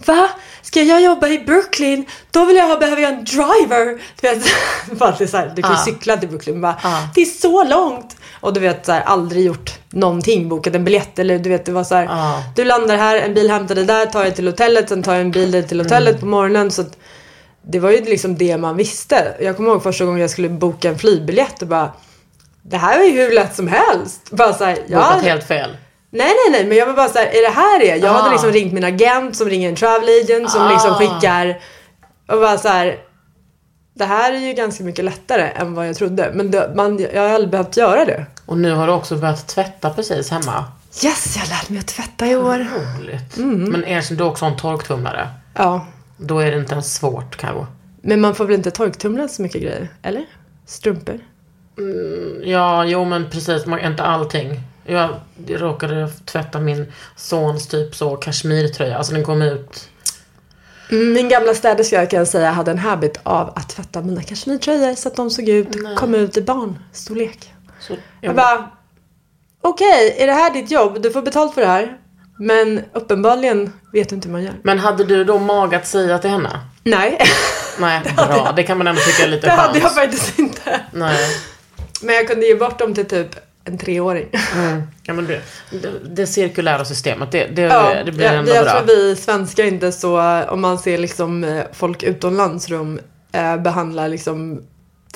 Va? 0.06 0.28
Ska 0.62 0.82
jag 0.82 1.02
jobba 1.02 1.28
i 1.28 1.38
Brooklyn? 1.38 2.04
Då 2.30 2.44
vill 2.44 2.56
jag 2.56 2.68
ha, 2.68 2.76
behöver 2.78 3.02
jag 3.02 3.12
en 3.12 3.24
driver. 3.24 4.00
Du 4.20 4.28
vet, 4.28 4.44
bara 4.98 5.14
det 5.18 5.24
är 5.24 5.28
så 5.28 5.36
här, 5.36 5.52
du 5.56 5.62
kan 5.62 5.70
ju 5.70 5.76
Ah. 5.76 5.84
cykla 5.84 6.16
till 6.16 6.28
Brooklyn. 6.28 6.60
Bara, 6.60 6.76
Ah. 6.82 7.02
Det 7.14 7.20
är 7.20 7.24
så 7.26 7.64
långt. 7.64 8.16
Och 8.40 8.52
du 8.52 8.60
vet 8.60 8.86
så 8.86 8.92
här, 8.92 9.00
aldrig 9.02 9.44
gjort 9.44 9.78
någonting. 9.90 10.48
Bokat 10.48 10.74
en 10.74 10.84
biljett 10.84 11.18
eller 11.18 11.38
du 11.38 11.50
vet 11.50 11.64
det 11.64 11.72
var 11.72 11.84
så 11.84 11.94
här. 11.94 12.06
Ah. 12.10 12.42
Du 12.56 12.64
landar 12.64 12.96
här, 12.96 13.16
en 13.16 13.34
bil 13.34 13.50
hämtar 13.50 13.74
dig 13.74 13.84
där, 13.84 14.06
tar 14.06 14.22
dig 14.22 14.34
till 14.34 14.46
hotellet, 14.46 14.88
sen 14.88 15.02
tar 15.02 15.12
jag 15.12 15.20
en 15.20 15.30
bil 15.30 15.50
dig 15.50 15.68
till 15.68 15.80
hotellet 15.80 16.08
Mm. 16.10 16.20
på 16.20 16.26
morgonen. 16.26 16.70
Så 16.70 16.82
att 16.82 16.98
det 17.68 17.78
var 17.80 17.90
ju 17.90 18.04
liksom 18.04 18.36
det 18.38 18.56
man 18.56 18.76
visste. 18.76 19.34
Jag 19.40 19.56
kommer 19.56 19.70
ihåg 19.70 19.82
första 19.82 20.04
gången 20.04 20.20
jag 20.20 20.30
skulle 20.30 20.48
boka 20.48 20.88
en 20.88 20.98
flygbiljett 20.98 21.62
och 21.62 21.68
bara 21.68 21.92
Det 22.62 22.76
här 22.76 23.00
är 23.00 23.04
ju 23.04 23.22
hur 23.22 23.34
lätt 23.34 23.56
som 23.56 23.68
helst. 23.68 24.30
Bara 24.30 24.52
så 24.52 24.64
här, 24.64 24.78
ja, 24.86 24.98
Bokat 24.98 25.22
helt 25.22 25.44
fel. 25.44 25.76
Nej, 26.10 26.26
nej, 26.26 26.50
nej, 26.50 26.66
men 26.66 26.76
jag 26.76 26.86
var 26.86 26.92
bara 26.94 27.08
så 27.08 27.18
här, 27.18 27.26
är 27.26 27.42
det 27.42 27.54
här 27.54 27.78
det? 27.78 27.86
Jag 27.96 28.04
Ah. 28.04 28.12
hade 28.18 28.30
liksom 28.30 28.50
ringt 28.52 28.72
min 28.72 28.84
agent 28.84 29.36
som 29.36 29.48
ringer 29.48 29.68
en 29.68 29.76
travel 29.76 30.08
agent 30.24 30.50
som 30.50 30.62
Ah. 30.62 30.70
liksom 30.72 30.94
skickar 30.94 31.58
och 32.28 32.38
bara 32.40 32.58
så 32.58 32.68
här. 32.68 32.96
Det 33.94 34.04
här 34.04 34.32
är 34.32 34.38
ju 34.38 34.52
ganska 34.52 34.84
mycket 34.84 35.04
lättare 35.04 35.50
än 35.54 35.74
vad 35.74 35.88
jag 35.88 35.96
trodde. 35.96 36.30
Men 36.34 36.50
det, 36.50 36.72
man, 36.74 36.98
jag 37.14 37.22
har 37.22 37.28
aldrig 37.28 37.50
behövt 37.50 37.76
göra 37.76 38.04
det. 38.04 38.26
Och 38.46 38.58
nu 38.58 38.72
har 38.74 38.86
du 38.86 38.92
också 38.92 39.16
börjat 39.16 39.48
tvätta 39.48 39.90
precis 39.90 40.30
hemma. 40.30 40.64
Yes, 41.04 41.36
jag 41.36 41.42
har 41.42 41.48
lärt 41.48 41.68
mig 41.68 41.78
att 41.78 41.86
tvätta 41.86 42.26
i 42.26 42.36
år. 42.36 42.66
Roligt. 42.98 43.36
Mm. 43.36 43.62
Men 43.70 43.84
erkänn 43.84 44.16
du 44.16 44.24
också 44.24 44.44
har 44.44 44.52
en 44.52 44.58
torktumlare. 44.58 45.28
Ja, 45.54 45.86
Då 46.16 46.38
är 46.38 46.50
det 46.50 46.58
inte 46.58 46.72
ens 46.72 46.94
svårt 46.94 47.36
Karo. 47.36 47.66
men 48.02 48.20
man 48.20 48.34
får 48.34 48.44
väl 48.44 48.54
inte 48.56 48.70
torktumla 48.70 49.28
så 49.28 49.42
mycket 49.42 49.62
grejer? 49.62 49.88
Eller? 50.02 50.24
Strumpor? 50.66 51.20
Ja, 52.44 52.84
jo 52.84 53.04
men 53.04 53.30
precis. 53.30 53.66
Man, 53.66 53.80
inte 53.80 54.02
allting. 54.02 54.60
Jag 54.84 55.10
råkade 55.48 56.08
tvätta 56.24 56.60
min 56.60 56.92
sons 57.16 57.66
typ 57.68 57.94
så 57.94 58.16
kashmirtröja. 58.16 58.96
Alltså 58.98 59.12
den 59.12 59.24
kom 59.24 59.42
ut. 59.42 59.88
Mm, 60.90 61.12
Min 61.12 61.28
gamla 61.28 61.54
städerska 61.54 62.06
kan 62.06 62.18
jag 62.18 62.28
säga 62.28 62.50
hade 62.50 62.70
en 62.70 62.78
habit 62.78 63.20
av 63.22 63.52
att 63.56 63.68
tvätta 63.68 64.02
mina 64.02 64.22
kashmirtröjor 64.22 64.94
så 64.94 65.08
att 65.08 65.16
de 65.16 65.30
såg 65.30 65.48
ut, 65.48 65.68
kom 65.96 66.14
ut 66.14 66.36
i 66.36 66.42
barnstorlek. 66.42 67.52
Så, 67.80 67.96
Jag 68.20 68.34
bara, 68.36 68.70
okej, 69.60 70.16
är 70.18 70.26
det 70.26 70.32
här 70.32 70.52
ditt 70.52 70.70
jobb? 70.70 71.02
Du 71.02 71.10
får 71.10 71.22
betalt 71.22 71.54
för 71.54 71.60
det 71.60 71.66
här. 71.66 71.98
Men 72.38 72.80
uppenbarligen 72.92 73.72
vet 73.92 74.08
du 74.08 74.14
inte 74.14 74.28
hur 74.28 74.32
man 74.32 74.42
gör. 74.42 74.54
Men 74.62 74.78
hade 74.78 75.04
du 75.04 75.24
då 75.24 75.38
mag 75.38 75.74
att 75.74 75.86
säga 75.86 76.18
till 76.18 76.30
henne? 76.30 76.60
Nej, 76.82 77.18
Nej, 77.80 78.00
bra. 78.16 78.52
Det 78.56 78.62
kan 78.62 78.78
man 78.78 78.86
ändå 78.86 79.00
tycka 79.00 79.24
är 79.24 79.28
lite 79.28 79.46
det 79.46 79.52
hade 79.52 79.80
chans. 79.80 79.82
jag 79.82 79.94
faktiskt 79.94 80.38
inte. 80.38 80.80
Nej. 80.92 81.18
Men 82.02 82.14
jag 82.14 82.28
kunde 82.28 82.46
ge 82.46 82.54
bort 82.54 82.78
dem 82.78 82.94
till 82.94 83.06
typ 83.06 83.28
en 83.64 83.78
treåring. 83.78 84.26
Mm. 84.54 84.82
Ja, 85.02 85.12
men 85.14 85.26
det, 85.26 85.40
det, 85.70 85.88
det 86.16 86.26
cirkulära 86.26 86.84
systemet, 86.84 87.32
det, 87.32 87.46
det, 87.46 87.62
Ja, 87.62 87.94
det 88.04 88.12
blir 88.12 88.24
jag, 88.24 88.34
ändå 88.34 88.54
jag 88.54 88.64
bra. 88.64 88.72
tror 88.72 88.86
vi 88.86 89.16
svenskar 89.16 89.64
inte 89.64 89.92
så, 89.92 90.42
om 90.48 90.60
man 90.60 90.78
ser 90.78 90.98
liksom 90.98 91.44
eh, 91.44 91.62
folk 91.72 92.02
utomlands 92.02 92.66
de 92.66 93.00
eh, 93.32 93.56
behandlar 93.56 94.08
liksom 94.08 94.62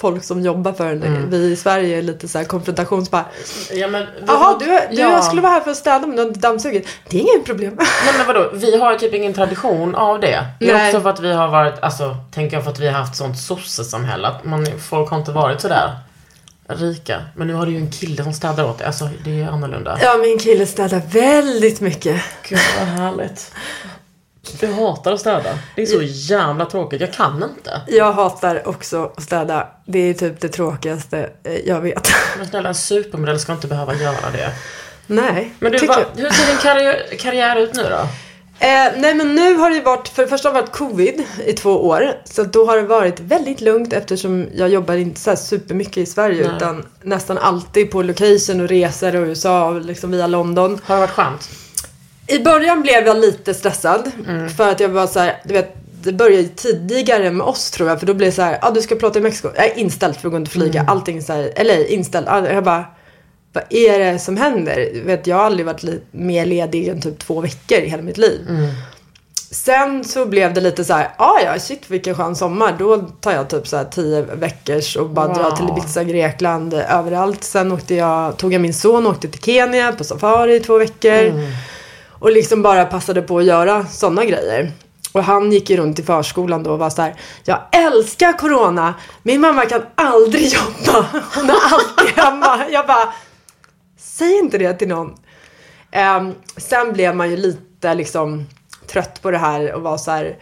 folk 0.00 0.24
som 0.24 0.40
jobbar 0.42 0.72
för 0.72 0.86
en. 0.86 1.02
Mm. 1.02 1.30
Vi 1.30 1.36
i 1.52 1.56
Sverige 1.56 1.98
är 1.98 2.02
lite 2.02 2.28
så 2.28 2.38
här 2.38 2.44
konfrontationsbara. 2.44 3.24
Ja, 3.72 3.88
men 3.88 4.06
Jaha, 4.26 4.36
har- 4.36 4.58
du, 4.58 4.64
du 4.66 5.02
ja. 5.02 5.12
jag 5.12 5.24
skulle 5.24 5.40
vara 5.42 5.52
här 5.52 5.60
för 5.60 5.70
att 5.70 5.76
städa 5.76 6.06
men 6.06 6.16
du 6.16 6.22
har 6.22 6.30
dammsugit. 6.30 6.88
Det 7.08 7.16
är 7.16 7.20
inget 7.20 7.44
problem. 7.44 7.74
Nej 7.78 8.14
men 8.18 8.26
vadå, 8.26 8.50
vi 8.54 8.78
har 8.78 8.94
typ 8.94 9.14
ingen 9.14 9.34
tradition 9.34 9.94
av 9.94 10.20
det. 10.20 10.46
Det 10.60 10.70
är 10.70 10.74
Nej. 10.74 10.88
också 10.88 11.00
för 11.00 11.10
att 11.10 11.20
vi 11.20 11.32
har 11.32 11.48
varit, 11.48 11.74
alltså, 11.82 12.16
tänker 12.34 12.56
jag 12.56 12.64
för 12.64 12.70
att 12.70 12.78
vi 12.80 12.86
har 12.86 12.98
haft 13.00 13.16
sånt 13.16 13.38
sossesamhälle. 13.38 14.28
Att 14.28 14.44
man, 14.44 14.66
folk 14.90 15.10
har 15.10 15.18
inte 15.18 15.32
varit 15.32 15.60
sådär 15.60 15.90
rika. 16.68 17.20
Men 17.34 17.46
nu 17.46 17.54
har 17.54 17.66
du 17.66 17.72
ju 17.72 17.78
en 17.78 17.90
kille 17.90 18.24
som 18.24 18.32
städar 18.32 18.64
åt 18.64 18.78
dig. 18.78 18.86
Alltså 18.86 19.08
det 19.24 19.40
är 19.40 19.48
annorlunda. 19.48 19.98
Ja, 20.02 20.16
min 20.16 20.38
kille 20.38 20.66
städar 20.66 21.02
väldigt 21.12 21.80
mycket. 21.80 22.22
Gud 22.48 22.58
vad 22.78 22.88
härligt. 22.88 23.52
Du 24.60 24.72
hatar 24.72 25.12
att 25.12 25.20
städa. 25.20 25.58
Det 25.76 25.82
är 25.82 25.86
så 25.86 26.02
jävla 26.02 26.64
tråkigt. 26.64 27.00
Jag 27.00 27.12
kan 27.12 27.42
inte. 27.42 27.80
Jag 27.88 28.12
hatar 28.12 28.68
också 28.68 29.04
att 29.16 29.22
städa. 29.22 29.68
Det 29.84 29.98
är 29.98 30.14
typ 30.14 30.40
det 30.40 30.48
tråkigaste 30.48 31.30
eh, 31.44 31.54
jag 31.66 31.80
vet. 31.80 32.08
Men 32.38 32.46
snälla, 32.46 32.68
en 32.68 32.74
supermodell 32.74 33.40
ska 33.40 33.52
inte 33.52 33.66
behöva 33.66 33.94
göra 33.94 34.30
det. 34.32 34.52
Nej, 35.06 35.52
Men 35.58 35.72
du, 35.72 35.86
va, 35.86 35.96
jag. 36.16 36.22
hur 36.22 36.30
ser 36.30 36.46
din 36.46 36.56
karriär, 36.56 37.16
karriär 37.18 37.56
ut 37.56 37.74
nu 37.74 37.82
då? 37.82 38.08
Eh, 38.62 38.92
nej 38.96 39.14
men 39.14 39.34
nu 39.34 39.54
har 39.54 39.70
det 39.70 39.80
varit, 39.80 40.08
för 40.08 40.22
det 40.22 40.28
första 40.28 40.48
har 40.48 40.54
det 40.54 40.60
varit 40.60 40.72
covid 40.72 41.24
i 41.46 41.52
två 41.52 41.70
år. 41.88 42.12
Så 42.24 42.42
då 42.42 42.66
har 42.66 42.76
det 42.76 42.82
varit 42.82 43.20
väldigt 43.20 43.60
lugnt 43.60 43.92
eftersom 43.92 44.46
jag 44.54 44.68
jobbar 44.68 44.94
inte 44.94 45.20
så 45.20 45.30
här 45.30 45.36
supermycket 45.36 45.96
i 45.96 46.06
Sverige 46.06 46.46
Nej. 46.46 46.56
utan 46.56 46.86
nästan 47.02 47.38
alltid 47.38 47.90
på 47.90 48.02
location 48.02 48.60
och 48.60 48.68
resor 48.68 49.16
och 49.16 49.26
USA 49.26 49.70
liksom 49.70 50.10
via 50.10 50.26
London. 50.26 50.80
Har 50.84 50.94
det 50.94 51.00
varit 51.00 51.10
skönt? 51.10 51.50
I 52.30 52.38
början 52.38 52.82
blev 52.82 53.06
jag 53.06 53.16
lite 53.16 53.54
stressad 53.54 54.10
för 54.56 54.68
att 54.70 54.80
jag 54.80 54.88
var 54.88 55.06
så 55.06 55.18
här, 55.20 55.40
du 55.44 55.54
vet 55.54 55.74
det 56.02 56.12
började 56.12 56.48
tidigare 56.48 57.30
med 57.30 57.46
oss 57.46 57.70
tror 57.70 57.88
jag 57.88 57.98
för 58.00 58.06
då 58.06 58.14
blev 58.14 58.28
det 58.30 58.34
så 58.34 58.42
här, 58.42 58.52
ja 58.52 58.68
ah, 58.68 58.70
du 58.70 58.82
ska 58.82 58.94
plåta 58.96 59.18
i 59.18 59.22
Mexiko, 59.22 59.48
jag 59.56 59.66
är 59.66 59.78
inställt 59.78 60.16
för 60.20 60.28
att 60.28 60.32
gå 60.32 60.36
inte 60.36 60.50
flyga, 60.50 60.84
allting 60.88 61.22
så 61.22 61.32
här, 61.32 61.52
LA 61.64 61.86
inställt. 61.86 62.28
Ah, 62.28 62.48
Jag 62.48 62.64
bara, 62.64 62.84
vad 63.52 63.64
är 63.70 63.98
det 63.98 64.18
som 64.18 64.36
händer? 64.36 65.02
Vet, 65.04 65.26
jag 65.26 65.36
har 65.36 65.44
aldrig 65.44 65.66
varit 65.66 65.84
mer 66.10 66.46
ledig 66.46 66.88
än 66.88 67.00
typ 67.00 67.18
två 67.18 67.40
veckor 67.40 67.78
i 67.78 67.88
hela 67.88 68.02
mitt 68.02 68.18
liv. 68.18 68.40
Sen 69.52 70.04
så 70.04 70.26
blev 70.26 70.54
det 70.54 70.60
lite 70.60 70.84
så 70.84 70.94
här, 70.94 71.08
ah, 71.16 71.40
ja 71.44 71.58
shit 71.58 71.82
vilken 71.90 72.14
skön 72.14 72.36
sommar. 72.36 72.76
Då 72.78 72.98
tar 72.98 73.32
jag 73.32 73.48
typ 73.50 73.66
så 73.68 73.76
här 73.76 73.84
tio 73.84 74.22
veckors 74.22 74.96
och 74.96 75.10
bara 75.10 75.28
drar 75.34 75.50
till 75.50 75.66
Wow. 75.66 75.78
Ibiza, 75.78 76.04
Grekland, 76.04 76.74
överallt. 76.74 77.44
Sen 77.44 77.72
åkte 77.72 77.94
jag, 77.94 78.36
tog 78.36 78.52
jag 78.52 78.60
min 78.60 78.74
son 78.74 79.06
och 79.06 79.12
åkte 79.12 79.28
till 79.28 79.40
Kenya 79.42 79.92
på 79.92 80.04
safari 80.04 80.54
i 80.54 80.60
två 80.60 80.78
veckor. 80.78 81.32
Och 82.20 82.30
liksom 82.30 82.62
bara 82.62 82.84
passade 82.84 83.22
på 83.22 83.38
att 83.38 83.44
göra 83.44 83.86
sådana 83.86 84.24
grejer. 84.24 84.72
Och 85.12 85.24
han 85.24 85.52
gick 85.52 85.70
ju 85.70 85.76
runt 85.76 85.98
i 85.98 86.02
förskolan 86.02 86.62
då 86.62 86.70
och 86.70 86.78
var 86.78 86.90
så 86.90 87.02
här, 87.02 87.14
jag 87.44 87.58
älskar 87.72 88.38
corona. 88.38 88.94
Min 89.22 89.40
mamma 89.40 89.66
kan 89.66 89.82
aldrig 89.94 90.42
jobba. 90.52 91.06
Hon 91.34 91.50
är 91.50 91.54
alltid 91.72 92.18
hemma. 92.24 92.64
Jag 92.70 92.86
bara, 92.86 93.12
säg 93.98 94.38
inte 94.38 94.58
det 94.58 94.74
till 94.74 94.88
någon. 94.88 95.14
Ehm, 95.90 96.34
sen 96.56 96.92
blev 96.92 97.16
man 97.16 97.30
ju 97.30 97.36
lite 97.36 97.94
liksom 97.94 98.46
trött 98.86 99.22
på 99.22 99.30
det 99.30 99.38
här 99.38 99.72
och 99.72 99.82
var 99.82 99.98
så 99.98 100.10
här. 100.10 100.36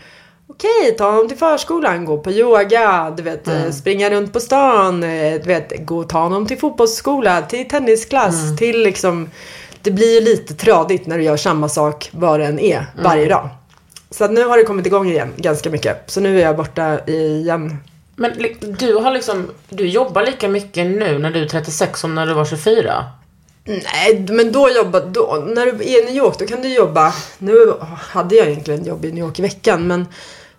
Okej, 0.51 0.97
ta 0.99 1.11
honom 1.11 1.29
till 1.29 1.37
förskolan, 1.39 2.05
gå 2.05 2.19
på 2.19 2.31
yoga, 2.31 3.15
du 3.17 3.23
vet, 3.23 3.49
eh, 3.49 3.71
springa 3.71 4.11
runt 4.11 4.33
på 4.33 4.41
stan, 4.41 5.03
eh, 5.03 5.33
du 5.33 5.47
vet, 5.47 5.87
gå 5.87 5.99
och 5.99 6.09
ta 6.09 6.19
honom 6.19 6.47
till 6.47 6.59
fotbollsskola, 6.59 7.43
till 7.43 7.69
tennisklass, 7.69 8.59
till 8.59 8.83
liksom 8.83 9.31
Det 9.83 9.91
blir 9.91 10.15
ju 10.15 10.21
lite 10.21 10.55
tradigt 10.55 11.07
när 11.07 11.19
du 11.19 11.25
gör 11.25 11.37
samma 11.37 11.69
sak 11.69 12.11
var 12.13 12.39
det 12.39 12.47
än 12.47 12.59
är, 12.59 12.87
varje 13.03 13.29
dag. 13.29 13.49
Så 14.11 14.25
att 14.25 14.31
nu 14.31 14.45
har 14.45 14.59
det 14.59 14.65
kommit 14.65 14.87
igång 14.87 15.09
igen 15.09 15.33
ganska 15.37 15.71
mycket. 15.71 16.03
Så 16.07 16.21
nu 16.21 16.39
är 16.39 16.43
jag 16.43 16.57
borta 16.57 17.01
igen. 17.07 17.77
Men 18.17 18.33
du 18.61 18.95
har 18.95 19.11
liksom, 19.11 19.51
du 19.69 19.89
jobbar 19.89 20.23
lika 20.23 20.49
mycket 20.49 20.87
nu 20.87 21.19
när 21.19 21.31
du 21.31 21.43
är 21.43 21.49
36 21.49 22.01
som 22.01 22.15
när 22.15 22.27
du 22.27 22.35
var 22.35 22.45
24? 22.45 23.05
Nej, 23.65 24.27
men 24.29 24.53
då 24.53 24.71
jobbar, 24.71 25.01
då, 25.01 25.45
när 25.47 25.67
du 25.67 25.71
är 25.71 26.03
i 26.03 26.05
New 26.05 26.17
York 26.17 26.39
då 26.39 26.47
kan 26.47 26.63
du 26.63 26.75
jobba, 26.75 27.15
nu 27.39 27.73
hade 27.99 28.35
jag 28.35 28.47
egentligen 28.47 28.85
jobb 28.85 29.05
i 29.05 29.13
New 29.13 29.25
York 29.25 29.39
i 29.39 29.43
veckan 29.43 29.87
men 29.87 30.07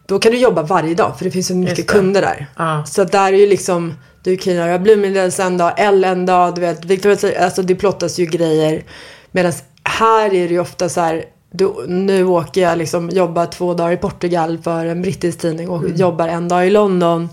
då 0.06 0.20
kan 0.20 0.32
du 0.32 0.38
jobba 0.38 0.62
varje 0.62 0.96
dag 0.96 1.18
för 1.18 1.26
det 1.26 1.32
finns 1.32 1.48
så 1.48 1.56
mycket 1.56 1.88
kunder 1.88 2.22
där. 2.22 2.48
Ja. 2.58 2.86
Så 2.86 3.04
där 3.04 3.34
är 3.34 3.38
ju 3.38 3.48
liksom, 3.48 3.94
du 4.24 4.38
kan 4.38 4.54
göra 4.54 4.80
Bloomingdales 4.80 5.40
en 5.40 5.58
dag, 5.58 5.74
L 5.78 6.04
en 6.04 6.26
dag, 6.26 6.56
du 6.56 6.62
vet, 6.62 6.86
Victoria 6.86 7.46
alltså 7.46 7.62
det 7.62 7.76
plottas 7.76 8.20
ju 8.20 8.26
grejer. 8.26 8.84
Medan 9.32 9.54
här 9.84 10.26
är 10.26 10.48
det 10.48 10.54
ju 10.54 10.60
ofta 10.60 10.90
så 10.90 11.02
här, 11.02 11.26
du, 11.52 11.74
nu 11.88 12.26
åker 12.26 12.62
jag 12.62 12.78
liksom, 12.78 13.10
jobbar 13.10 13.46
två 13.46 13.74
dagar 13.74 13.92
i 13.92 13.98
Portugal 13.98 14.58
för 14.58 14.86
en 14.86 15.02
brittisk 15.02 15.40
tidning 15.40 15.70
och 15.70 15.90
jobbar 15.90 16.28
en 16.28 16.48
dag 16.48 16.68
i 16.68 16.70
London. 16.70 17.30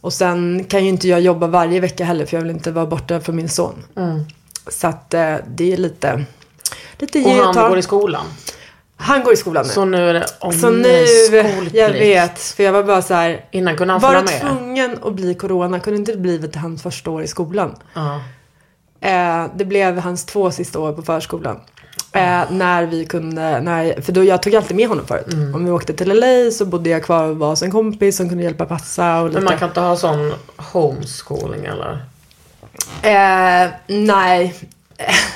Och 0.00 0.12
sen 0.12 0.64
kan 0.64 0.82
ju 0.82 0.88
inte 0.88 1.08
jag 1.08 1.20
jobba 1.20 1.46
varje 1.46 1.80
vecka 1.80 2.04
heller 2.04 2.26
för 2.26 2.36
jag 2.36 2.42
vill 2.42 2.50
inte 2.50 2.70
vara 2.70 2.86
borta 2.86 3.20
för 3.20 3.32
min 3.32 3.48
son. 3.48 3.74
Så 4.68 4.86
att 4.86 5.14
eh, 5.14 5.34
det 5.48 5.72
är 5.72 5.76
lite, 5.76 6.24
lite 6.98 7.18
Och 7.18 7.30
han 7.30 7.68
går 7.68 7.78
i 7.78 7.82
skolan. 7.82 8.26
Han 8.96 9.24
går 9.24 9.32
i 9.32 9.36
skolan 9.36 9.66
nu. 9.66 9.72
Så 9.72 9.84
nu 9.84 10.08
är 10.10 10.14
det 10.14 10.26
om 10.38 10.52
Så 10.52 10.70
nu, 10.70 11.04
jag 11.72 11.90
vet, 11.92 12.38
för 12.38 12.62
jag 12.62 12.72
var 12.72 12.82
bara 12.82 13.02
så 13.02 13.14
här. 13.14 13.44
Innan 13.50 13.76
kunde 13.76 13.92
han 13.94 14.00
Var 14.00 14.12
med. 14.22 14.40
tvungen 14.40 14.98
att 15.02 15.12
bli 15.12 15.34
corona, 15.34 15.80
kunde 15.80 15.98
inte 15.98 16.12
det 16.12 16.18
blivit 16.18 16.56
hans 16.56 16.82
första 16.82 17.10
år 17.10 17.22
i 17.22 17.26
skolan. 17.26 17.74
Ja. 17.94 18.20
Eh, 19.00 19.46
det 19.56 19.64
blev 19.64 19.98
hans 19.98 20.24
två 20.26 20.50
sista 20.50 20.78
år 20.80 20.92
på 20.92 21.02
förskolan. 21.02 21.60
Eh, 22.12 22.42
när 22.50 22.86
vi 22.86 23.04
kunde, 23.04 23.60
när, 23.60 24.00
för 24.00 24.12
då 24.12 24.24
jag 24.24 24.42
tog 24.42 24.54
alltid 24.56 24.76
med 24.76 24.88
honom 24.88 25.06
förut. 25.06 25.32
Mm. 25.32 25.54
Om 25.54 25.64
vi 25.64 25.70
åkte 25.70 25.92
till 25.94 26.08
LA 26.20 26.50
så 26.50 26.64
bodde 26.64 26.90
jag 26.90 27.02
kvar 27.04 27.22
och 27.24 27.36
var 27.36 27.48
hos 27.48 27.62
en 27.62 27.70
kompis 27.70 28.16
som 28.16 28.28
kunde 28.28 28.44
hjälpa 28.44 28.64
passa 28.66 29.20
och 29.20 29.26
lite. 29.28 29.40
Men 29.40 29.44
man 29.44 29.58
kan 29.58 29.68
inte 29.68 29.80
ha 29.80 29.96
sån 29.96 30.32
homeschooling 30.56 31.64
eller? 31.64 32.04
eh, 33.02 33.70
nej. 33.86 34.54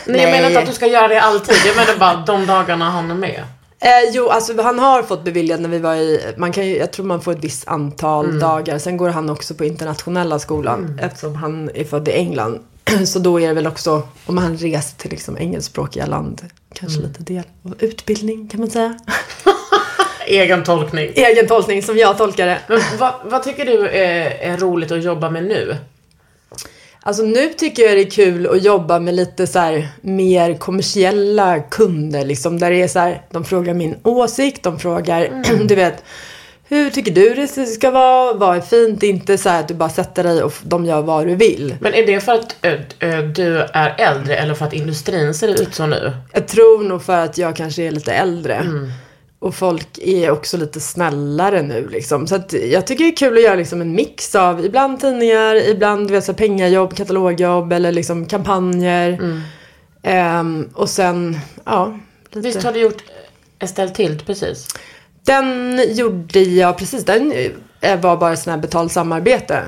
Nej, 0.06 0.20
jag 0.22 0.30
menar 0.30 0.48
inte 0.48 0.60
att 0.60 0.66
du 0.66 0.72
ska 0.72 0.86
göra 0.86 1.08
det 1.08 1.20
alltid. 1.20 1.56
Jag 1.66 1.76
menar 1.76 1.98
bara 1.98 2.24
de 2.26 2.46
dagarna 2.46 2.90
han 2.90 3.10
är 3.10 3.14
med. 3.14 3.44
Eh, 3.82 4.10
jo, 4.12 4.28
alltså 4.28 4.62
han 4.62 4.78
har 4.78 5.02
fått 5.02 5.24
beviljat 5.24 5.60
när 5.60 5.68
vi 5.68 5.78
var 5.78 5.94
i, 5.94 6.34
man 6.36 6.52
kan 6.52 6.66
ju, 6.66 6.76
jag 6.76 6.90
tror 6.92 7.06
man 7.06 7.20
får 7.20 7.32
ett 7.32 7.44
visst 7.44 7.68
antal 7.68 8.38
dagar. 8.38 8.78
Sen 8.78 8.96
går 8.96 9.08
han 9.08 9.30
också 9.30 9.54
på 9.54 9.64
internationella 9.64 10.38
skolan 10.38 10.98
eftersom 11.02 11.34
han 11.34 11.70
är 11.74 11.84
född 11.84 12.08
i 12.08 12.12
England. 12.12 12.60
Så 13.06 13.18
då 13.18 13.40
är 13.40 13.48
det 13.48 13.54
väl 13.54 13.66
också, 13.66 14.02
om 14.26 14.38
han 14.38 14.56
reser 14.56 14.96
till 14.96 15.10
liksom 15.10 15.38
engelskspråkiga 15.38 16.06
land, 16.06 16.42
kanske 16.74 17.00
lite 17.00 17.22
del 17.22 17.42
av 17.64 17.74
utbildning 17.78 18.48
kan 18.48 18.60
man 18.60 18.70
säga. 18.70 18.98
Egen 20.26 20.64
tolkning. 20.64 21.12
Egen 21.14 21.46
tolkning 21.46 21.82
som 21.82 21.96
jag 21.96 22.18
tolkar 22.18 22.46
det. 22.46 22.58
Men 22.68 22.80
vad, 22.98 23.12
vad 23.24 23.42
tycker 23.42 23.64
du 23.64 23.88
är, 23.88 24.30
är 24.30 24.56
roligt 24.56 24.92
att 24.92 25.02
jobba 25.02 25.30
med 25.30 25.44
nu? 25.44 25.76
Alltså 27.02 27.22
nu 27.22 27.48
tycker 27.48 27.82
jag 27.82 27.96
det 27.96 28.02
är 28.02 28.10
kul 28.10 28.46
att 28.46 28.62
jobba 28.62 29.00
med 29.00 29.14
lite 29.14 29.46
så 29.46 29.58
här 29.58 29.88
mer 30.00 30.54
kommersiella 30.54 31.60
kunder 31.60 32.24
liksom. 32.24 32.58
Där 32.58 32.70
det 32.70 32.82
är 32.82 32.88
så 32.88 32.98
här, 32.98 33.22
de 33.30 33.44
frågar 33.44 33.74
min 33.74 33.96
åsikt, 34.02 34.62
de 34.62 34.78
frågar, 34.78 35.42
du 35.64 35.74
vet, 35.74 36.04
hur 36.68 36.90
tycker 36.90 37.12
du 37.12 37.34
det 37.34 37.66
ska 37.66 37.90
vara? 37.90 38.32
Vad 38.32 38.56
är 38.56 38.60
fint? 38.60 39.02
Inte 39.02 39.38
så 39.38 39.48
att 39.48 39.68
du 39.68 39.74
bara 39.74 39.88
sätter 39.88 40.24
dig 40.24 40.42
och 40.42 40.52
de 40.62 40.84
gör 40.84 41.02
vad 41.02 41.26
du 41.26 41.34
vill. 41.34 41.74
Men 41.80 41.94
är 41.94 42.06
det 42.06 42.20
för 42.20 42.32
att 42.32 42.56
ö, 42.62 42.78
ö, 43.00 43.22
du 43.22 43.58
är 43.58 43.94
äldre 43.98 44.36
eller 44.36 44.54
för 44.54 44.64
att 44.64 44.72
industrin 44.72 45.34
ser 45.34 45.48
ut 45.62 45.74
så 45.74 45.86
nu? 45.86 46.12
Jag 46.32 46.48
tror 46.48 46.84
nog 46.84 47.02
för 47.02 47.16
att 47.16 47.38
jag 47.38 47.56
kanske 47.56 47.82
är 47.82 47.90
lite 47.90 48.12
äldre. 48.12 48.66
Och 49.40 49.54
folk 49.54 49.98
är 49.98 50.30
också 50.30 50.56
lite 50.56 50.80
snällare 50.80 51.62
nu 51.62 51.88
liksom. 51.88 52.26
Så 52.26 52.34
att 52.34 52.52
jag 52.52 52.86
tycker 52.86 53.04
det 53.04 53.10
är 53.10 53.16
kul 53.16 53.36
att 53.36 53.42
göra 53.42 53.54
liksom 53.54 53.80
en 53.80 53.92
mix 53.92 54.34
av 54.34 54.64
ibland 54.64 55.00
tidningar, 55.00 55.56
ibland 55.68 56.08
du 56.08 56.14
vet, 56.14 56.24
så 56.24 56.34
pengajobb, 56.34 56.96
katalogjobb 56.96 57.72
eller 57.72 57.92
liksom 57.92 58.26
kampanjer. 58.26 59.40
Ehm, 60.02 60.68
och 60.74 60.90
sen, 60.90 61.38
ja. 61.64 61.98
Lite. 62.30 62.48
Visst 62.48 62.62
har 62.62 62.72
du 62.72 62.80
gjort 62.80 63.02
Estelle 63.58 63.90
Tilt 63.90 64.26
precis? 64.26 64.68
Den 65.24 65.80
gjorde 65.88 66.40
jag 66.40 66.78
precis, 66.78 67.04
den 67.04 67.32
eh, 67.80 68.00
var 68.00 68.16
bara 68.16 68.36
sån 68.36 68.50
här 68.50 68.60
betalt 68.60 68.92
samarbete. 68.92 69.64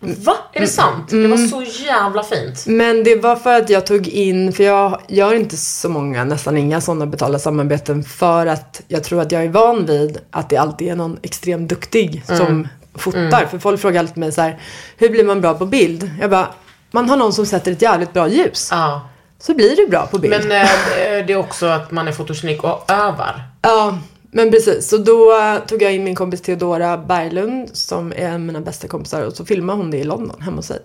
Va? 0.00 0.36
Är 0.52 0.60
det 0.60 0.66
sant? 0.66 1.08
Det 1.10 1.28
var 1.28 1.36
så 1.36 1.62
jävla 1.62 2.22
fint. 2.22 2.66
Men 2.66 3.04
det 3.04 3.16
var 3.16 3.36
för 3.36 3.56
att 3.56 3.70
jag 3.70 3.86
tog 3.86 4.08
in, 4.08 4.52
för 4.52 4.64
jag 4.64 5.00
gör 5.08 5.34
inte 5.34 5.56
så 5.56 5.88
många, 5.88 6.24
nästan 6.24 6.56
inga 6.56 6.80
sådana 6.80 7.06
betalda 7.06 7.38
samarbeten 7.38 8.04
för 8.04 8.46
att 8.46 8.82
jag 8.88 9.04
tror 9.04 9.20
att 9.20 9.32
jag 9.32 9.44
är 9.44 9.48
van 9.48 9.86
vid 9.86 10.18
att 10.30 10.48
det 10.48 10.56
alltid 10.56 10.88
är 10.88 10.96
någon 10.96 11.18
extremt 11.22 11.68
duktig 11.68 12.22
som 12.26 12.68
fotar. 12.94 13.46
För 13.46 13.58
folk 13.58 13.80
frågar 13.80 14.00
alltid 14.00 14.16
mig 14.16 14.32
så 14.32 14.40
här, 14.40 14.60
hur 14.96 15.08
blir 15.08 15.24
man 15.24 15.40
bra 15.40 15.54
på 15.54 15.66
bild? 15.66 16.10
Jag 16.20 16.30
bara, 16.30 16.48
man 16.90 17.10
har 17.10 17.16
någon 17.16 17.32
som 17.32 17.46
sätter 17.46 17.72
ett 17.72 17.82
jävligt 17.82 18.12
bra 18.12 18.28
ljus. 18.28 18.68
Ja. 18.70 19.08
Så 19.38 19.54
blir 19.54 19.76
du 19.76 19.86
bra 19.86 20.06
på 20.06 20.18
bild. 20.18 20.48
Men 20.48 20.62
eh, 20.62 21.26
det 21.26 21.32
är 21.32 21.36
också 21.36 21.66
att 21.66 21.90
man 21.90 22.08
är 22.08 22.12
fotogenik 22.12 22.64
och 22.64 22.90
övar. 22.90 23.42
Ja, 23.62 23.98
men 24.32 24.50
precis. 24.50 24.88
Så 24.88 24.96
då 24.96 25.32
tog 25.66 25.82
jag 25.82 25.94
in 25.94 26.04
min 26.04 26.14
kompis 26.14 26.40
Theodora 26.40 26.98
Berglund 26.98 27.70
som 27.72 28.12
är 28.12 28.16
en 28.16 28.34
av 28.34 28.40
mina 28.40 28.60
bästa 28.60 28.88
kompisar 28.88 29.22
och 29.22 29.32
så 29.32 29.44
filmade 29.44 29.78
hon 29.78 29.90
det 29.90 29.98
i 29.98 30.04
London 30.04 30.40
hemma 30.40 30.56
hos 30.56 30.66
sig. 30.66 30.80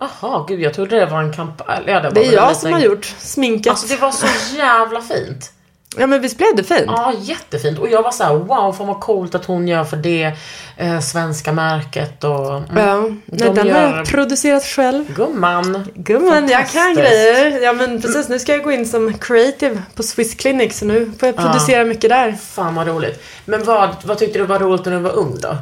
Jaha, 0.00 0.44
gud 0.48 0.60
jag 0.60 0.74
trodde 0.74 1.00
det 1.00 1.06
var 1.06 1.22
en 1.22 1.32
kampanj. 1.32 1.84
Ja, 1.86 2.00
det, 2.00 2.10
Det 2.10 2.26
är 2.26 2.32
jag 2.32 2.56
som 2.56 2.72
har 2.72 2.80
gjort 2.80 3.04
sminket. 3.04 3.70
Alltså 3.70 3.86
det 3.86 4.00
var 4.00 4.10
så 4.10 4.56
jävla 4.56 5.02
fint. 5.02 5.52
Ja 5.98 6.06
men 6.06 6.20
visst 6.20 6.36
blev 6.38 6.56
det 6.56 6.64
fint? 6.64 6.84
Ja, 6.86 7.12
jättefint. 7.20 7.78
Och 7.78 7.88
jag 7.88 8.02
var 8.02 8.10
så 8.10 8.24
här: 8.24 8.34
wow, 8.34 8.72
fan 8.72 8.86
vad 8.86 9.00
coolt 9.00 9.34
att 9.34 9.44
hon 9.44 9.68
gör 9.68 9.84
för 9.84 9.96
det 9.96 10.32
eh, 10.76 11.00
svenska 11.00 11.52
märket 11.52 12.24
och... 12.24 12.56
Mm, 12.56 12.64
Ja, 12.76 13.00
nej, 13.00 13.18
de 13.26 13.44
den 13.54 13.58
har 13.58 13.64
gör- 13.64 13.96
jag 13.96 14.06
producerat 14.06 14.64
själv. 14.64 15.14
Gumman. 15.14 15.88
Gumman, 15.94 16.48
jag 16.48 16.68
kan 16.68 16.94
grejer. 16.94 17.62
Ja 17.62 17.72
men 17.72 18.02
precis, 18.02 18.28
nu 18.28 18.38
ska 18.38 18.52
jag 18.52 18.62
gå 18.62 18.72
in 18.72 18.86
som 18.86 19.18
creative 19.18 19.82
på 19.94 20.02
Swiss 20.02 20.34
Clinic 20.34 20.78
så 20.78 20.84
nu 20.84 21.12
får 21.20 21.26
jag 21.26 21.36
producera 21.36 21.84
mycket 21.84 22.10
där. 22.10 22.32
Fan 22.32 22.74
vad 22.74 22.86
roligt. 22.86 23.22
Men 23.44 23.64
vad, 23.64 23.90
vad 24.04 24.18
tyckte 24.18 24.38
du 24.38 24.44
var 24.46 24.58
roligt 24.58 24.84
när 24.84 24.92
du 24.92 24.98
var 24.98 25.12
ung 25.16 25.36
då? 25.40 25.56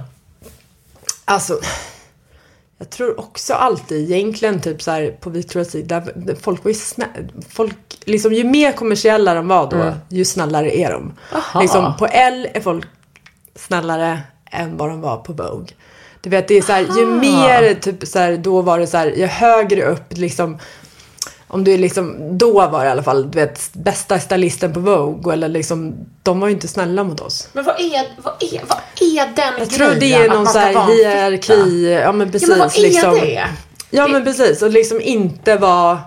Alltså, 1.24 1.58
jag 2.82 2.90
tror 2.90 3.20
också 3.20 3.54
alltid 3.54 4.10
egentligen 4.10 4.60
typ 4.60 4.82
så 4.82 4.90
här 4.90 5.16
på 5.20 5.30
Victoria's 5.30 5.64
Secret, 5.64 6.42
folk 6.42 6.64
var 6.64 6.70
ju. 6.70 6.76
Folk, 7.48 7.76
liksom 8.04 8.32
ju 8.32 8.44
mer 8.44 8.72
kommersiella 8.72 9.34
de 9.34 9.48
var 9.48 9.70
då, 9.70 9.92
ju 10.08 10.24
snällare 10.24 10.76
är 10.76 10.90
de. 10.90 11.12
Aha. 11.32 11.60
Liksom 11.60 11.96
på 11.98 12.06
L 12.06 12.48
är 12.54 12.60
folk 12.60 12.84
snällare 13.54 14.20
än 14.50 14.76
vad 14.76 14.88
de 14.88 15.00
var 15.00 15.16
på 15.16 15.32
Vogue. 15.32 15.66
Du 16.20 16.30
vet, 16.30 16.48
det 16.48 16.54
är 16.54 16.62
så 16.62 16.72
här, 16.72 16.86
ju 16.98 17.06
mer 17.06 17.74
typ 17.74 18.06
så 18.06 18.18
här, 18.18 18.36
då 18.36 18.62
var 18.62 18.78
det 18.78 18.86
så 18.86 18.96
här, 18.96 19.06
ju 19.06 19.26
högre 19.26 19.82
upp 19.82 20.04
liksom 20.18 20.58
om 21.52 21.64
du 21.64 21.72
är 21.72 21.78
liksom, 21.78 22.38
då 22.38 22.66
var 22.66 22.80
det 22.80 22.88
i 22.88 22.90
alla 22.90 23.02
fall, 23.02 23.30
du 23.30 23.38
vet, 23.38 23.70
bästa 23.72 24.18
stylisten 24.18 24.72
på 24.72 24.80
Vogue. 24.80 25.32
Eller 25.32 25.48
liksom, 25.48 25.94
de 26.22 26.40
var 26.40 26.48
ju 26.48 26.54
inte 26.54 26.68
snälla 26.68 27.04
mot 27.04 27.20
oss. 27.20 27.48
Men 27.52 27.64
vad 27.64 27.80
är, 27.80 28.22
vad 28.22 28.34
är, 28.40 28.62
vad 28.68 28.78
är 29.00 29.26
den 29.26 29.54
Jag 29.58 29.68
grejen? 29.68 29.68
tror 29.68 30.00
det 30.00 30.14
är 30.14 30.28
någon 30.28 30.46
så 30.46 30.58
här 30.58 30.68
fitta? 30.68 30.84
hierarki. 30.84 31.92
Ja 31.92 32.12
men 32.12 32.32
precis. 32.32 32.48
Ja, 32.48 32.56
men 32.56 32.68
vad 32.68 32.76
är 32.78 32.82
liksom. 32.82 33.14
det? 33.14 33.48
Ja 33.90 34.08
men 34.08 34.24
precis. 34.24 34.62
Och 34.62 34.70
liksom 34.70 35.00
inte 35.00 35.56
vara 35.56 35.98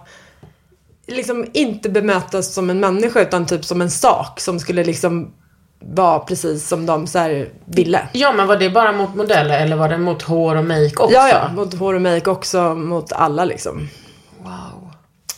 liksom 1.08 1.46
inte 1.54 1.90
bemötas 1.90 2.54
som 2.54 2.70
en 2.70 2.80
människa 2.80 3.22
utan 3.22 3.46
typ 3.46 3.66
som 3.66 3.82
en 3.82 3.92
sak 3.92 4.40
som 4.40 4.60
skulle 4.60 4.84
liksom 4.84 5.34
vara 5.80 6.20
precis 6.20 6.68
som 6.68 6.86
de 6.86 7.08
så 7.08 7.20
här 7.20 7.50
ville. 7.66 8.08
Ja, 8.12 8.34
men 8.34 8.48
var 8.48 8.58
det 8.58 8.70
bara 8.70 8.92
mot 8.92 9.16
modeller 9.16 9.62
eller 9.62 9.76
var 9.76 9.90
det 9.90 9.98
mot 9.98 10.22
hår 10.22 10.56
och 10.56 10.66
make 10.66 10.96
också? 10.98 11.16
Ja, 11.16 11.30
ja, 11.30 11.52
mot 11.56 11.74
hår 11.74 11.94
och 11.94 12.02
make 12.02 12.30
också 12.30 12.76
mot 12.76 13.12
alla 13.12 13.46
liksom. 13.46 13.90
Wow. 14.44 14.85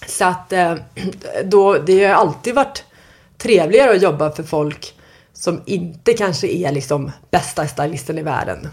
Så 0.07 0.25
att 0.25 0.53
eh, 0.53 0.75
då, 1.45 1.77
det 1.77 2.05
har 2.05 2.13
alltid 2.15 2.55
varit 2.55 2.83
trevligare 3.37 3.91
att 3.95 4.01
jobba 4.01 4.31
för 4.31 4.43
folk 4.43 4.93
som 5.33 5.61
inte 5.65 6.13
kanske 6.13 6.47
är 6.47 6.71
liksom 6.71 7.11
bästa 7.31 7.67
stylisten 7.67 8.17
i 8.17 8.23
världen. 8.23 8.67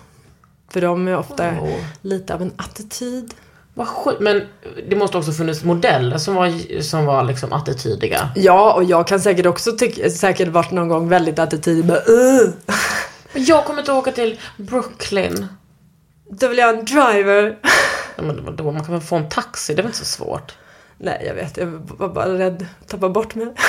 För 0.70 0.80
de 0.80 1.08
är 1.08 1.16
ofta 1.16 1.50
Wow. 1.50 1.84
lite 2.00 2.34
av 2.34 2.42
en 2.42 2.52
attityd. 2.56 3.34
Vad 3.74 3.88
sjukt. 3.88 4.20
Men 4.20 4.42
det 4.88 4.96
måste 4.96 5.18
också 5.18 5.32
funnits 5.32 5.64
modeller 5.64 6.18
som 6.18 6.34
var, 6.34 6.80
som 6.82 7.04
var 7.06 7.24
liksom 7.24 7.52
attitydiga. 7.52 8.28
Ja, 8.34 8.72
och 8.74 8.84
jag 8.84 9.06
kan 9.06 9.20
säkert 9.20 9.46
också 9.46 9.72
tycka, 9.72 10.10
säkert 10.10 10.48
varit 10.48 10.70
någon 10.70 10.88
gång 10.88 11.08
väldigt 11.08 11.38
attityd 11.38 11.86
bara 11.86 11.98
uh, 11.98 12.50
Jag 13.34 13.64
kommer 13.64 13.78
inte 13.80 13.92
åka 13.92 14.12
till 14.12 14.40
Brooklyn. 14.56 15.46
Då 16.30 16.48
vill 16.48 16.58
jag 16.58 16.66
ha 16.72 16.78
en 16.78 16.84
driver. 16.84 17.58
Ja, 18.16 18.22
men 18.22 18.56
då, 18.56 18.72
man 18.72 18.84
kan 18.84 18.94
väl 18.94 19.02
få 19.02 19.16
en 19.16 19.28
taxi, 19.28 19.74
det 19.74 19.80
är 19.80 19.82
väl 19.82 19.86
inte 19.90 19.98
så 19.98 20.04
svårt? 20.04 20.54
Nej, 20.98 21.24
jag 21.26 21.34
vet. 21.34 21.56
Jag 21.56 21.66
var 21.98 22.08
bara 22.08 22.38
rädd 22.38 22.66
att 22.82 22.88
tappa 22.88 23.08
bort 23.08 23.34
mig. 23.34 23.46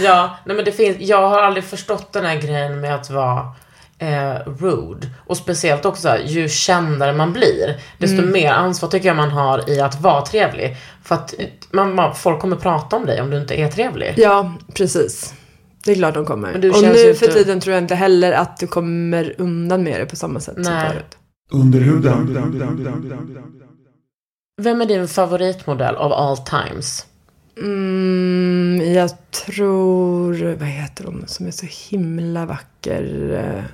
Ja, 0.00 0.38
nej 0.44 0.56
men 0.56 0.64
det 0.64 0.72
finns, 0.72 0.96
jag 1.00 1.28
har 1.28 1.42
aldrig 1.42 1.64
förstått 1.64 2.12
den 2.12 2.24
här 2.24 2.40
grejen 2.40 2.80
med 2.80 2.94
att 2.94 3.10
vara 3.10 3.52
eh, 3.98 4.34
rude. 4.60 5.06
Och 5.26 5.36
speciellt 5.36 5.84
också 5.84 6.16
ju 6.24 6.48
kändare 6.48 7.12
man 7.12 7.32
blir, 7.32 7.80
desto 7.98 8.22
mer 8.22 8.52
ansvar 8.52 8.88
tycker 8.88 9.08
jag 9.08 9.16
man 9.16 9.30
har 9.30 9.70
i 9.70 9.80
att 9.80 10.00
vara 10.00 10.22
trevlig. 10.22 10.76
För 11.04 11.14
att 11.14 11.34
man, 11.70 11.94
man, 11.94 12.14
folk 12.14 12.40
kommer 12.40 12.56
prata 12.56 12.96
om 12.96 13.06
dig 13.06 13.20
om 13.20 13.30
du 13.30 13.38
inte 13.38 13.54
är 13.54 13.68
trevlig. 13.68 14.14
Ja, 14.16 14.54
precis. 14.74 15.34
Det 15.84 15.90
är 15.92 15.96
klart 15.96 16.14
de 16.14 16.24
kommer. 16.26 16.52
Men 16.52 16.60
du 16.60 16.70
och 16.70 16.82
nu 16.82 16.94
för 16.94 17.08
inte- 17.08 17.26
tiden 17.32 17.60
tror 17.60 17.74
jag 17.74 17.84
inte 17.84 17.94
heller 17.94 18.32
att 18.32 18.56
du 18.56 18.66
kommer 18.66 19.34
undan 19.38 19.82
med 19.82 20.00
det 20.00 20.06
på 20.06 20.16
samma 20.16 20.40
sätt 20.40 20.54
som 20.64 20.74
Nej. 20.74 20.90
förut. 20.90 21.16
Under 21.50 21.80
huden. 21.80 22.34
Vem 24.60 24.80
är 24.80 24.86
din 24.86 25.08
favoritmodell 25.08 25.96
of 25.96 26.12
all 26.12 26.36
times? 26.38 27.06
Mm, 27.56 28.92
jag 28.94 29.10
tror, 29.30 30.56
vad 30.58 30.68
heter 30.68 31.04
hon 31.04 31.24
som 31.26 31.46
är 31.46 31.50
så 31.50 31.66
himla 31.90 32.46
vacker? 32.46 33.32
Eh, 33.34 33.64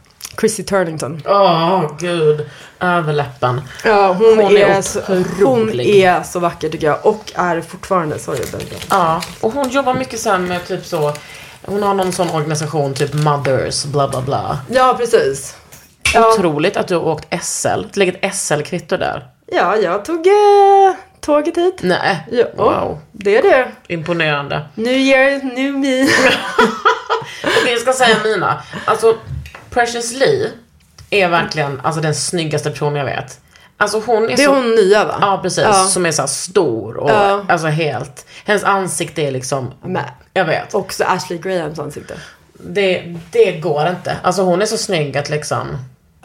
Chrissy 0.40 0.62
Turlington. 0.62 1.22
Åh, 1.26 1.84
gud. 1.98 2.46
Överläppen. 2.80 3.60
Ja, 3.84 4.12
hon, 4.12 4.38
Hon 4.44 4.56
är 4.56 4.66
är, 4.66 4.82
så, 4.82 5.00
hon 5.44 5.80
är 5.80 6.22
så 6.22 6.38
vacker 6.38 6.68
tycker 6.68 6.86
jag. 6.86 7.06
Och 7.06 7.32
är 7.34 7.60
fortfarande 7.60 8.18
så 8.18 8.30
väldigt. 8.30 8.86
Ja, 8.90 9.22
och 9.40 9.52
hon 9.52 9.68
jobbar 9.68 9.94
mycket 9.94 10.24
här 10.24 10.38
med 10.38 10.66
typ 10.66 10.86
så, 10.86 11.12
hon 11.66 11.82
har 11.82 11.94
någon 11.94 12.12
sån 12.12 12.30
organisation, 12.30 12.94
typ 12.94 13.14
Mothers, 13.14 13.84
bla 13.84 14.08
bla 14.08 14.22
bla. 14.22 14.58
Ja, 14.70 14.94
precis. 14.98 15.56
Ja, 16.14 16.34
Otroligt 16.34 16.76
att 16.76 16.88
du 16.88 16.94
har 16.94 17.02
åkt 17.04 17.44
SL. 17.44 17.84
Ligger 17.94 18.16
ett 18.22 18.34
SL-kvitto 18.34 18.96
där. 18.96 19.33
Ja 19.46 19.76
jag 19.76 20.04
tog 20.04 20.26
eh, 20.26 20.94
tåget 21.20 21.56
hit. 21.56 21.78
Nej. 21.82 22.26
Ja, 22.32 22.44
Wow. 22.56 22.98
Det 23.12 23.36
är 23.36 23.42
det. 23.42 23.68
Imponerande. 23.94 24.68
New 24.74 24.92
year, 24.94 25.42
new 25.54 25.74
me. 25.74 26.02
Okej, 27.44 27.72
jag 27.72 27.80
ska 27.80 27.92
säga 27.92 28.16
mina. 28.24 28.62
Alltså, 28.84 29.16
Precious 29.70 30.12
Lee 30.12 30.50
är 31.10 31.28
verkligen 31.28 31.80
alltså, 31.84 32.00
den 32.00 32.14
snyggaste 32.14 32.70
personen 32.70 32.96
jag 32.96 33.04
vet. 33.04 33.40
Alltså 33.76 34.02
hon 34.06 34.24
är 34.24 34.28
Det 34.36 34.42
är 34.42 34.46
så... 34.46 34.54
hon 34.54 34.70
nya 34.74 35.04
va? 35.04 35.18
Ja, 35.20 35.38
precis. 35.42 35.64
Ja. 35.64 35.72
Som 35.84 36.06
är 36.06 36.12
så 36.12 36.26
stor 36.26 36.96
och 36.96 37.10
Ja. 37.10 37.44
alltså 37.48 37.66
helt... 37.66 38.26
Hennes 38.44 38.64
ansikte 38.64 39.22
är 39.22 39.30
liksom... 39.30 39.72
Med. 39.84 40.10
Jag 40.32 40.44
vet. 40.44 40.74
Också 40.74 41.04
Ashley 41.04 41.38
Grahams 41.38 41.78
ansikte. 41.78 42.14
Det, 42.52 43.16
det 43.30 43.52
går 43.52 43.88
inte. 43.88 44.16
Alltså 44.22 44.42
hon 44.42 44.62
är 44.62 44.66
så 44.66 44.76
snygg 44.78 45.16
att 45.16 45.28
liksom... 45.30 45.66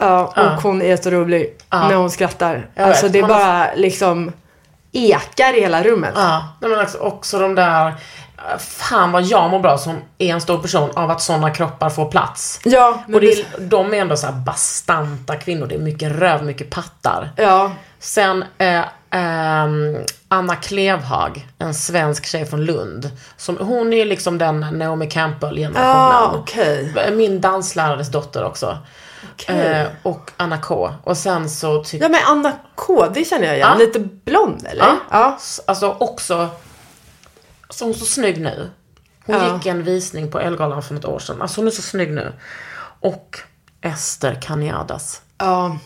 Ja, 0.00 0.24
och 0.26 0.32
Ja. 0.36 0.58
hon 0.62 0.82
är 0.82 0.96
så 0.96 1.10
rolig 1.10 1.56
Ja. 1.70 1.88
när 1.88 1.94
hon 1.94 2.10
skrattar. 2.10 2.66
Jag 2.74 2.88
alltså 2.88 3.02
vet. 3.06 3.12
det 3.12 3.18
är 3.18 3.22
Man 3.22 3.30
har- 3.30 3.38
bara 3.38 3.74
liksom 3.74 4.32
ekar 4.92 5.56
i 5.58 5.60
hela 5.60 5.82
rummet. 5.82 6.12
Ja, 6.16 6.48
nej, 6.60 6.70
men 6.70 6.80
också, 6.80 6.98
också 6.98 7.38
de 7.38 7.54
där... 7.54 7.94
Fan 8.58 9.12
vad 9.12 9.22
jag 9.22 9.50
mår 9.50 9.58
bra 9.60 9.78
som 9.78 9.96
är 10.18 10.34
en 10.34 10.40
stor 10.40 10.58
person 10.58 10.90
av 10.94 11.10
att 11.10 11.20
sådana 11.22 11.50
kroppar 11.50 11.90
får 11.90 12.10
plats. 12.10 12.60
Ja, 12.64 13.02
Och 13.14 13.20
det 13.20 13.26
det- 13.58 13.64
de 13.68 13.94
är 13.94 13.98
ändå 13.98 14.16
så 14.16 14.26
bastanta 14.32 15.36
kvinnor. 15.36 15.66
Det 15.66 15.74
är 15.74 15.78
mycket 15.78 16.12
röv, 16.12 16.44
mycket 16.44 16.70
pattar. 16.70 17.30
ja. 17.36 17.72
Sen 17.98 18.44
eh, 18.58 18.82
ehm, 19.10 19.96
Anna 20.28 20.56
Klevhag, 20.56 21.46
en 21.58 21.74
svensk 21.74 22.26
tjej 22.26 22.46
från 22.46 22.64
Lund. 22.64 23.10
Som, 23.36 23.56
hon 23.60 23.92
är 23.92 24.04
liksom 24.04 24.38
den 24.38 24.60
Naomi 24.60 25.06
Campbell-generationen. 25.10 25.96
Ah, 25.96 26.32
okej. 26.34 26.94
Min 27.12 27.40
danslärares 27.40 28.10
dotter 28.10 28.44
också. 28.44 28.78
Okej. 29.32 29.56
Eh, 29.66 29.88
och 30.02 30.30
Anna 30.36 30.58
K. 30.58 30.94
Och 31.04 31.16
sen 31.16 31.50
så 31.50 31.84
tycker 31.84 32.04
Ja 32.04 32.08
men 32.08 32.20
Anna 32.26 32.52
K, 32.74 33.06
det 33.14 33.24
känner 33.24 33.46
jag 33.46 33.56
igen. 33.56 33.68
Ja. 33.72 33.78
Lite 33.78 33.98
blond 34.00 34.66
eller? 34.66 34.84
Ja. 34.84 34.96
ja. 35.10 35.36
S- 35.40 35.60
Alltså 35.66 35.96
också, 36.00 36.48
alltså 37.66 37.84
hon 37.84 37.90
är 37.94 37.98
så 37.98 38.04
snygg 38.04 38.40
nu. 38.40 38.70
Hon 39.26 39.36
Ja. 39.36 39.54
gick 39.54 39.66
en 39.66 39.82
visning 39.84 40.30
på 40.30 40.40
Elgalan 40.40 40.82
för 40.82 40.94
något 40.94 41.04
år 41.04 41.18
sedan. 41.18 41.42
Alltså 41.42 41.60
hon 41.60 41.66
är 41.66 41.70
så 41.70 41.82
snygg 41.82 42.10
nu. 42.12 42.32
Och 43.00 43.38
Ester 43.80 44.34
Kaniadas. 44.42 45.22
Ja, 45.38 45.78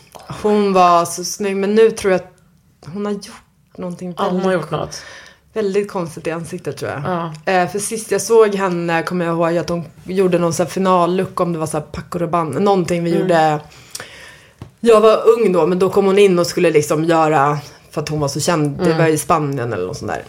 hon 0.43 0.73
var 0.73 1.05
så 1.05 1.23
snygg. 1.23 1.57
Men 1.57 1.75
nu 1.75 1.91
tror 1.91 2.11
jag 2.13 2.21
att 2.21 2.33
hon 2.93 3.05
har 3.05 3.13
gjort 3.13 3.31
någonting 3.77 4.13
Ja, 4.17 4.23
väldigt, 4.23 4.41
hon 4.43 4.45
har 4.51 4.53
gjort 4.61 4.71
något. 4.71 5.01
Väldigt 5.55 5.91
konstigt 5.91 6.27
i 6.27 6.31
ansiktet 6.31 6.77
tror 6.77 6.91
jag. 6.91 7.01
Ja. 7.05 7.51
Eh, 7.51 7.69
för 7.69 7.79
sist 7.79 8.11
jag 8.11 8.21
såg 8.21 8.55
henne 8.55 9.03
kommer 9.03 9.25
jag 9.25 9.33
ihåg 9.33 9.57
att 9.57 9.69
hon 9.69 9.83
gjorde 10.03 10.39
någon 10.39 10.53
så 10.53 10.63
här 10.63 10.69
finallook 10.69 11.39
om 11.39 11.53
det 11.53 11.59
var 11.59 11.67
så 11.67 11.77
här 11.77 11.85
Paco 11.91 12.19
Rabanne. 12.19 12.59
Någonting 12.59 13.03
vi 13.03 13.19
gjorde. 13.19 13.59
Jag 14.79 15.01
var 15.01 15.21
ung 15.27 15.53
då 15.53 15.67
men 15.67 15.79
då 15.79 15.89
kom 15.89 16.05
hon 16.05 16.19
in 16.19 16.39
och 16.39 16.47
skulle 16.47 16.71
liksom 16.71 17.03
göra, 17.03 17.57
för 17.91 18.01
att 18.01 18.09
hon 18.09 18.19
var 18.19 18.27
så 18.27 18.39
känd, 18.39 18.77
det 18.83 18.93
var 18.93 19.07
i 19.07 19.17
Spanien 19.17 19.73
eller 19.73 19.87
något 19.87 19.97
sånt 19.97 20.11
där. 20.11 20.23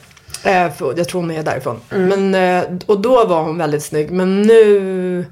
Eh, 0.66 0.72
för, 0.72 0.94
jag 0.96 1.08
tror 1.08 1.20
hon 1.20 1.30
är 1.30 1.42
därifrån. 1.42 1.80
Men, 1.88 2.34
eh, 2.34 2.64
och 2.86 3.00
då 3.00 3.24
var 3.24 3.42
hon 3.42 3.58
väldigt 3.58 3.82
snygg. 3.82 4.10
Men 4.10 4.42
nu, 4.42 5.26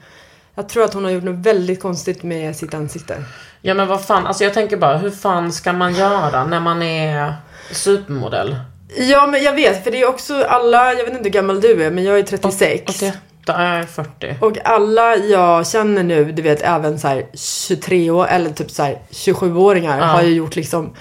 jag 0.55 0.69
tror 0.69 0.85
att 0.85 0.95
hon 0.95 1.05
har 1.05 1.11
gjort 1.11 1.25
något 1.25 1.47
väldigt 1.47 1.83
konstigt 1.83 2.23
med 2.23 2.57
sitt 2.57 2.75
ansikte. 2.75 3.25
Ja 3.61 3.75
men 3.75 3.89
vad 3.89 4.05
fan, 4.05 4.27
alltså 4.27 4.45
jag 4.45 4.55
tänker 4.55 4.77
bara 4.77 4.97
hur 4.97 5.11
fan 5.11 5.53
ska 5.53 5.73
man 5.73 5.95
göra 5.95 6.45
när 6.45 6.61
man 6.61 6.83
är 6.83 7.35
supermodell? 7.71 8.57
Ja 8.97 9.27
men 9.27 9.43
jag 9.43 9.53
vet, 9.53 9.85
för 9.85 9.91
det 9.91 10.01
är 10.03 10.09
också 10.09 10.45
alla, 10.45 10.95
jag 10.95 11.05
vet 11.05 11.13
inte 11.13 11.23
hur 11.25 11.31
gammal 11.31 11.61
du 11.61 11.83
är 11.85 11.91
men 11.91 12.05
jag 12.05 12.19
är 12.19 12.23
36. 12.23 12.83
88, 12.89 13.13
jag 13.47 13.57
är 13.61 13.83
40. 13.83 14.37
Och 14.41 14.59
alla 14.65 15.17
jag 15.17 15.67
känner 15.67 16.03
nu, 16.03 16.33
du 16.33 16.43
vet 16.43 16.63
även 16.63 16.99
så 16.99 17.09
här 17.09 17.27
23 17.35 18.11
år 18.11 18.27
eller 18.27 18.51
typ 18.51 18.71
så 18.71 18.83
här 18.83 18.99
27-åringar 19.11 19.99
Ja. 19.99 20.05
har 20.05 20.23
ju 20.23 20.35
gjort 20.35 20.57
liksom 20.57 20.95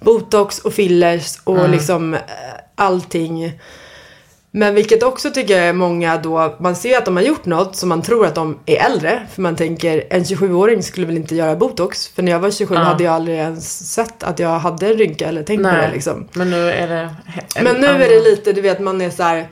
botox 0.00 0.58
och 0.58 0.72
fillers 0.74 1.38
och 1.44 1.68
liksom 1.68 2.14
eh, 2.14 2.20
allting. 2.74 3.52
Men 4.52 4.74
vilket 4.74 5.02
också 5.02 5.30
tycker 5.30 5.56
jag 5.56 5.66
är 5.66 5.72
många 5.72 6.16
då, 6.16 6.56
man 6.60 6.76
ser 6.76 6.98
att 6.98 7.04
de 7.04 7.16
har 7.16 7.22
gjort 7.22 7.44
något 7.44 7.76
som 7.76 7.88
man 7.88 8.02
tror 8.02 8.26
att 8.26 8.34
de 8.34 8.58
är 8.66 8.76
äldre. 8.76 9.26
För 9.34 9.42
man 9.42 9.56
tänker, 9.56 10.04
en 10.10 10.22
27-åring 10.24 10.82
skulle 10.82 11.06
väl 11.06 11.16
inte 11.16 11.34
göra 11.34 11.56
botox? 11.56 12.08
För 12.08 12.22
när 12.22 12.32
jag 12.32 12.38
var 12.40 12.50
27 12.50 12.74
Ja. 12.74 12.80
hade 12.80 13.04
jag 13.04 13.14
aldrig 13.14 13.36
ens 13.36 13.92
sett 13.94 14.22
att 14.22 14.38
jag 14.38 14.58
hade 14.58 14.86
en 14.86 14.92
rynka 14.94 15.26
eller 15.28 15.42
tänkt 15.42 15.62
på 15.62 15.68
det 15.70 15.90
liksom. 15.92 16.28
men 16.32 16.50
nu 16.50 16.70
är 16.70 16.88
det... 16.88 17.14
Men 17.62 17.76
nu 17.76 17.86
är 17.86 17.98
det 18.08 18.20
lite, 18.30 18.52
du 18.52 18.60
vet 18.60 18.80
man 18.80 19.00
är 19.00 19.10
så 19.10 19.22
här. 19.22 19.48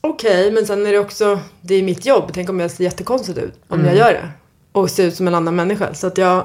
okej 0.00 0.50
men 0.52 0.66
sen 0.66 0.86
är 0.86 0.92
det 0.92 0.98
också, 0.98 1.40
det 1.60 1.74
är 1.74 1.82
mitt 1.82 2.06
jobb. 2.06 2.30
Tänk 2.34 2.50
om 2.50 2.60
jag 2.60 2.70
ser 2.70 2.84
jättekonstigt 2.84 3.38
ut 3.38 3.54
om 3.68 3.80
Mm. 3.80 3.86
jag 3.96 3.98
gör 4.06 4.12
det. 4.12 4.28
Och 4.72 4.90
ser 4.90 5.04
ut 5.06 5.14
som 5.16 5.28
en 5.28 5.34
annan 5.34 5.56
människa. 5.56 5.94
Så 5.94 6.06
att 6.06 6.18
jag, 6.18 6.44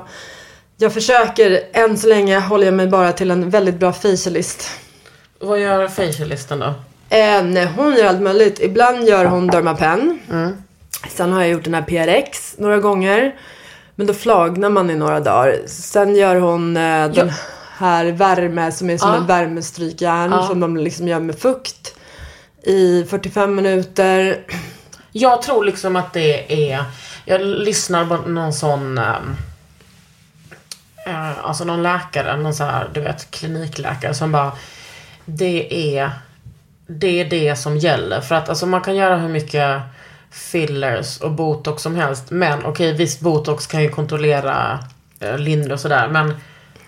jag 0.77 0.93
försöker, 0.93 1.59
än 1.73 1.97
så 1.97 2.07
länge 2.07 2.39
håller 2.39 2.65
jag 2.65 2.73
mig 2.73 2.87
bara 2.87 3.11
till 3.13 3.31
en 3.31 3.49
väldigt 3.49 3.75
bra 3.75 3.93
facialist. 3.93 4.69
Vad 5.39 5.59
gör 5.59 5.87
facialisten 5.87 6.59
då? 6.59 6.73
Eh, 7.11 7.43
nej, 7.43 7.65
hon 7.75 7.93
gör 7.95 8.05
allt 8.05 8.21
möjligt. 8.21 8.59
Ibland 8.59 9.07
gör 9.07 9.25
hon 9.25 9.47
Dermapen. 9.47 10.19
Mm. 10.31 10.63
Sen 11.09 11.31
har 11.33 11.41
jag 11.41 11.49
gjort 11.49 11.63
den 11.63 11.73
här 11.73 11.81
PRX 11.81 12.55
några 12.57 12.77
gånger. 12.79 13.35
Men 13.95 14.07
då 14.07 14.13
flagnar 14.13 14.69
man 14.69 14.89
i 14.89 14.95
några 14.95 15.19
dagar. 15.19 15.57
Sen 15.67 16.15
gör 16.15 16.35
hon 16.35 16.77
eh, 16.77 17.07
den 17.11 17.31
här 17.77 18.05
värme 18.05 18.71
som 18.71 18.89
är 18.89 18.97
som 18.97 19.09
Ja. 19.09 19.15
en 19.17 19.25
värmestrykjärn. 19.27 20.31
Ja. 20.31 20.47
Som 20.47 20.59
de 20.59 20.77
liksom 20.77 21.07
gör 21.07 21.19
med 21.19 21.39
fukt. 21.39 21.95
I 22.63 23.03
45 23.03 23.55
minuter. 23.55 24.39
Jag 25.11 25.41
tror 25.41 25.63
liksom 25.65 25.95
att 25.95 26.13
det 26.13 26.71
är... 26.73 26.83
Jag 27.25 27.41
lyssnar 27.41 28.05
på 28.05 28.17
någon 28.29 28.53
sån... 28.53 28.97
eh, 28.97 29.15
alltså 31.43 31.63
någon 31.63 31.83
läkare, 31.83 32.37
någon 32.37 32.53
så 32.53 32.63
här, 32.63 32.89
du 32.93 33.01
vet, 33.01 33.31
klinikläkare 33.31 34.13
som 34.13 34.31
bara... 34.31 34.51
det 35.25 35.97
är 35.99 36.11
det 36.99 37.21
är 37.21 37.25
det 37.25 37.55
som 37.55 37.77
gäller. 37.77 38.21
För 38.21 38.35
att 38.35 38.49
alltså, 38.49 38.65
man 38.65 38.81
kan 38.81 38.95
göra 38.95 39.15
hur 39.17 39.29
mycket 39.29 39.81
fillers 40.31 41.17
och 41.21 41.31
botox 41.31 41.83
som 41.83 41.95
helst. 41.95 42.31
Men 42.31 42.65
okej, 42.65 42.93
visst 42.93 43.19
botox 43.19 43.67
kan 43.67 43.83
ju 43.83 43.89
kontrollera 43.89 44.79
eh, 45.19 45.37
lindre 45.37 45.73
och 45.73 45.79
sådär. 45.79 46.07
Men 46.07 46.35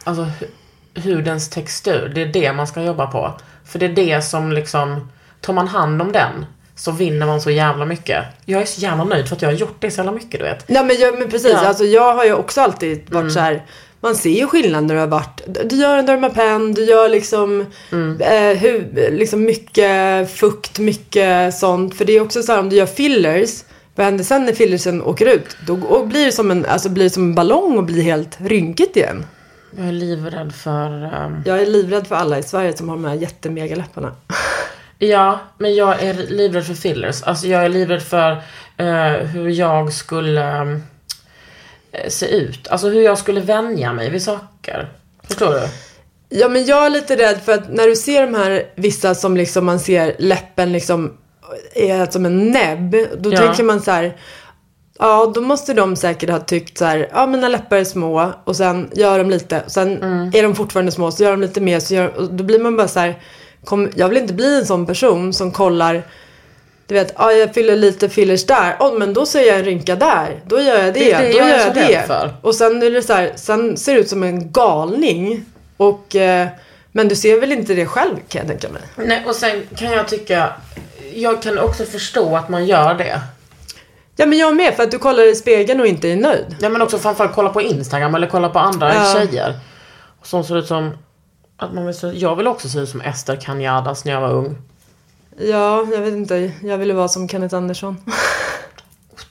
alltså 0.04 0.24
hu- 0.24 1.02
hudens 1.04 1.50
textur, 1.50 2.12
det 2.16 2.22
är 2.22 2.26
det 2.26 2.54
man 2.54 2.68
ska 2.68 2.82
jobba 2.82 3.08
på. 3.08 3.34
För 3.66 3.80
det 3.80 3.86
är 3.86 3.90
det 3.94 4.22
som 4.22 4.52
liksom, 4.52 5.12
tar 5.42 5.54
man 5.54 5.68
hand 5.68 6.02
om 6.02 6.12
den 6.12 6.46
så 6.76 6.92
vinner 6.92 7.26
man 7.26 7.42
så 7.42 7.50
jävla 7.52 7.86
mycket. 7.86 8.24
Jag 8.46 8.62
är 8.62 8.66
så 8.66 8.82
jävla 8.82 9.04
nöjd 9.04 9.28
för 9.28 9.36
att 9.36 9.42
jag 9.42 9.50
har 9.50 9.54
gjort 9.56 9.76
det 9.80 9.92
så 9.92 9.98
jävla 9.98 10.12
mycket 10.12 10.40
du 10.40 10.46
vet. 10.46 10.64
Ja 10.68 10.84
men, 10.84 11.00
jag, 11.00 11.20
men 11.20 11.30
precis, 11.30 11.52
Ja. 11.52 11.58
Mm. 11.58 11.68
alltså 11.68 11.84
jag 11.84 12.14
har 12.14 12.26
ju 12.26 12.34
också 12.34 12.62
alltid 12.62 13.10
varit 13.14 13.34
så 13.34 13.40
här. 13.40 13.64
Man 14.04 14.16
ser 14.16 14.30
ju 14.40 14.48
skillnad 14.48 14.84
när 14.84 14.94
du 14.96 15.00
har 15.00 15.08
varit, 15.08 15.42
du 15.70 15.76
gör 15.76 15.98
en 15.98 16.06
Dermapen, 16.06 16.74
du 16.74 16.84
gör 16.86 17.10
liksom, 17.10 17.66
Mm. 17.92 18.22
eh, 18.22 18.58
hu, 18.60 18.84
liksom 19.12 19.44
mycket 19.44 20.32
fukt, 20.32 20.80
mycket 20.80 21.56
sånt. 21.56 21.96
För 21.96 22.06
det 22.06 22.14
är 22.14 22.22
också 22.22 22.44
så 22.44 22.52
här 22.52 22.60
om 22.60 22.70
du 22.70 22.76
gör 22.76 22.86
fillers, 22.86 23.64
vad 23.96 24.06
händer 24.06 24.24
sen 24.24 24.46
när 24.46 24.54
fillersen 24.54 25.02
åker 25.02 25.26
ut? 25.26 25.58
Då 25.68 26.06
blir, 26.06 26.26
det 26.26 26.32
som 26.32 26.52
en, 26.52 26.66
alltså 26.66 26.90
blir 26.90 27.10
som 27.10 27.24
en 27.24 27.36
ballong 27.36 27.78
och 27.78 27.84
blir 27.84 28.02
helt 28.04 28.38
rynkigt 28.42 28.98
igen. 28.98 29.26
Jag 29.78 29.88
är 29.88 29.92
livrädd 29.92 30.54
för 30.56 31.04
ehm, 31.16 31.42
Jag 31.46 31.62
är 31.62 31.66
livrädd 31.66 32.08
för 32.08 32.16
alla 32.16 32.40
i 32.40 32.44
Sverige 32.44 32.78
som 32.78 32.90
har 32.90 32.96
de 32.96 33.06
här 33.06 33.16
jättemegaläpparna. 33.16 34.12
Ja, 35.00 35.40
men 35.58 35.76
jag 35.76 36.04
är 36.04 36.14
livrädd 36.14 36.66
för 36.66 36.74
fillers. 36.74 37.24
Alltså 37.24 37.48
jag 37.48 37.66
är 37.66 37.70
livrädd 37.70 38.04
för 38.04 38.32
eh, 38.78 39.26
hur 39.28 39.50
jag 39.50 39.94
skulle 39.94 40.62
eh, 40.62 40.78
se 42.08 42.28
ut. 42.36 42.68
Alltså 42.68 42.88
hur 42.90 43.02
jag 43.02 43.18
skulle 43.18 43.42
vänja 43.42 43.94
mig 43.94 44.10
vid 44.10 44.22
saker. 44.24 44.90
Förstår 45.28 45.52
du? 45.54 45.62
Ja 46.30 46.50
men 46.50 46.66
jag 46.66 46.86
är 46.86 46.90
lite 46.90 47.16
rädd 47.16 47.38
för 47.46 47.52
att 47.54 47.70
när 47.74 47.88
du 47.88 47.96
ser 47.96 48.22
de 48.28 48.34
här 48.38 48.64
vissa 48.76 49.16
som 49.16 49.38
liksom 49.38 49.66
man 49.66 49.80
ser 49.80 50.16
läppen 50.20 50.72
liksom 50.72 51.14
är 51.76 52.06
som 52.12 52.26
en 52.26 52.52
näbb. 52.52 52.96
Då 53.18 53.34
Ja. 53.34 53.38
tänker 53.38 53.64
man 53.64 53.82
så 53.82 53.92
här. 53.92 54.18
Ja 55.00 55.32
då 55.36 55.42
måste 55.42 55.74
de 55.74 55.96
säkert 55.96 56.30
ha 56.30 56.40
tyckt 56.40 56.78
så 56.78 56.86
här. 56.86 57.10
Ja 57.14 57.26
mina 57.28 57.48
läppar 57.50 57.78
är 57.78 57.84
små 57.84 58.32
och 58.44 58.56
sen 58.56 58.90
gör 58.94 59.18
de 59.18 59.30
lite. 59.30 59.62
Och 59.66 59.72
sen 59.72 59.98
Mm. 60.04 60.32
är 60.34 60.44
de 60.44 60.56
fortfarande 60.56 60.92
små 60.92 61.12
så 61.12 61.24
gör 61.24 61.32
de 61.32 61.42
lite 61.42 61.62
mer. 61.62 61.80
Så 61.80 61.94
gör, 61.94 62.14
då 62.32 62.44
blir 62.44 62.60
man 62.60 62.78
bara 62.78 62.88
så 62.88 63.00
här. 63.00 63.20
Kom, 63.66 63.90
jag 63.96 64.10
vill 64.10 64.18
inte 64.18 64.34
bli 64.34 64.58
en 64.60 64.66
sån 64.66 64.86
person 64.86 65.34
som 65.34 65.52
kollar. 65.52 66.04
Du 66.88 66.94
vet, 66.96 67.14
ja 67.18 67.32
jag 67.32 67.54
fyller 67.54 67.76
lite 67.76 68.10
fillers 68.10 68.46
där. 68.46 68.76
Oh, 68.80 69.00
men 69.00 69.14
då 69.14 69.26
ser 69.26 69.48
jag 69.48 69.58
en 69.60 69.66
rynka 69.66 69.96
där. 69.96 70.42
Då 70.48 70.62
gör 70.62 70.84
jag 70.84 70.94
det. 70.94 71.00
Det 71.00 71.18
det 71.18 71.32
då 71.32 71.38
jag 71.38 71.50
gör 71.50 71.58
jag 71.58 71.74
det. 71.76 72.04
för. 72.08 72.34
Och 72.42 72.56
sen 72.56 72.84
är 72.84 72.92
det 72.92 73.02
så 73.04 73.14
här, 73.14 73.32
sen 73.36 73.78
ser 73.78 73.94
det 73.94 74.00
ut 74.00 74.10
som 74.10 74.24
en 74.24 74.52
galning. 74.52 75.46
Och, 75.78 76.16
eh, 76.16 76.48
men 76.92 77.08
du 77.08 77.16
ser 77.16 77.40
väl 77.40 77.52
inte 77.52 77.74
det 77.74 77.86
själv 77.86 78.16
kan 78.28 78.40
jag 78.40 78.48
tänka 78.48 78.70
mig. 78.70 78.82
Nej, 78.96 79.24
och 79.28 79.36
sen 79.36 79.62
kan 79.76 79.92
jag 79.92 80.08
tycka, 80.08 80.50
jag 81.14 81.42
kan 81.42 81.60
också 81.60 81.86
förstå 81.86 82.36
att 82.38 82.50
man 82.50 82.66
gör 82.66 82.94
det. 82.94 83.22
Ja 84.16 84.26
men 84.26 84.38
jag 84.40 84.56
med 84.56 84.74
för 84.74 84.84
att 84.84 84.92
du 84.92 85.00
kollar 85.00 85.24
i 85.32 85.36
spegeln 85.36 85.80
och 85.80 85.88
inte 85.88 86.08
är 86.10 86.16
nöjd. 86.16 86.56
Ja 86.60 86.70
men 86.70 86.82
också 86.82 86.98
framförallt 86.98 87.36
kolla 87.36 87.50
på 87.50 87.62
Instagram 87.62 88.16
eller 88.16 88.28
kolla 88.28 88.50
på 88.50 88.60
andra 88.60 88.94
Ja. 88.94 89.14
tjejer. 89.14 89.60
Som 90.24 90.44
ser 90.44 90.58
ut 90.58 90.68
som, 90.68 90.98
att 91.58 91.74
man 91.74 91.86
vill 91.86 91.96
se, 91.96 92.08
jag 92.08 92.36
vill 92.36 92.48
också 92.48 92.70
se 92.70 92.80
ut 92.80 92.90
som 92.90 93.02
Ester 93.02 93.36
Canyadas 93.36 94.06
när 94.06 94.12
jag 94.14 94.22
var 94.22 94.32
ung. 94.34 94.58
Ja, 95.38 95.86
jag 95.94 96.02
vet 96.02 96.14
inte. 96.14 96.52
Jag 96.64 96.78
ville 96.78 96.94
vara 96.94 97.08
som 97.08 97.30
Kenneth 97.30 97.56
Andersson. 97.56 97.98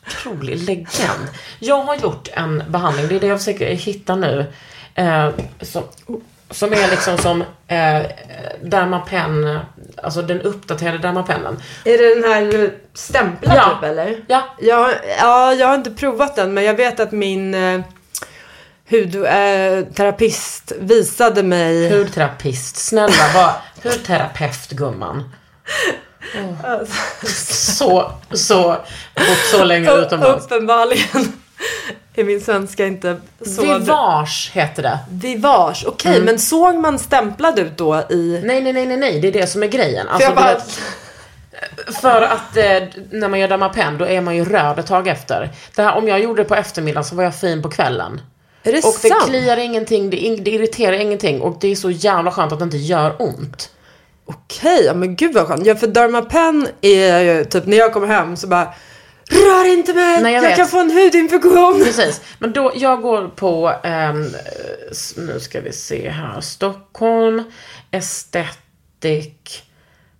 otrolig 0.07 0.57
legend. 0.59 1.28
Jag 1.59 1.82
har 1.82 1.96
gjort 1.96 2.28
en 2.32 2.62
behandling, 2.68 3.09
det 3.09 3.16
är 3.16 3.20
det 3.20 3.26
jag 3.26 3.38
försöker 3.38 3.66
hitta 3.74 4.16
nu. 4.16 4.46
Eh, 4.94 5.28
som, 5.61 5.82
som 6.50 6.72
är 6.72 6.90
liksom 6.90 7.18
som 7.18 7.40
eh, 7.66 8.03
Dermapen, 8.62 9.59
alltså 10.03 10.22
den 10.22 10.40
uppdaterade 10.40 10.98
Dermapennen. 10.98 11.57
Är 11.84 11.98
det 11.98 12.14
den 12.14 12.32
här 12.32 12.72
stämplad 12.94 13.57
Ja. 13.57 13.70
typ 13.74 13.90
eller? 13.90 14.24
Ja, 14.28 14.42
Jag, 14.61 14.90
ja, 15.18 15.53
jag 15.55 15.66
har 15.66 15.74
inte 15.74 15.90
provat 15.90 16.36
den 16.36 16.55
men 16.55 16.64
jag 16.64 16.74
vet 16.74 17.00
att 17.00 17.12
min 17.12 17.55
eh, 17.55 17.80
hudterapist 18.90 20.72
eh, 20.72 20.78
visade 20.80 21.42
mig. 21.42 21.90
hudterapist. 21.98 22.76
Snälla, 22.76 23.14
var 23.34 23.53
hudterapeut 23.90 24.68
gumman. 24.70 25.30
Åh. 26.36 26.78
Så, 27.26 28.12
så, 28.32 28.76
bott 29.16 29.46
så 29.50 29.64
länge 29.64 29.92
utomlands. 29.92 30.46
Uppenbarligen 30.46 31.32
är 32.14 32.24
min 32.24 32.40
svenska 32.40 32.86
inte 32.86 33.16
så. 33.46 33.62
Vivage 33.62 34.50
heter 34.54 34.82
det. 34.82 34.98
Vivage, 35.10 35.84
okej 35.86 36.20
men 36.20 36.38
såg 36.38 36.74
man 36.74 36.98
stämplad 36.98 37.58
ut 37.58 37.76
då 37.76 38.02
i... 38.10 38.40
Nej, 38.44 38.60
nej, 38.60 38.72
nej, 38.72 38.86
nej, 38.86 38.96
nej, 38.96 39.20
det 39.20 39.28
är 39.28 39.32
det 39.32 39.46
som 39.46 39.62
är 39.62 39.66
grejen. 39.66 40.06
För 40.06 40.12
Alltså, 40.12 40.28
jag 40.28 40.36
bara, 40.36 40.54
vet, 40.54 40.80
För 42.00 42.22
att 42.22 42.56
eh, 42.56 42.82
när 43.10 43.28
man 43.28 43.40
gör 43.40 43.48
Dermapen 43.48 43.98
då 43.98 44.06
är 44.06 44.20
man 44.20 44.36
ju 44.36 44.44
röd 44.44 44.78
ett 44.78 44.86
tag 44.86 45.08
efter. 45.08 45.50
Det 45.74 45.82
här, 45.82 45.96
om 45.96 46.08
jag 46.08 46.20
gjorde 46.20 46.42
det 46.42 46.48
på 46.48 46.54
eftermiddagen 46.54 47.04
så 47.04 47.14
var 47.14 47.24
jag 47.24 47.34
fin 47.34 47.62
på 47.62 47.70
kvällen. 47.70 48.20
är 48.62 48.72
det 48.72 48.84
Och 48.84 48.94
det 49.02 49.08
sant? 49.08 49.26
kliar 49.26 49.56
ingenting, 49.56 50.10
det, 50.10 50.16
det 50.16 50.50
irriterar 50.50 50.92
ingenting 50.92 51.40
och 51.40 51.56
det 51.60 51.68
är 51.68 51.76
så 51.76 51.90
jävla 51.90 52.30
skönt 52.30 52.52
att 52.52 52.58
det 52.58 52.64
inte 52.64 52.76
gör 52.76 53.22
ont. 53.22 53.70
Okej, 54.24 54.82
ja 54.84 54.94
men 54.94 55.16
gud 55.16 55.34
vad 55.34 55.46
skönt. 55.46 55.66
Ja 55.66 55.74
för 55.74 55.86
Dermapen 55.86 56.68
är 56.80 57.20
ju 57.20 57.44
typ 57.44 57.66
när 57.66 57.76
jag 57.76 57.92
kommer 57.92 58.06
hem 58.06 58.36
så 58.36 58.46
bara 58.46 58.74
Rör 59.30 59.72
inte 59.72 59.94
mig! 59.94 60.22
Nej, 60.22 60.34
jag 60.34 60.44
jag 60.44 60.56
kan 60.56 60.66
få 60.68 60.80
en 60.80 60.90
hudinfektion! 60.90 61.80
Precis. 61.84 62.20
Men 62.38 62.52
då, 62.52 62.72
jag 62.76 63.02
går 63.02 63.28
på, 63.28 63.72
ehm, 63.84 64.26
s- 64.90 65.14
nu 65.16 65.40
ska 65.40 65.60
vi 65.60 65.72
se 65.72 66.10
här, 66.10 66.40
Stockholm, 66.40 67.42
Aesthetic. 67.92 69.62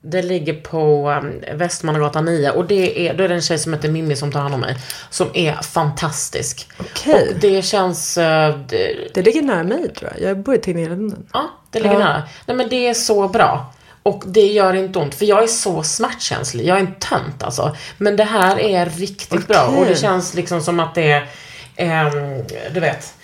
Det 0.05 0.23
ligger 0.23 0.55
på 0.55 1.11
um, 1.11 1.59
Västmannagatan 1.59 2.25
9 2.25 2.51
och 2.51 2.65
det 2.67 3.09
är, 3.09 3.15
då 3.15 3.25
är 3.25 3.29
det 3.29 3.35
en 3.35 3.43
tjej 3.43 3.59
som 3.59 3.73
heter 3.73 3.89
Mimmi 3.89 4.17
som 4.17 4.33
tar 4.33 4.41
hand 4.41 4.55
om 4.55 4.61
mig. 4.61 4.77
Som 5.11 5.29
är 5.35 5.53
fantastisk. 5.63 6.69
Okej. 6.81 7.29
Och 7.35 7.41
det 7.41 7.63
känns, 7.63 8.19
eh, 8.19 8.57
det, 8.69 9.09
Det 9.15 9.23
ligger 9.23 9.43
nära 9.43 9.63
mig 9.65 9.89
tror 9.95 10.11
jag. 10.19 10.29
Jag 10.31 10.39
bor 10.39 10.55
i 10.55 10.59
Tegnérlunden. 10.59 11.27
ja, 11.33 11.51
det 11.71 11.79
ligger 11.81 11.93
Ja. 11.95 11.99
nära. 11.99 12.23
Nej 12.47 12.57
men 12.57 12.69
det 12.69 12.89
är 12.89 12.95
så 12.95 13.29
bra. 13.29 13.73
Och 14.03 14.23
det 14.27 14.47
gör 14.47 14.75
inte 14.75 14.99
ont, 14.99 15.15
för 15.15 15.27
jag 15.27 15.43
är 15.43 15.47
så 15.47 15.83
smärtkänslig. 15.83 16.67
Jag 16.67 16.77
är 16.77 16.81
en 16.81 16.95
tönt 16.95 17.43
alltså. 17.43 17.77
Men 17.99 18.17
det 18.17 18.25
här 18.25 18.61
är 18.61 18.87
riktigt 18.87 19.49
bra 19.49 19.67
och 19.79 19.87
det 19.87 19.97
känns 19.97 20.35
liksom 20.35 20.61
som 20.61 20.81
att 20.81 20.95
det 20.95 21.13
är, 21.13 21.29
ehm, 21.77 22.45
du 22.75 22.81
vet. 22.81 23.15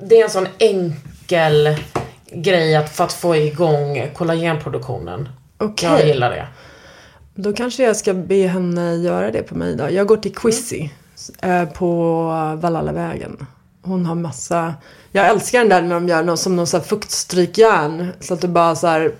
Det 0.00 0.20
är 0.20 0.24
en 0.24 0.30
sån 0.30 0.48
enkel 0.58 1.76
grej 2.32 2.76
att, 2.76 2.96
för 2.96 3.04
att 3.04 3.12
få 3.12 3.36
igång 3.36 4.10
kollagenproduktionen. 4.14 5.28
Okej. 5.58 5.90
Jag 5.90 6.06
gillar 6.06 6.30
det. 6.30 6.46
Då 7.34 7.52
kanske 7.52 7.82
jag 7.82 7.96
ska 7.96 8.14
be 8.14 8.46
henne 8.46 8.94
göra 8.94 9.30
det 9.30 9.42
på 9.42 9.54
mig 9.54 9.76
då. 9.76 9.90
Jag 9.90 10.06
går 10.06 10.16
till 10.16 10.34
Quizzy 10.34 10.88
eh, 11.42 11.64
på 11.64 12.22
Vallalavägen. 12.60 13.46
Hon 13.82 14.06
har 14.06 14.14
massa... 14.14 14.74
Jag 15.12 15.28
älskar 15.28 15.58
den 15.58 15.68
där 15.68 15.82
när 15.82 15.94
de 15.94 16.08
gör 16.08 16.22
någon, 16.22 16.38
som 16.38 16.56
någon 16.56 16.66
så 16.66 16.76
här 16.76 16.84
fuktstrykjärn. 16.84 18.12
Så 18.20 18.34
att 18.34 18.40
du 18.40 18.48
bara 18.48 18.76
så 18.76 18.86
här 18.86 19.12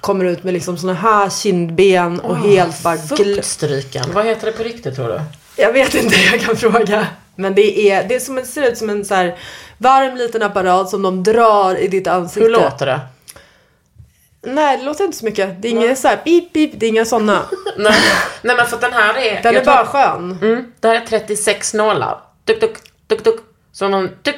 kommer 0.00 0.24
ut 0.24 0.44
med 0.44 0.54
liksom 0.54 0.78
såna 0.78 0.94
här 0.94 1.30
kindben 1.30 2.20
och 2.20 2.36
helt 2.36 2.82
bara 2.82 2.96
Fuktstryken, 2.96 4.04
vad 4.12 4.24
heter 4.26 4.46
det 4.46 4.52
på 4.52 4.62
riktigt 4.62 4.94
tror 4.94 5.08
du? 5.08 5.20
Jag 5.56 5.72
vet 5.72 5.94
inte, 5.94 6.16
jag 6.32 6.40
kan 6.40 6.56
fråga. 6.56 7.06
Men 7.34 7.54
det 7.54 7.90
är, 7.90 8.08
det 8.08 8.14
är 8.14 8.20
som, 8.20 8.34
det 8.34 8.44
ser 8.44 8.68
ut 8.68 8.78
som 8.78 8.90
en 8.90 9.04
så 9.04 9.14
här 9.14 9.38
varm 9.78 10.16
liten 10.16 10.42
apparat 10.42 10.90
som 10.90 11.02
de 11.02 11.22
drar 11.22 11.76
i 11.76 11.88
ditt 11.88 12.06
ansikte. 12.06 12.40
Hur 12.40 12.50
låter 12.50 12.86
det? 12.86 13.00
Nej, 14.42 14.78
det 14.78 14.84
låter 14.84 15.04
inte 15.04 15.16
så 15.16 15.24
mycket. 15.24 15.62
Det 15.62 15.68
är 15.68 15.72
inga 15.72 15.96
så 15.96 16.08
här 16.08 16.16
pip 16.16 16.52
pip, 16.52 16.70
det 16.74 16.86
är 16.86 16.90
inga 16.90 17.04
sådana. 17.04 17.42
Nej, 17.76 17.98
nej 18.42 18.56
men 18.56 18.66
för 18.66 18.74
att 18.76 18.80
den 18.80 18.92
här 18.92 19.18
är... 19.18 19.42
Den 19.42 19.56
är 19.56 19.64
bara 19.64 19.76
tror- 19.76 19.92
skön. 19.92 20.38
Mm, 20.42 20.72
det 20.80 20.88
här 20.88 20.94
är 20.94 21.06
36 21.06 21.74
nålar. 21.74 22.20
Tuk, 22.44 22.60
tuk, 22.60 22.76
tuk, 23.08 23.24
tuk. 23.24 23.40
Så 23.72 23.88
man 23.88 24.10
tuk, 24.22 24.36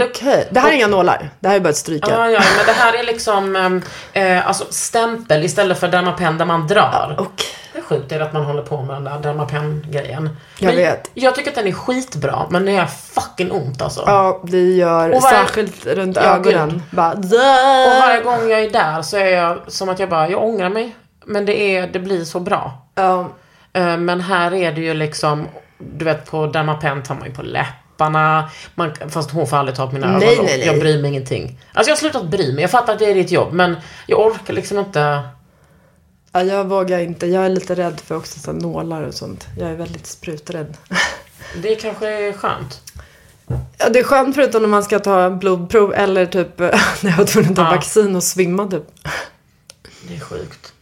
Okej, 0.00 0.48
det 0.50 0.60
här 0.60 0.68
är 0.68 0.72
inga 0.72 0.86
nålar. 0.86 1.30
Det 1.40 1.48
här 1.48 1.56
är 1.56 1.60
bara 1.60 1.68
ett 1.68 1.76
strykjärn. 1.76 2.10
Ja, 2.20 2.30
ja, 2.30 2.40
men 2.56 2.66
det 2.66 2.72
här 2.72 2.98
är 2.98 3.02
liksom 3.02 3.56
ehm, 3.56 3.82
eh, 4.12 4.46
alltså 4.48 4.64
stämpel 4.70 5.44
istället 5.44 5.78
för 5.80 5.88
Dermapen 5.88 6.38
där 6.38 6.44
man 6.44 6.66
drar. 6.66 7.14
Okej. 7.18 7.46
Det 7.72 7.78
är 7.78 7.82
sjukt 7.82 8.12
att 8.12 8.32
man 8.32 8.44
håller 8.44 8.62
på 8.62 8.82
med 8.82 8.96
den 8.96 9.04
där 9.04 9.18
Dermapen-grejen. 9.18 10.36
Jag 10.58 10.66
Men 10.66 10.76
vet. 10.76 11.10
Jag 11.14 11.34
tycker 11.34 11.50
att 11.50 11.54
den 11.56 11.66
är 11.66 11.72
skitbra, 11.72 12.46
men 12.50 12.64
det 12.64 12.72
är 12.76 12.86
fucking 12.86 13.52
ont 13.52 13.82
alltså. 13.82 14.02
Ja, 14.06 14.40
det 14.44 14.70
gör 14.72 15.08
varje- 15.08 15.20
särskilt 15.20 15.86
runt 15.86 16.16
Ja, 16.16 16.22
ögonen. 16.22 16.82
Bara, 16.90 17.12
Och 17.12 17.24
varje 18.00 18.20
gång 18.22 18.48
jag 18.50 18.60
är 18.60 18.70
där 18.70 19.02
så 19.02 19.16
är 19.16 19.26
jag 19.26 19.58
som 19.68 19.88
att 19.88 19.98
jag 19.98 20.08
bara, 20.08 20.28
jag 20.28 20.42
ångrar 20.44 20.68
mig. 20.70 20.96
Men 21.24 21.44
det, 21.46 21.76
är, 21.76 21.86
det 21.86 21.98
blir 21.98 22.24
så 22.24 22.40
bra. 22.40 22.72
Ja, 22.94 23.28
Eh, 23.74 23.96
Men 23.96 24.20
här 24.20 24.54
är 24.54 24.72
det 24.72 24.80
ju 24.80 24.94
liksom, 24.94 25.48
du 25.78 26.04
vet 26.04 26.30
på 26.30 26.46
Dermapen 26.46 27.02
tar 27.02 27.14
man 27.14 27.24
ju 27.28 27.34
på 27.34 27.42
läpparna. 28.08 28.50
Man, 28.74 28.92
fast 29.10 29.30
hon 29.30 29.46
får 29.46 29.56
aldrig 29.56 29.76
ta 29.76 29.86
på 29.86 29.92
mina 29.94 30.06
Nej, 30.18 30.28
ögonlock. 30.28 30.46
nej, 30.46 30.58
nej. 30.58 30.66
Jag 30.66 30.78
bryr 30.80 31.00
mig 31.02 31.10
ingenting. 31.10 31.58
Alltså 31.72 31.90
jag 31.90 31.96
har 31.96 32.00
slutat 32.00 32.24
bry 32.30 32.52
mig. 32.52 32.62
Jag 32.62 32.70
fattar 32.70 32.92
att 32.92 32.98
det 32.98 33.10
är 33.10 33.14
ditt 33.14 33.30
jobb. 33.30 33.52
Men 33.52 33.76
jag 34.06 34.20
orkar 34.20 34.54
liksom 34.54 34.78
inte. 34.78 35.20
ja, 36.32 36.42
jag 36.42 36.64
vågar 36.64 36.98
inte. 36.98 37.26
Jag 37.26 37.44
är 37.44 37.48
lite 37.48 37.74
rädd 37.74 38.00
för 38.00 38.16
också 38.16 38.38
så 38.40 38.52
nålar 38.52 39.02
och 39.02 39.14
sånt. 39.14 39.46
Jag 39.58 39.70
är 39.70 39.74
väldigt 39.74 40.06
spruträdd. 40.06 40.76
Det 41.62 41.74
kanske 41.74 42.08
är 42.08 42.32
skönt. 42.32 42.80
Ja, 43.78 43.88
det 43.88 43.98
är 43.98 44.04
skönt 44.04 44.34
förutom 44.34 44.62
när 44.62 44.68
man 44.68 44.82
ska 44.84 44.98
ta 44.98 45.30
blodprov 45.30 45.94
eller 45.94 46.26
typ 46.26 46.58
när 46.58 47.10
jag 47.10 47.16
var 47.16 47.24
tvungen 47.24 47.50
att 47.50 47.56
ta 47.56 47.62
Ja. 47.62 47.70
vaccin 47.70 48.16
och 48.16 48.22
svimma 48.22 48.66
typ. 48.66 48.84
Det 50.08 50.16
är 50.16 50.20
sjukt. 50.20 50.72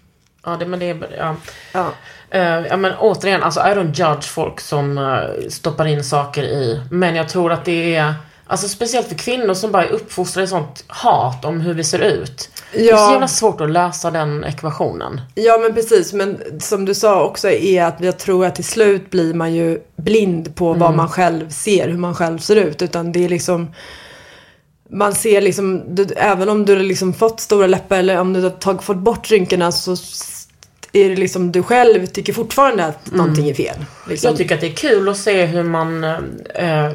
Ja, 0.45 0.57
det, 0.57 0.67
men 0.67 0.79
det 0.79 0.91
är... 0.91 1.09
Ja. 1.19 1.37
Ja. 1.73 1.91
Eh, 2.31 2.67
ja 2.67 2.77
men 2.77 2.93
återigen, 2.99 3.43
alltså 3.43 3.61
I 3.61 3.65
don't 3.65 3.95
judge 3.95 4.25
folk 4.29 4.61
som 4.61 4.99
eh, 4.99 5.49
stoppar 5.51 5.87
in 5.87 6.05
saker 6.05 6.43
i. 6.43 6.81
Men 6.91 7.15
jag 7.17 7.29
tror 7.29 7.53
att 7.53 7.65
det 7.65 7.97
är, 7.97 8.15
alltså 8.47 8.69
speciellt 8.69 9.09
för 9.09 9.15
kvinnor 9.15 9.55
som 9.55 9.73
bara 9.73 9.85
är 9.85 9.89
uppfostrade 9.91 10.45
i 10.45 10.49
sånt 10.49 10.85
hat 10.87 11.45
om 11.45 11.61
hur 11.61 11.75
vi 11.75 11.85
ser 11.85 11.99
ut. 11.99 12.49
Det 12.73 12.79
är 12.89 12.97
så 12.97 13.03
Ja. 13.03 13.13
jävla 13.13 13.29
svårt 13.29 13.61
att 13.61 13.71
lösa 13.71 14.11
den 14.11 14.45
ekvationen. 14.45 15.21
Ja 15.35 15.59
men 15.59 15.75
precis, 15.75 16.13
men 16.13 16.61
som 16.61 16.85
du 16.85 16.95
sa 16.95 17.25
också 17.25 17.51
är 17.51 17.85
att 17.85 18.01
jag 18.01 18.19
tror 18.19 18.47
att 18.47 18.55
till 18.55 18.65
slut 18.65 19.11
blir 19.11 19.35
man 19.35 19.55
ju 19.55 19.81
blind 19.97 20.55
på 20.57 20.73
vad 20.73 20.95
man 20.95 21.09
själv 21.09 21.49
ser, 21.51 21.89
hur 21.89 21.99
man 21.99 22.15
själv 22.15 22.39
ser 22.39 22.57
ut. 22.57 22.83
Utan 22.83 23.13
det 23.13 23.25
är 23.25 23.29
liksom, 23.29 23.75
man 24.93 25.15
ser 25.15 25.41
liksom, 25.41 25.95
du, 25.95 26.07
även 26.17 26.49
om 26.49 26.65
du 26.65 26.77
har 26.77 26.83
liksom 26.83 27.13
fått 27.13 27.41
stora 27.41 27.67
läppar 27.67 27.97
eller 27.97 28.21
om 28.21 28.33
du 28.33 28.43
har 28.43 28.51
tagit, 28.51 28.83
fått 28.83 28.97
bort 28.97 29.31
rynkorna 29.31 29.73
så 29.73 29.97
är 30.93 31.09
det 31.09 31.17
liksom 31.17 31.53
du 31.53 31.63
själv 31.63 32.07
tycker 32.07 32.33
fortfarande 32.33 32.85
att 32.85 33.13
någonting 33.13 33.49
är 33.49 33.55
fel. 33.55 33.77
Liksom. 34.09 34.29
Jag 34.29 34.37
tycker 34.37 34.55
att 34.55 34.61
det 34.61 34.67
är 34.67 34.75
kul 34.75 35.09
att 35.09 35.17
se 35.17 35.45
hur 35.45 35.63
man, 35.63 36.05
eh, 36.05 36.91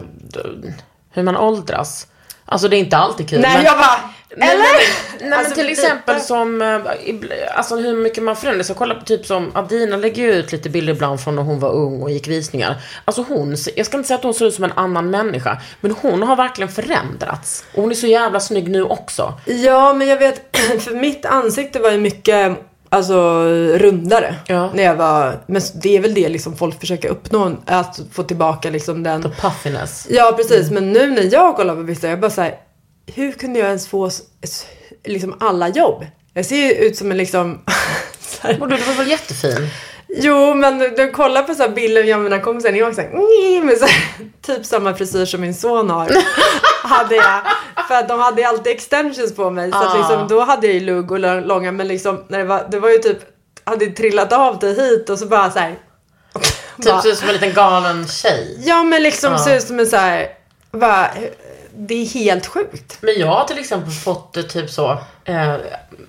hur 1.12 1.24
man 1.24 1.38
åldras. 1.38 2.08
Alltså 2.46 2.68
det 2.68 2.78
är 2.78 2.80
inte 2.80 2.98
alltid 2.98 3.30
kul. 3.30 3.42
Nej 3.42 3.56
men... 3.56 3.66
jag 3.66 3.78
bara, 3.78 4.00
Eller? 4.38 4.58
men, 5.20 5.30
nej, 5.30 5.38
Alltså, 5.40 5.50
men 5.50 5.56
till 5.58 5.66
lite- 5.66 5.82
exempel 5.82 6.22
som, 6.22 6.62
eh, 6.62 6.80
alltså 7.58 7.76
hur 7.76 7.98
mycket 7.98 8.24
man 8.24 8.36
förändras. 8.36 8.68
Jag 8.70 8.78
kollar 8.78 8.96
på 8.96 9.06
typ 9.06 9.26
som 9.26 9.52
Adina 9.56 9.98
lägger 9.98 10.24
ju 10.24 10.32
ut 10.34 10.52
lite 10.52 10.70
bilder 10.70 10.94
ibland 10.94 11.22
från 11.22 11.36
när 11.36 11.44
hon 11.44 11.60
var 11.60 11.70
ung 11.72 12.02
och 12.02 12.12
gick 12.12 12.28
visningar. 12.28 12.76
Alltså 13.06 13.26
hon, 13.28 13.56
jag 13.76 13.86
ska 13.86 13.98
inte 13.98 14.08
säga 14.08 14.18
att 14.18 14.24
hon 14.24 14.34
ser 14.34 14.46
ut 14.46 14.54
som 14.54 14.64
en 14.64 14.72
annan 14.76 15.10
människa, 15.10 15.62
men 15.82 15.92
hon 16.02 16.24
har 16.24 16.36
verkligen 16.36 16.70
förändrats. 16.72 17.66
Och 17.74 17.82
hon 17.82 17.92
är 17.92 17.96
så 17.96 18.08
jävla 18.08 18.40
snygg 18.40 18.70
nu 18.70 18.84
också. 18.84 19.34
Ja, 19.46 19.94
men 19.94 20.08
jag 20.08 20.18
vet, 20.18 20.58
för 20.80 20.92
mitt 20.96 21.26
ansikte 21.26 21.80
var 21.80 21.92
ju 21.92 21.98
mycket 21.98 22.58
alltså, 22.90 23.44
rundare. 23.74 24.36
Ja. 24.48 24.70
När 24.74 24.84
jag 24.84 24.96
var, 24.96 25.40
men 25.48 25.62
det 25.74 25.96
är 25.98 26.00
väl 26.02 26.14
det 26.14 26.30
liksom 26.30 26.56
folk 26.58 26.80
försöker 26.80 27.10
uppnå, 27.10 27.52
att 27.66 28.00
få 28.12 28.24
tillbaka 28.24 28.70
liksom 28.70 29.04
den. 29.04 29.24
The 29.24 29.30
puffiness. 29.30 30.08
Ja, 30.10 30.34
precis. 30.38 30.72
Men 30.72 30.92
nu 30.92 31.12
när 31.12 31.34
jag 31.34 31.56
kollar 31.56 31.76
på 31.76 31.82
vissa, 31.82 32.08
jag 32.08 32.20
bara 32.20 32.32
såhär, 32.32 32.56
hur 33.14 33.32
kunde 33.32 33.60
jag 33.60 33.68
ens 33.68 33.88
få 33.88 34.10
liksom 35.04 35.38
alla 35.40 35.68
jobb? 35.70 36.06
Jag 36.34 36.46
ser 36.46 36.56
ju 36.56 36.72
ut 36.72 36.98
som 36.98 37.12
en 37.12 37.18
liksom, 37.18 37.62
Och 38.60 38.68
du, 38.68 38.76
var 38.78 38.94
väl 38.98 39.08
jättefin? 39.10 39.70
Jo, 40.08 40.54
men 40.54 40.80
du 40.80 41.12
kollar 41.12 41.44
på 41.44 41.56
så 41.56 41.70
bilder 41.70 42.04
jag 42.04 42.18
och 42.18 42.24
mina 42.24 42.40
kompisar 42.40 42.72
när 42.72 42.80
jag 42.80 42.86
var 42.86 42.94
så 42.94 43.02
här, 43.02 43.10
"Nj", 43.10 43.62
med 43.62 43.78
så 43.78 43.86
här, 43.86 44.04
typ 44.42 44.66
samma 44.66 44.94
frisyr 44.96 45.26
som 45.26 45.42
min 45.42 45.54
son 45.56 45.90
har. 45.90 46.12
hade 46.88 47.16
jag. 47.16 47.42
För 47.88 47.96
att 47.96 48.08
de 48.08 48.20
hade 48.20 48.48
alltid 48.48 48.74
extensions 48.74 49.36
på 49.36 49.50
mig. 49.50 49.72
Så 49.72 49.78
att 49.78 49.96
Ah. 49.96 49.98
liksom, 49.98 50.28
då 50.28 50.40
hade 50.42 50.68
jag 50.68 50.74
ju 50.74 50.80
lugg 50.80 51.12
och 51.12 51.20
lång- 51.20 51.42
långa. 51.46 51.72
Men 51.72 51.88
liksom, 51.88 52.24
när 52.28 52.38
det 52.38 52.44
var, 52.46 52.68
det 52.72 52.80
var 52.80 52.90
ju 52.90 52.98
typ, 52.98 53.18
hade 53.64 53.86
trillat 53.88 54.34
av 54.34 54.60
det 54.60 54.68
hit 54.74 55.10
och 55.10 55.20
så 55.20 55.26
bara 55.26 55.52
så 55.52 55.60
här. 55.60 55.76
Typ 56.78 56.86
bara, 56.86 57.02
ser 57.02 57.10
ut 57.10 57.18
som 57.18 57.28
en 57.28 57.34
liten 57.34 57.54
galen 57.54 58.08
tjej. 58.08 58.58
ja, 58.66 58.84
men 58.84 59.04
liksom 59.04 59.34
Ah. 59.34 59.38
ser 59.38 59.58
ut 59.58 59.64
som 59.64 59.80
en 59.80 59.88
så 59.88 59.98
här, 59.98 60.28
bara, 60.72 61.12
det 61.78 61.94
är 62.02 62.06
helt 62.06 62.46
sjukt. 62.46 62.98
Men 63.02 63.14
jag 63.20 63.28
har 63.28 63.44
till 63.44 63.58
exempel 63.60 63.92
fått 63.92 64.50
typ 64.50 64.70
så, 64.70 64.98
eh, 65.26 65.56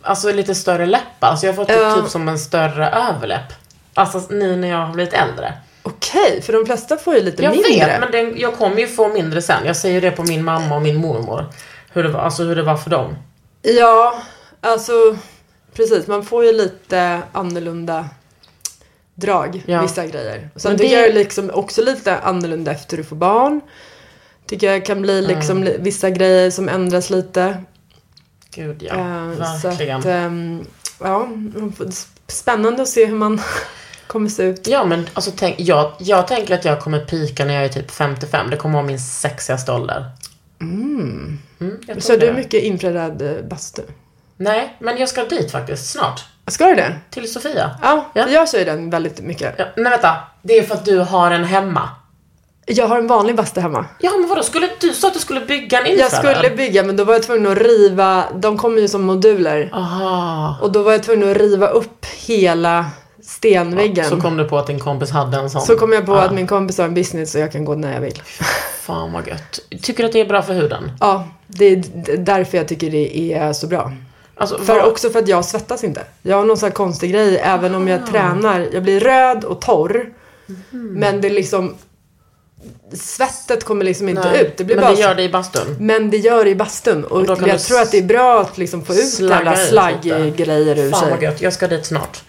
alltså 0.03 0.33
lite 0.33 0.55
större 0.55 0.87
läppar. 0.87 1.29
Alltså 1.29 1.47
jag 1.47 1.53
har 1.53 1.57
fått 1.65 1.71
Ja. 1.77 1.95
typ 1.97 2.11
som 2.11 2.29
en 2.29 2.39
större 2.39 2.89
överläpp. 2.91 3.53
Alltså 3.95 4.23
nu 4.31 4.57
när 4.57 4.69
jag 4.69 4.79
har 4.79 4.93
blivit 4.95 5.15
äldre. 5.15 5.53
Okej, 5.83 6.43
för 6.43 6.53
de 6.53 6.67
flesta 6.67 6.97
får 6.97 7.15
ju 7.15 7.23
lite 7.23 7.43
Jag 7.43 7.53
mindre. 7.53 7.87
vet, 7.87 8.01
men 8.01 8.11
den, 8.13 8.35
jag 8.39 8.55
kommer 8.57 8.77
ju 8.81 8.89
få 8.89 9.09
mindre 9.09 9.43
sen. 9.43 9.67
Jag 9.67 9.77
säger 9.77 10.01
det 10.01 10.11
på 10.11 10.23
min 10.23 10.45
mamma 10.45 10.75
och 10.77 10.83
min 10.83 10.97
mormor. 10.97 11.47
Hur 11.93 12.03
det 12.03 12.09
var, 12.09 12.21
alltså 12.21 12.43
hur 12.43 12.57
det 12.57 12.63
var 12.63 12.77
för 12.77 12.91
dem. 12.91 13.17
Ja, 13.63 14.23
alltså 14.61 14.93
precis. 15.75 16.07
Man 16.07 16.25
får 16.25 16.45
ju 16.45 16.53
lite 16.53 17.21
annorlunda 17.33 18.09
drag, 19.15 19.63
Ja. 19.67 19.83
vissa 19.83 20.07
grejer. 20.07 20.51
Sen 20.57 20.71
Men 20.73 20.79
tycker 20.81 20.97
det- 20.97 21.03
jag 21.07 21.15
liksom 21.15 21.51
också 21.55 21.83
lite 21.83 22.19
annorlunda 22.19 22.71
efter 22.73 22.97
du 22.97 23.05
får 23.05 23.17
barn. 23.17 23.61
Tycker 24.47 24.73
jag 24.73 24.87
kan 24.87 25.03
bli 25.03 25.23
liksom 25.23 25.65
li- 25.65 25.77
vissa 25.81 26.11
grejer 26.11 26.51
som 26.51 26.69
ändras 26.69 27.11
lite. 27.11 27.63
Gud 28.51 28.83
ja, 28.83 29.33
så 29.63 29.69
verkligen. 29.69 29.99
att, 30.01 30.07
ehm, 30.07 30.65
ja, 31.01 31.29
spännande 32.27 32.83
att 32.83 32.89
se 32.89 33.07
hur 33.07 33.15
man 33.17 33.41
kommer 34.07 34.29
se 34.29 34.43
ut. 34.43 34.67
Ja 34.69 34.85
men 34.85 35.07
alltså 35.15 35.31
tänk, 35.37 35.55
jag, 35.61 35.93
jag 35.99 36.29
tänker 36.29 36.55
att 36.55 36.65
jag 36.65 36.81
kommer 36.81 37.01
pika 37.05 37.45
när 37.45 37.55
jag 37.55 37.65
är 37.65 37.69
typ 37.69 37.91
55. 37.91 38.51
Det 38.51 38.57
kommer 38.57 38.75
vara 38.75 38.87
min 38.87 39.01
sexigaste 39.01 39.73
ålder. 39.73 40.05
Mm. 40.61 41.39
tror 41.59 42.01
Så 42.01 42.17
du 42.17 42.27
är 42.27 42.35
mycket 42.35 42.63
infraröd 42.63 43.23
eh, 43.23 43.45
bastu? 43.49 43.83
Nej, 44.37 44.77
men 44.81 44.99
jag 44.99 45.09
ska 45.09 45.25
dit 45.25 45.51
faktiskt 45.51 45.91
snart. 45.91 46.25
Ska 46.47 46.67
du 46.67 46.75
det? 46.75 46.95
Till 47.11 47.33
Sofia. 47.33 47.71
Ja, 47.83 48.11
Ja. 48.15 48.29
jag 48.29 48.49
kör 48.51 48.59
ju 48.59 48.65
den 48.65 48.91
väldigt 48.91 49.21
mycket. 49.21 49.55
Ja, 49.59 49.65
nej 49.77 49.91
vänta, 49.91 50.17
det 50.43 50.59
är 50.59 50.63
för 50.63 50.75
att 50.75 50.85
du 50.85 50.99
har 50.99 51.31
en 51.31 51.45
hemma. 51.45 51.89
Jag 52.69 52.87
har 52.89 52.99
en 52.99 53.07
vanlig 53.07 53.37
bastu 53.37 53.61
hemma. 53.61 53.85
Ja 53.99 54.11
men 54.21 54.29
vadå, 54.29 54.43
skulle, 54.43 54.69
du 54.81 54.93
sa 54.93 55.09
att 55.09 55.15
du 55.15 55.21
skulle 55.21 55.41
bygga 55.41 55.79
en 55.81 55.85
Jag 55.99 56.07
infraröd? 56.07 56.37
skulle 56.37 56.57
bygga 56.57 56.83
men 56.83 56.97
då 56.97 57.05
var 57.05 57.13
jag 57.13 57.23
tvungen 57.23 57.53
att 57.53 57.59
riva, 57.59 58.25
de 58.35 58.59
kommer 58.59 58.81
ju 58.81 58.89
som 58.89 59.03
moduler. 59.03 59.71
Aha. 59.73 60.57
Och 60.63 60.73
då 60.73 60.83
var 60.83 60.93
jag 60.93 61.03
tvungen 61.03 61.31
att 61.31 61.37
riva 61.37 61.67
upp 61.69 62.07
hela 62.27 62.87
stenväggen. 63.23 64.05
Så 64.11 64.21
kom 64.21 64.37
du 64.37 64.45
på 64.45 64.59
att 64.59 64.67
din 64.67 64.81
kompis 64.81 65.11
hade 65.11 65.37
en 65.37 65.51
sån. 65.51 65.63
Så 65.63 65.77
kom 65.77 65.93
jag 65.93 66.07
på 66.07 66.13
Ja. 66.13 66.21
att 66.23 66.35
min 66.35 66.47
kompis 66.47 66.79
har 66.79 66.85
en 66.85 66.95
business 66.95 67.35
och 67.35 67.41
jag 67.41 67.53
kan 67.53 67.65
gå 67.65 67.75
när 67.75 67.95
jag 67.95 68.01
vill. 68.01 68.23
Fan 68.81 69.13
vad 69.13 69.29
gött. 69.29 69.61
Tycker 69.83 70.03
du 70.03 70.07
att 70.07 70.13
det 70.13 70.21
är 70.21 70.27
bra 70.27 70.43
för 70.43 70.55
huden? 70.55 70.91
Ja, 71.01 71.29
det 71.47 71.65
är 71.65 71.83
därför 72.19 72.59
jag 72.59 72.69
tycker 72.69 72.91
det 72.91 73.33
är 73.35 73.53
så 73.53 73.67
bra. 73.67 73.93
Alltså, 74.37 74.59
För 74.59 74.75
vad- 74.75 74.89
också 74.89 75.11
för 75.11 75.19
att 75.19 75.29
jag 75.29 75.45
svettas 75.45 75.85
inte. 75.85 76.03
Jag 76.23 76.37
har 76.37 76.45
någon 76.45 76.57
sån 76.57 76.67
här 76.67 76.75
konstig 76.75 77.13
grej, 77.13 77.37
även 77.45 77.75
om 77.75 77.87
Ah. 77.87 77.91
jag 77.91 78.07
tränar. 78.07 78.69
Jag 78.73 78.83
blir 78.83 79.01
röd 79.01 79.45
och 79.45 79.61
torr. 79.61 80.07
Mhm. 80.47 80.95
Men 80.95 81.21
det 81.21 81.29
är 81.29 81.33
liksom... 81.33 81.75
Svettet 82.93 83.65
kommer 83.65 83.85
liksom 83.85 84.09
inte 84.09 84.31
Nej, 84.31 84.43
ut. 84.43 84.57
Det 84.57 84.65
blir 84.65 84.77
men 84.77 84.85
bara 84.85 84.95
det 84.95 85.01
gör 85.01 85.15
det 85.15 85.23
i 85.23 85.29
bastun. 85.29 85.77
Men 85.81 86.11
det 86.11 86.17
gör 86.17 86.45
det 86.45 86.51
i 86.51 86.55
bastun. 86.55 87.05
Och, 87.05 87.27
kan 87.39 87.49
jag 87.49 87.61
tror 87.61 87.81
att 87.81 87.91
det 87.91 87.99
är 87.99 88.03
bra 88.03 88.41
att 88.41 88.59
liksom 88.59 88.85
få 88.85 88.95
ut 88.95 89.31
alla 89.31 89.57
slagggrejer 89.57 90.79
ur 90.79 90.91
Fan 90.91 91.11
vad 91.11 91.19
sig. 91.19 91.29
gött, 91.29 91.41
jag 91.41 91.53
ska 91.53 91.69
dit 91.69 91.87
snart. 91.87 92.23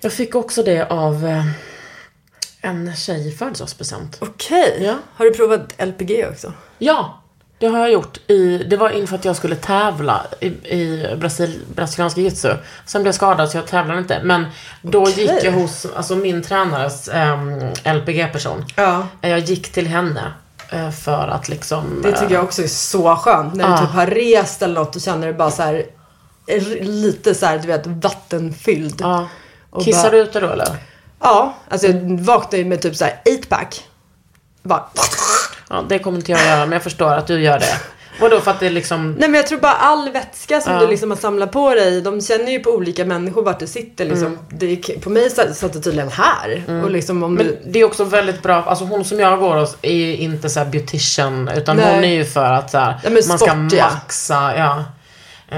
Jag 0.00 0.12
fick 0.12 0.34
också 0.34 0.62
det 0.62 0.86
av 0.90 1.26
eh, 1.26 1.44
en 2.60 2.96
tjej 2.96 3.28
i 3.28 3.30
födelsedagspresent. 3.30 4.16
Okej. 4.20 4.78
Ja. 4.80 4.98
Har 5.14 5.24
du 5.24 5.34
provat 5.34 5.74
LPG 5.78 6.26
också? 6.30 6.52
Ja, 6.78 7.22
det 7.58 7.66
har 7.66 7.78
jag 7.78 7.90
gjort. 7.92 8.18
I, 8.26 8.58
det 8.58 8.76
var 8.76 8.90
inför 8.90 9.14
att 9.16 9.24
jag 9.24 9.36
skulle 9.36 9.56
tävla 9.56 10.26
i, 10.40 10.46
i 10.46 11.16
Brasil, 11.16 11.60
brasiliansk 11.74 12.16
jitsu. 12.16 12.54
Sen 12.86 13.02
blev 13.02 13.08
jag 13.08 13.14
skadad 13.14 13.50
så 13.50 13.56
jag 13.56 13.66
tävlade 13.66 13.98
inte. 14.00 14.20
Men 14.24 14.46
då 14.82 15.02
Okej. 15.02 15.20
gick 15.20 15.44
jag 15.44 15.52
hos 15.52 15.86
alltså 15.96 16.16
min 16.16 16.42
tränares 16.42 17.08
ehm, 17.08 17.72
LPG-person. 17.84 18.64
Ja. 18.76 19.06
Jag 19.20 19.38
gick 19.38 19.72
till 19.72 19.86
henne 19.86 20.32
eh, 20.70 20.90
för 20.90 21.28
att 21.28 21.48
liksom... 21.48 22.00
Det 22.02 22.12
tycker 22.12 22.34
jag 22.34 22.44
också 22.44 22.62
är 22.62 22.66
så 22.68 23.16
skönt. 23.16 23.54
När 23.54 23.72
du 23.72 23.78
typ 23.86 23.94
har 23.94 24.06
rest 24.06 24.62
eller 24.62 24.74
något 24.74 24.96
och 24.96 25.02
känner 25.02 25.26
dig 25.26 25.34
bara 25.34 25.50
så 25.50 25.62
här 25.62 25.84
lite 26.80 27.34
så 27.34 27.46
här, 27.46 27.58
du 27.58 27.66
vet, 27.66 27.86
vattenfylld. 27.86 29.02
Och 29.70 29.84
Kissar 29.84 30.02
bara- 30.02 30.10
du 30.10 30.18
ute 30.18 30.40
då 30.40 30.48
eller? 30.48 30.76
Ja, 31.20 31.54
alltså 31.68 31.86
jag 31.86 32.20
vaknade 32.20 32.56
ju 32.56 32.64
med 32.64 32.82
typ 32.82 32.96
så 32.96 33.04
här 33.04 33.20
8-pack. 33.24 33.84
Bara... 34.62 34.88
Ja, 35.70 35.84
det 35.88 35.98
kommer 35.98 36.18
inte 36.18 36.32
jag 36.32 36.46
göra, 36.46 36.60
men 36.60 36.72
jag 36.72 36.82
förstår 36.82 37.12
att 37.12 37.26
du 37.26 37.40
gör 37.42 37.58
det. 37.58 37.80
Vadå, 38.20 38.40
för 38.40 38.50
att 38.50 38.60
det 38.60 38.70
liksom... 38.70 39.12
Nej 39.12 39.28
men 39.28 39.34
jag 39.34 39.46
tror 39.46 39.58
bara 39.58 39.72
all 39.72 40.10
vätska 40.12 40.60
som 40.60 40.72
Ja. 40.72 40.80
du 40.80 40.86
liksom 40.86 41.10
har 41.10 41.18
samlat 41.18 41.52
på 41.52 41.74
dig, 41.74 42.00
de 42.02 42.20
känner 42.20 42.52
ju 42.52 42.58
på 42.60 42.70
olika 42.70 43.04
människor 43.04 43.42
vart 43.42 43.58
det 43.58 43.66
sitter 43.66 44.04
liksom. 44.04 44.26
Mm. 44.26 44.38
Det, 44.48 44.76
på 45.02 45.10
mig 45.10 45.30
satt 45.30 45.72
det 45.72 45.80
tydligen 45.80 46.08
här. 46.10 46.62
Och 46.84 46.90
liksom 46.90 47.22
om 47.22 47.34
Men 47.34 47.46
du... 47.46 47.58
det 47.66 47.80
är 47.80 47.84
också 47.84 48.04
väldigt 48.04 48.42
bra, 48.42 48.54
alltså 48.64 48.84
hon 48.84 49.04
som 49.04 49.20
jag 49.20 49.38
går 49.38 49.56
hos 49.56 49.76
är 49.82 49.92
ju 49.92 50.16
inte 50.16 50.48
så 50.50 50.58
här 50.60 50.66
beautician, 50.66 51.48
utan 51.48 51.76
Nej. 51.76 51.94
hon 51.94 52.04
är 52.04 52.14
ju 52.14 52.24
för 52.24 52.52
att 52.52 52.70
så 52.70 52.78
här, 52.78 53.00
Ja, 53.04 53.10
man 53.10 53.22
ska 53.22 53.36
sport, 53.36 53.72
ja. 53.72 53.90
maxa, 53.94 54.52
ja, 54.56 54.84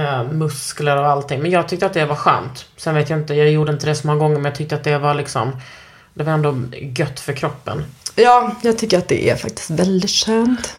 eh, 0.00 0.24
muskler 0.24 0.96
och 0.96 1.06
allting. 1.06 1.42
Men 1.42 1.50
jag 1.50 1.68
tyckte 1.68 1.86
att 1.86 1.94
det 1.94 2.04
var 2.04 2.16
skönt. 2.16 2.66
Sen 2.76 2.94
vet 2.94 3.10
jag 3.10 3.18
inte, 3.18 3.34
jag 3.34 3.50
gjorde 3.50 3.72
inte 3.72 3.86
det 3.86 3.94
så 3.94 4.06
många 4.06 4.18
gånger, 4.18 4.34
men 4.36 4.44
jag 4.44 4.54
tyckte 4.54 4.74
att 4.74 4.84
det 4.84 4.98
var 4.98 5.14
liksom, 5.14 5.56
det 6.14 6.24
var 6.24 6.32
ändå 6.32 6.56
gött 6.96 7.20
för 7.20 7.32
kroppen. 7.32 7.84
Ja, 8.14 8.52
jag 8.62 8.78
tycker 8.78 8.98
att 8.98 9.08
det 9.08 9.30
är 9.30 9.36
faktiskt 9.36 9.70
väldigt 9.70 10.10
skönt. 10.10 10.76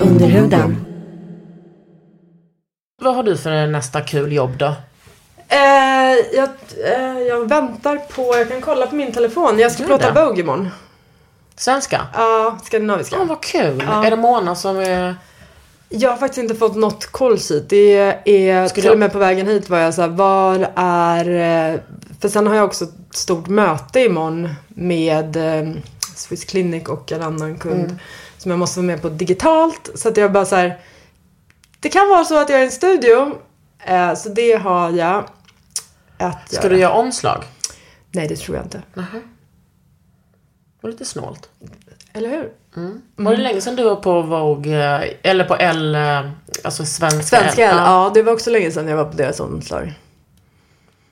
Under 0.00 0.26
huden. 0.26 0.84
Vad 3.02 3.14
har 3.14 3.22
du 3.22 3.36
för 3.36 3.66
nästa 3.66 4.00
kul 4.00 4.32
jobb 4.32 4.56
då? 4.58 4.74
Eh, 5.48 5.58
jag, 6.32 6.48
eh, 6.84 7.18
jag 7.28 7.48
väntar 7.48 7.96
på, 7.96 8.36
jag 8.36 8.48
kan 8.48 8.60
kolla 8.60 8.86
på 8.86 8.94
min 8.94 9.12
telefon. 9.12 9.58
Jag 9.58 9.72
ska 9.72 9.82
Gör 9.82 9.88
prata. 9.98 10.24
Vogue 10.26 10.40
imorgon. 10.40 10.68
Svenska? 11.56 12.06
Ja, 12.14 12.58
skandinaviska. 12.64 13.16
Ja, 13.16 13.24
vad 13.24 13.42
kul. 13.42 13.84
Ja. 13.86 14.06
Är 14.06 14.10
det 14.10 14.16
Mona 14.16 14.54
som 14.54 14.76
är... 14.76 15.16
Jag 15.88 16.10
har 16.10 16.16
faktiskt 16.16 16.42
inte 16.42 16.54
fått 16.54 16.76
något 16.76 17.06
call 17.06 17.38
sheet. 17.38 17.68
Det 17.68 17.94
är 18.24 18.68
Skulle 18.68 18.82
till 18.82 18.92
och 18.92 18.98
med 18.98 19.12
på 19.12 19.18
vägen 19.18 19.46
hit 19.46 19.70
var 19.70 19.78
jag 19.78 19.94
såhär, 19.94 20.08
var 20.08 20.68
är... 20.76 21.82
För 22.20 22.28
sen 22.28 22.46
har 22.46 22.54
jag 22.54 22.64
också 22.64 22.86
stort 23.14 23.48
möte 23.48 24.00
imorgon 24.00 24.48
med 24.68 25.36
eh, 25.36 25.74
Swiss 26.16 26.44
Clinic 26.44 26.88
och 26.88 27.12
en 27.12 27.22
annan 27.22 27.58
kund. 27.58 27.84
Mm. 27.84 27.98
Som 28.38 28.50
jag 28.50 28.58
måste 28.58 28.80
vara 28.80 28.86
med 28.86 29.02
på 29.02 29.08
digitalt. 29.08 29.90
Så 29.94 30.08
att 30.08 30.16
jag 30.16 30.32
bara 30.32 30.44
så 30.44 30.56
här. 30.56 30.80
Det 31.80 31.88
kan 31.88 32.08
vara 32.08 32.24
så 32.24 32.38
att 32.40 32.48
jag 32.48 32.58
är 32.58 32.62
i 32.62 32.66
en 32.66 32.72
studio. 32.72 33.38
Eh, 33.78 34.14
så 34.14 34.28
det 34.28 34.52
har 34.52 34.90
jag 34.90 35.24
att 36.18 36.52
Ska 36.52 36.62
göra. 36.62 36.74
du 36.74 36.80
göra 36.80 36.92
omslag? 36.92 37.44
Nej, 38.10 38.28
det 38.28 38.36
tror 38.36 38.56
jag 38.56 38.66
inte. 38.66 38.82
Det 38.94 39.04
var 40.80 40.90
lite 40.90 41.04
snålt. 41.04 41.48
Eller 42.12 42.28
hur? 42.28 42.52
Var 43.16 43.36
det 43.36 43.42
länge 43.42 43.60
sedan 43.60 43.76
du 43.76 43.84
var 43.84 43.96
på 43.96 44.22
Vogue, 44.22 45.04
eh, 45.04 45.10
eller 45.22 45.44
på 45.44 45.54
L, 45.54 45.94
eh, 45.94 46.30
alltså 46.64 46.84
svenska, 46.84 47.36
Svenska 47.36 47.62
L? 47.64 47.70
L, 47.70 47.76
ja. 47.78 48.10
det 48.14 48.22
var 48.22 48.32
också 48.32 48.50
länge 48.50 48.70
sedan 48.70 48.88
jag 48.88 48.96
var 48.96 49.04
på 49.04 49.16
deras 49.16 49.40
omslag. 49.40 49.92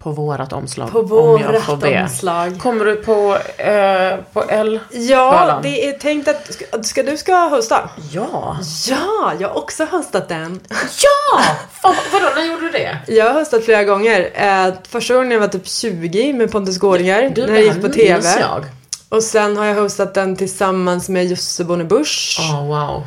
På 0.02 0.10
vårat 0.10 0.52
omslag. 0.52 0.92
På 0.92 1.02
vårat 1.02 1.68
omslag. 1.68 2.58
Kommer 2.60 2.84
du 2.84 2.96
på, 2.96 3.36
eh, 3.56 4.16
på 4.32 4.42
L? 4.48 4.80
Ja, 4.90 5.60
det 5.62 5.88
är 5.88 5.92
tänkt 5.92 6.28
att... 6.28 6.52
Ska, 6.52 6.82
ska 6.82 7.02
du 7.02 7.16
ska 7.16 7.34
hosta? 7.34 7.90
Ja. 8.12 8.58
Ja, 8.88 9.32
jag 9.38 9.48
har 9.48 9.56
också 9.58 9.84
hostat 9.84 10.28
den. 10.28 10.60
Ja! 10.70 11.42
Fan, 11.82 11.94
vadå, 12.12 12.26
när 12.36 12.44
gjorde 12.44 12.62
du 12.62 12.70
det? 12.70 12.98
Jag 13.08 13.24
har 13.24 13.38
hostat 13.40 13.64
flera 13.64 13.84
gånger. 13.84 14.30
Eh, 14.34 14.74
första 14.88 15.14
gången 15.14 15.30
jag 15.30 15.40
var 15.40 15.48
typ 15.48 15.68
20 15.68 16.32
med 16.32 16.52
Pontus 16.52 16.78
Gårdinger. 16.78 17.30
Du, 17.30 17.46
när 17.46 17.54
jag 17.54 17.64
gick 17.64 17.82
på 17.82 17.88
TV. 17.88 18.40
jag. 18.40 18.64
Och 19.08 19.22
sen 19.22 19.56
har 19.56 19.64
jag 19.64 19.74
hostat 19.74 20.14
den 20.14 20.36
tillsammans 20.36 21.08
med 21.08 21.26
Josse 21.26 21.64
Bonnebusch. 21.64 22.38
Ja, 22.40 22.60
wow. 22.62 23.06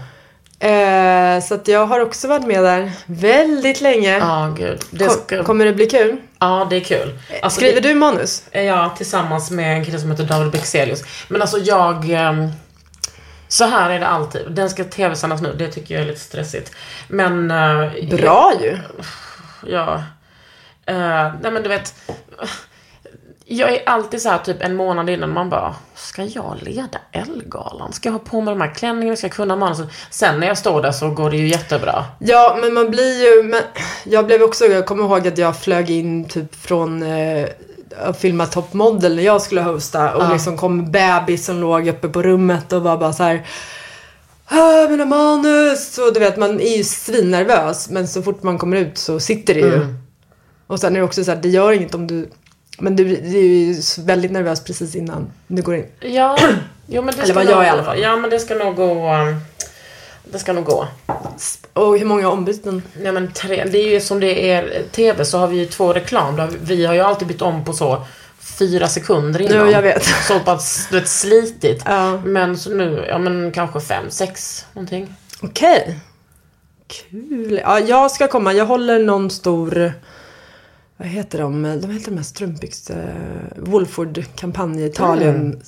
Eh, 0.70 1.44
så 1.44 1.54
att 1.54 1.68
jag 1.68 1.86
har 1.86 2.00
också 2.00 2.28
varit 2.28 2.48
med 2.48 2.64
där 2.64 2.92
väldigt 3.06 3.82
länge. 3.82 4.18
Ja, 4.18 4.54
gud. 4.58 4.80
Det 4.92 5.06
Kom, 5.06 5.18
ska, 5.26 5.44
kommer 5.44 5.66
det 5.66 5.74
bli 5.74 5.86
kul? 5.86 6.18
Ja, 6.44 6.68
det 6.70 6.76
är 6.76 6.80
kul. 6.82 7.20
Alltså, 7.42 7.60
Skriver 7.60 7.82
det, 7.82 7.88
du 7.90 7.96
manus? 7.96 8.44
Ja, 8.52 8.94
tillsammans 8.98 9.52
med 9.52 9.78
en 9.78 9.86
kille 9.86 10.00
som 10.00 10.12
heter 10.12 10.24
David 10.24 10.52
Bexelius. 10.52 11.04
Men 11.28 11.42
alltså 11.42 11.58
jag... 11.58 12.10
ehm, 12.10 12.52
Så 13.48 13.66
här 13.66 13.90
är 13.90 14.00
det 14.00 14.08
alltid. 14.08 14.42
Den 14.52 14.70
ska 14.70 14.84
tv-sändas 14.84 15.42
nu. 15.42 15.54
Det 15.58 15.68
tycker 15.68 15.94
jag 15.96 16.04
är 16.04 16.08
lite 16.08 16.20
stressigt. 16.20 16.72
Men... 17.08 17.52
eh, 17.52 17.92
Bra 18.18 18.52
ju. 18.62 18.78
Ja. 19.68 20.04
Eh, 20.86 21.32
nej 21.42 21.52
men 21.52 21.64
du 21.64 21.70
vet. 21.70 21.94
Jag 23.46 23.72
är 23.74 23.90
alltid 23.90 24.22
så 24.22 24.30
här 24.30 24.38
typ 24.38 24.62
en 24.62 24.76
månad 24.76 25.10
innan 25.10 25.34
man 25.34 25.50
bara, 25.50 25.76
ska 25.96 26.24
jag 26.24 26.58
leda 26.62 26.98
Ellegalan? 27.12 27.94
Ska 27.94 28.10
jag 28.10 28.14
ha 28.14 28.20
på 28.20 28.42
mig 28.42 28.54
de 28.54 28.62
här 28.62 28.74
klänningarna? 28.76 29.16
Ska 29.16 29.28
jag 29.28 29.34
kunna 29.34 29.56
manuset? 29.56 29.88
Sen 30.10 30.40
när 30.40 30.48
jag 30.48 30.58
står 30.58 30.82
där 30.82 30.92
så 30.92 31.10
går 31.10 31.32
det 31.32 31.38
ju 31.38 31.48
jättebra. 31.48 32.06
Ja, 32.20 32.58
men 32.62 32.74
man 32.74 32.90
blir 32.92 33.24
ju... 33.24 33.44
Men 33.44 33.62
jag 34.04 34.26
blev 34.26 34.42
också... 34.44 34.66
Jag 34.66 34.86
kommer 34.86 35.04
ihåg 35.04 35.28
att 35.28 35.38
jag 35.38 35.58
flög 35.60 35.90
in 35.90 36.26
typ 36.28 36.56
från... 36.56 37.04
Eh, 37.04 37.48
att 38.02 38.20
filma 38.20 38.46
Top 38.46 38.74
Model 38.74 39.16
när 39.16 39.24
jag 39.24 39.42
skulle 39.42 39.62
hosta. 39.62 40.16
Och 40.16 40.24
Ja. 40.24 40.34
liksom 40.34 40.58
kom 40.58 40.92
bebis 40.92 41.46
som 41.46 41.60
låg 41.62 41.88
uppe 41.88 42.08
på 42.10 42.22
rummet 42.22 42.74
och 42.74 42.82
var 42.82 42.98
bara 42.98 43.14
så 43.14 43.24
här... 43.24 43.46
"Ah, 44.48 44.88
mina 44.90 45.06
manus! 45.06 45.98
Och 45.98 46.14
du 46.14 46.20
vet, 46.20 46.38
man 46.38 46.60
är 46.62 46.78
ju 46.78 46.84
svinnervös. 46.84 47.90
Men 47.90 48.08
så 48.08 48.22
fort 48.22 48.44
man 48.44 48.58
kommer 48.58 48.78
ut 48.78 48.98
så 48.98 49.20
sitter 49.20 49.54
det 49.54 49.60
ju. 49.60 49.76
Mm. 49.76 49.96
Och 50.68 50.80
sen 50.80 50.96
är 50.96 51.00
det 51.00 51.06
också 51.06 51.24
så 51.24 51.32
här, 51.32 51.42
det 51.42 51.50
gör 51.50 51.72
inget 51.72 51.96
om 51.96 52.08
du... 52.08 52.30
Men 52.80 52.96
du, 52.96 53.04
du 53.04 53.38
är 53.38 53.42
ju 53.42 53.82
väldigt 53.98 54.32
nervös 54.32 54.64
precis 54.64 54.96
innan 54.96 55.32
du 55.48 55.62
går 55.62 55.76
in. 55.76 55.86
Ja, 56.00 56.38
jo 56.88 57.02
men 57.02 57.16
det 57.16 57.22
Eller 57.22 57.34
vad 57.34 57.46
nog, 57.46 57.54
jag 57.54 57.62
är 57.62 57.66
i 57.68 57.70
alla 57.70 57.84
fall. 57.84 58.00
Ja 58.00 58.16
men 58.16 58.30
det 58.30 58.40
ska 58.40 58.56
nog 58.56 58.76
gå. 58.76 59.14
um, 59.14 59.40
Det 60.24 60.40
ska 60.40 60.54
nog 60.54 60.66
gå. 60.66 60.88
Och 61.74 61.98
hur 61.98 62.06
många 62.06 62.30
ombyten? 62.30 62.82
Nej 63.02 63.12
men 63.12 63.32
tre, 63.32 63.66
det 63.72 63.78
är 63.78 63.90
ju 63.90 64.02
som 64.02 64.20
det 64.20 64.52
är 64.52 64.84
tv 64.92 65.26
så 65.26 65.38
har 65.38 65.48
vi 65.48 65.58
ju 65.58 65.66
två 65.66 65.94
reklam. 65.94 66.36
Där 66.36 66.50
Vi 66.62 66.86
har 66.86 66.94
ju 66.94 67.00
alltid 67.00 67.28
bytt 67.28 67.42
om 67.42 67.66
på 67.66 67.74
så 67.74 68.06
fyra 68.40 68.88
sekunder 68.88 69.42
innan. 69.42 69.58
Jo, 69.58 69.72
jag 69.72 69.82
vet. 69.82 70.04
Så 70.04 70.40
pass 70.40 70.88
du 70.92 71.00
vet, 71.00 71.08
slitigt. 71.10 71.84
Ja. 71.86 72.18
Men 72.26 72.58
så 72.58 72.70
nu, 72.70 73.06
ja 73.10 73.18
men 73.18 73.52
kanske 73.52 73.80
fem, 73.80 74.06
sex 74.10 74.66
någonting. 74.74 75.16
Okej. 75.42 76.00
Kul. 76.88 77.60
Ja, 77.64 77.80
jag 77.80 78.12
ska 78.12 78.28
komma. 78.28 78.54
Jag 78.54 78.66
håller 78.66 79.00
någon 79.00 79.30
stor... 79.30 79.94
Vad 80.98 81.08
heter 81.08 81.40
de? 81.40 81.64
De 81.64 81.90
heter 81.90 82.12
de 82.12 82.18
här 82.18 82.24
strumpbyx... 82.24 82.90
Uh, 82.90 82.98
Wolford-kampanj 83.56 84.82
i 84.82 84.86
Italien 84.86 85.62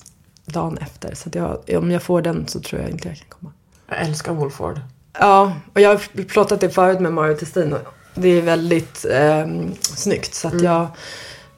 dagen 0.45 0.77
efter. 0.77 1.15
Så 1.15 1.29
att 1.29 1.35
jag, 1.35 1.59
om 1.77 1.91
jag 1.91 2.03
får 2.03 2.21
den 2.21 2.47
så 2.47 2.59
tror 2.59 2.81
jag 2.81 2.89
inte 2.89 3.07
jag 3.07 3.17
kan 3.17 3.27
komma. 3.29 3.51
Jag 3.89 4.01
älskar 4.01 4.33
Wolford. 4.33 4.79
Ja, 5.19 5.53
och 5.73 5.81
jag 5.81 5.89
har 5.89 6.23
plåtat 6.23 6.59
det 6.59 6.69
förut 6.69 6.99
med 6.99 7.13
Mario 7.13 7.35
Testino. 7.35 7.77
Det 8.15 8.29
är 8.29 8.41
väldigt 8.41 9.05
eh, 9.11 9.47
snyggt. 9.81 10.33
Så 10.33 10.47
att 10.47 10.61
jag... 10.61 10.87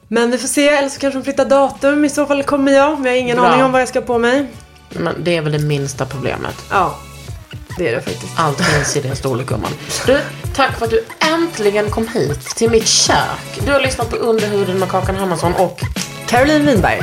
Men 0.08 0.30
vi 0.30 0.38
får 0.38 0.48
se, 0.48 0.68
eller 0.68 0.88
så 0.88 1.00
kanske 1.00 1.18
de 1.18 1.24
flyttar 1.24 1.44
datum. 1.44 2.04
I 2.04 2.08
så 2.08 2.26
fall 2.26 2.42
kommer 2.42 2.72
jag. 2.72 3.00
Men 3.00 3.04
jag 3.04 3.12
har 3.12 3.20
ingen 3.20 3.36
Bra. 3.36 3.46
aning 3.46 3.64
om 3.64 3.72
vad 3.72 3.80
jag 3.80 3.88
ska 3.88 4.00
på 4.00 4.18
mig. 4.18 4.46
Men 4.90 5.24
det 5.24 5.36
är 5.36 5.42
väl 5.42 5.52
det 5.52 5.58
minsta 5.58 6.06
problemet. 6.06 6.54
Ja, 6.70 6.98
det 7.78 7.88
är 7.88 7.96
det 7.96 8.02
faktiskt. 8.02 8.32
Allt 8.36 8.60
finns 8.60 8.96
i 8.96 9.00
din 9.00 9.16
storlek 9.16 9.46
gumman. 9.46 9.70
Du, 10.06 10.20
tack 10.54 10.78
för 10.78 10.84
att 10.84 10.90
du 10.90 11.04
äntligen 11.48 11.90
kom 11.90 12.08
hit 12.08 12.40
till 12.40 12.70
mitt 12.70 12.88
kök. 12.88 13.60
Du 13.66 13.72
har 13.72 13.80
lyssnat 13.80 14.10
på 14.10 14.16
Underhuden 14.16 14.78
med 14.78 14.88
Kakan 14.88 15.16
Hermansson 15.16 15.54
och 15.54 15.80
Caroline 16.26 16.66
Winberg. 16.66 17.02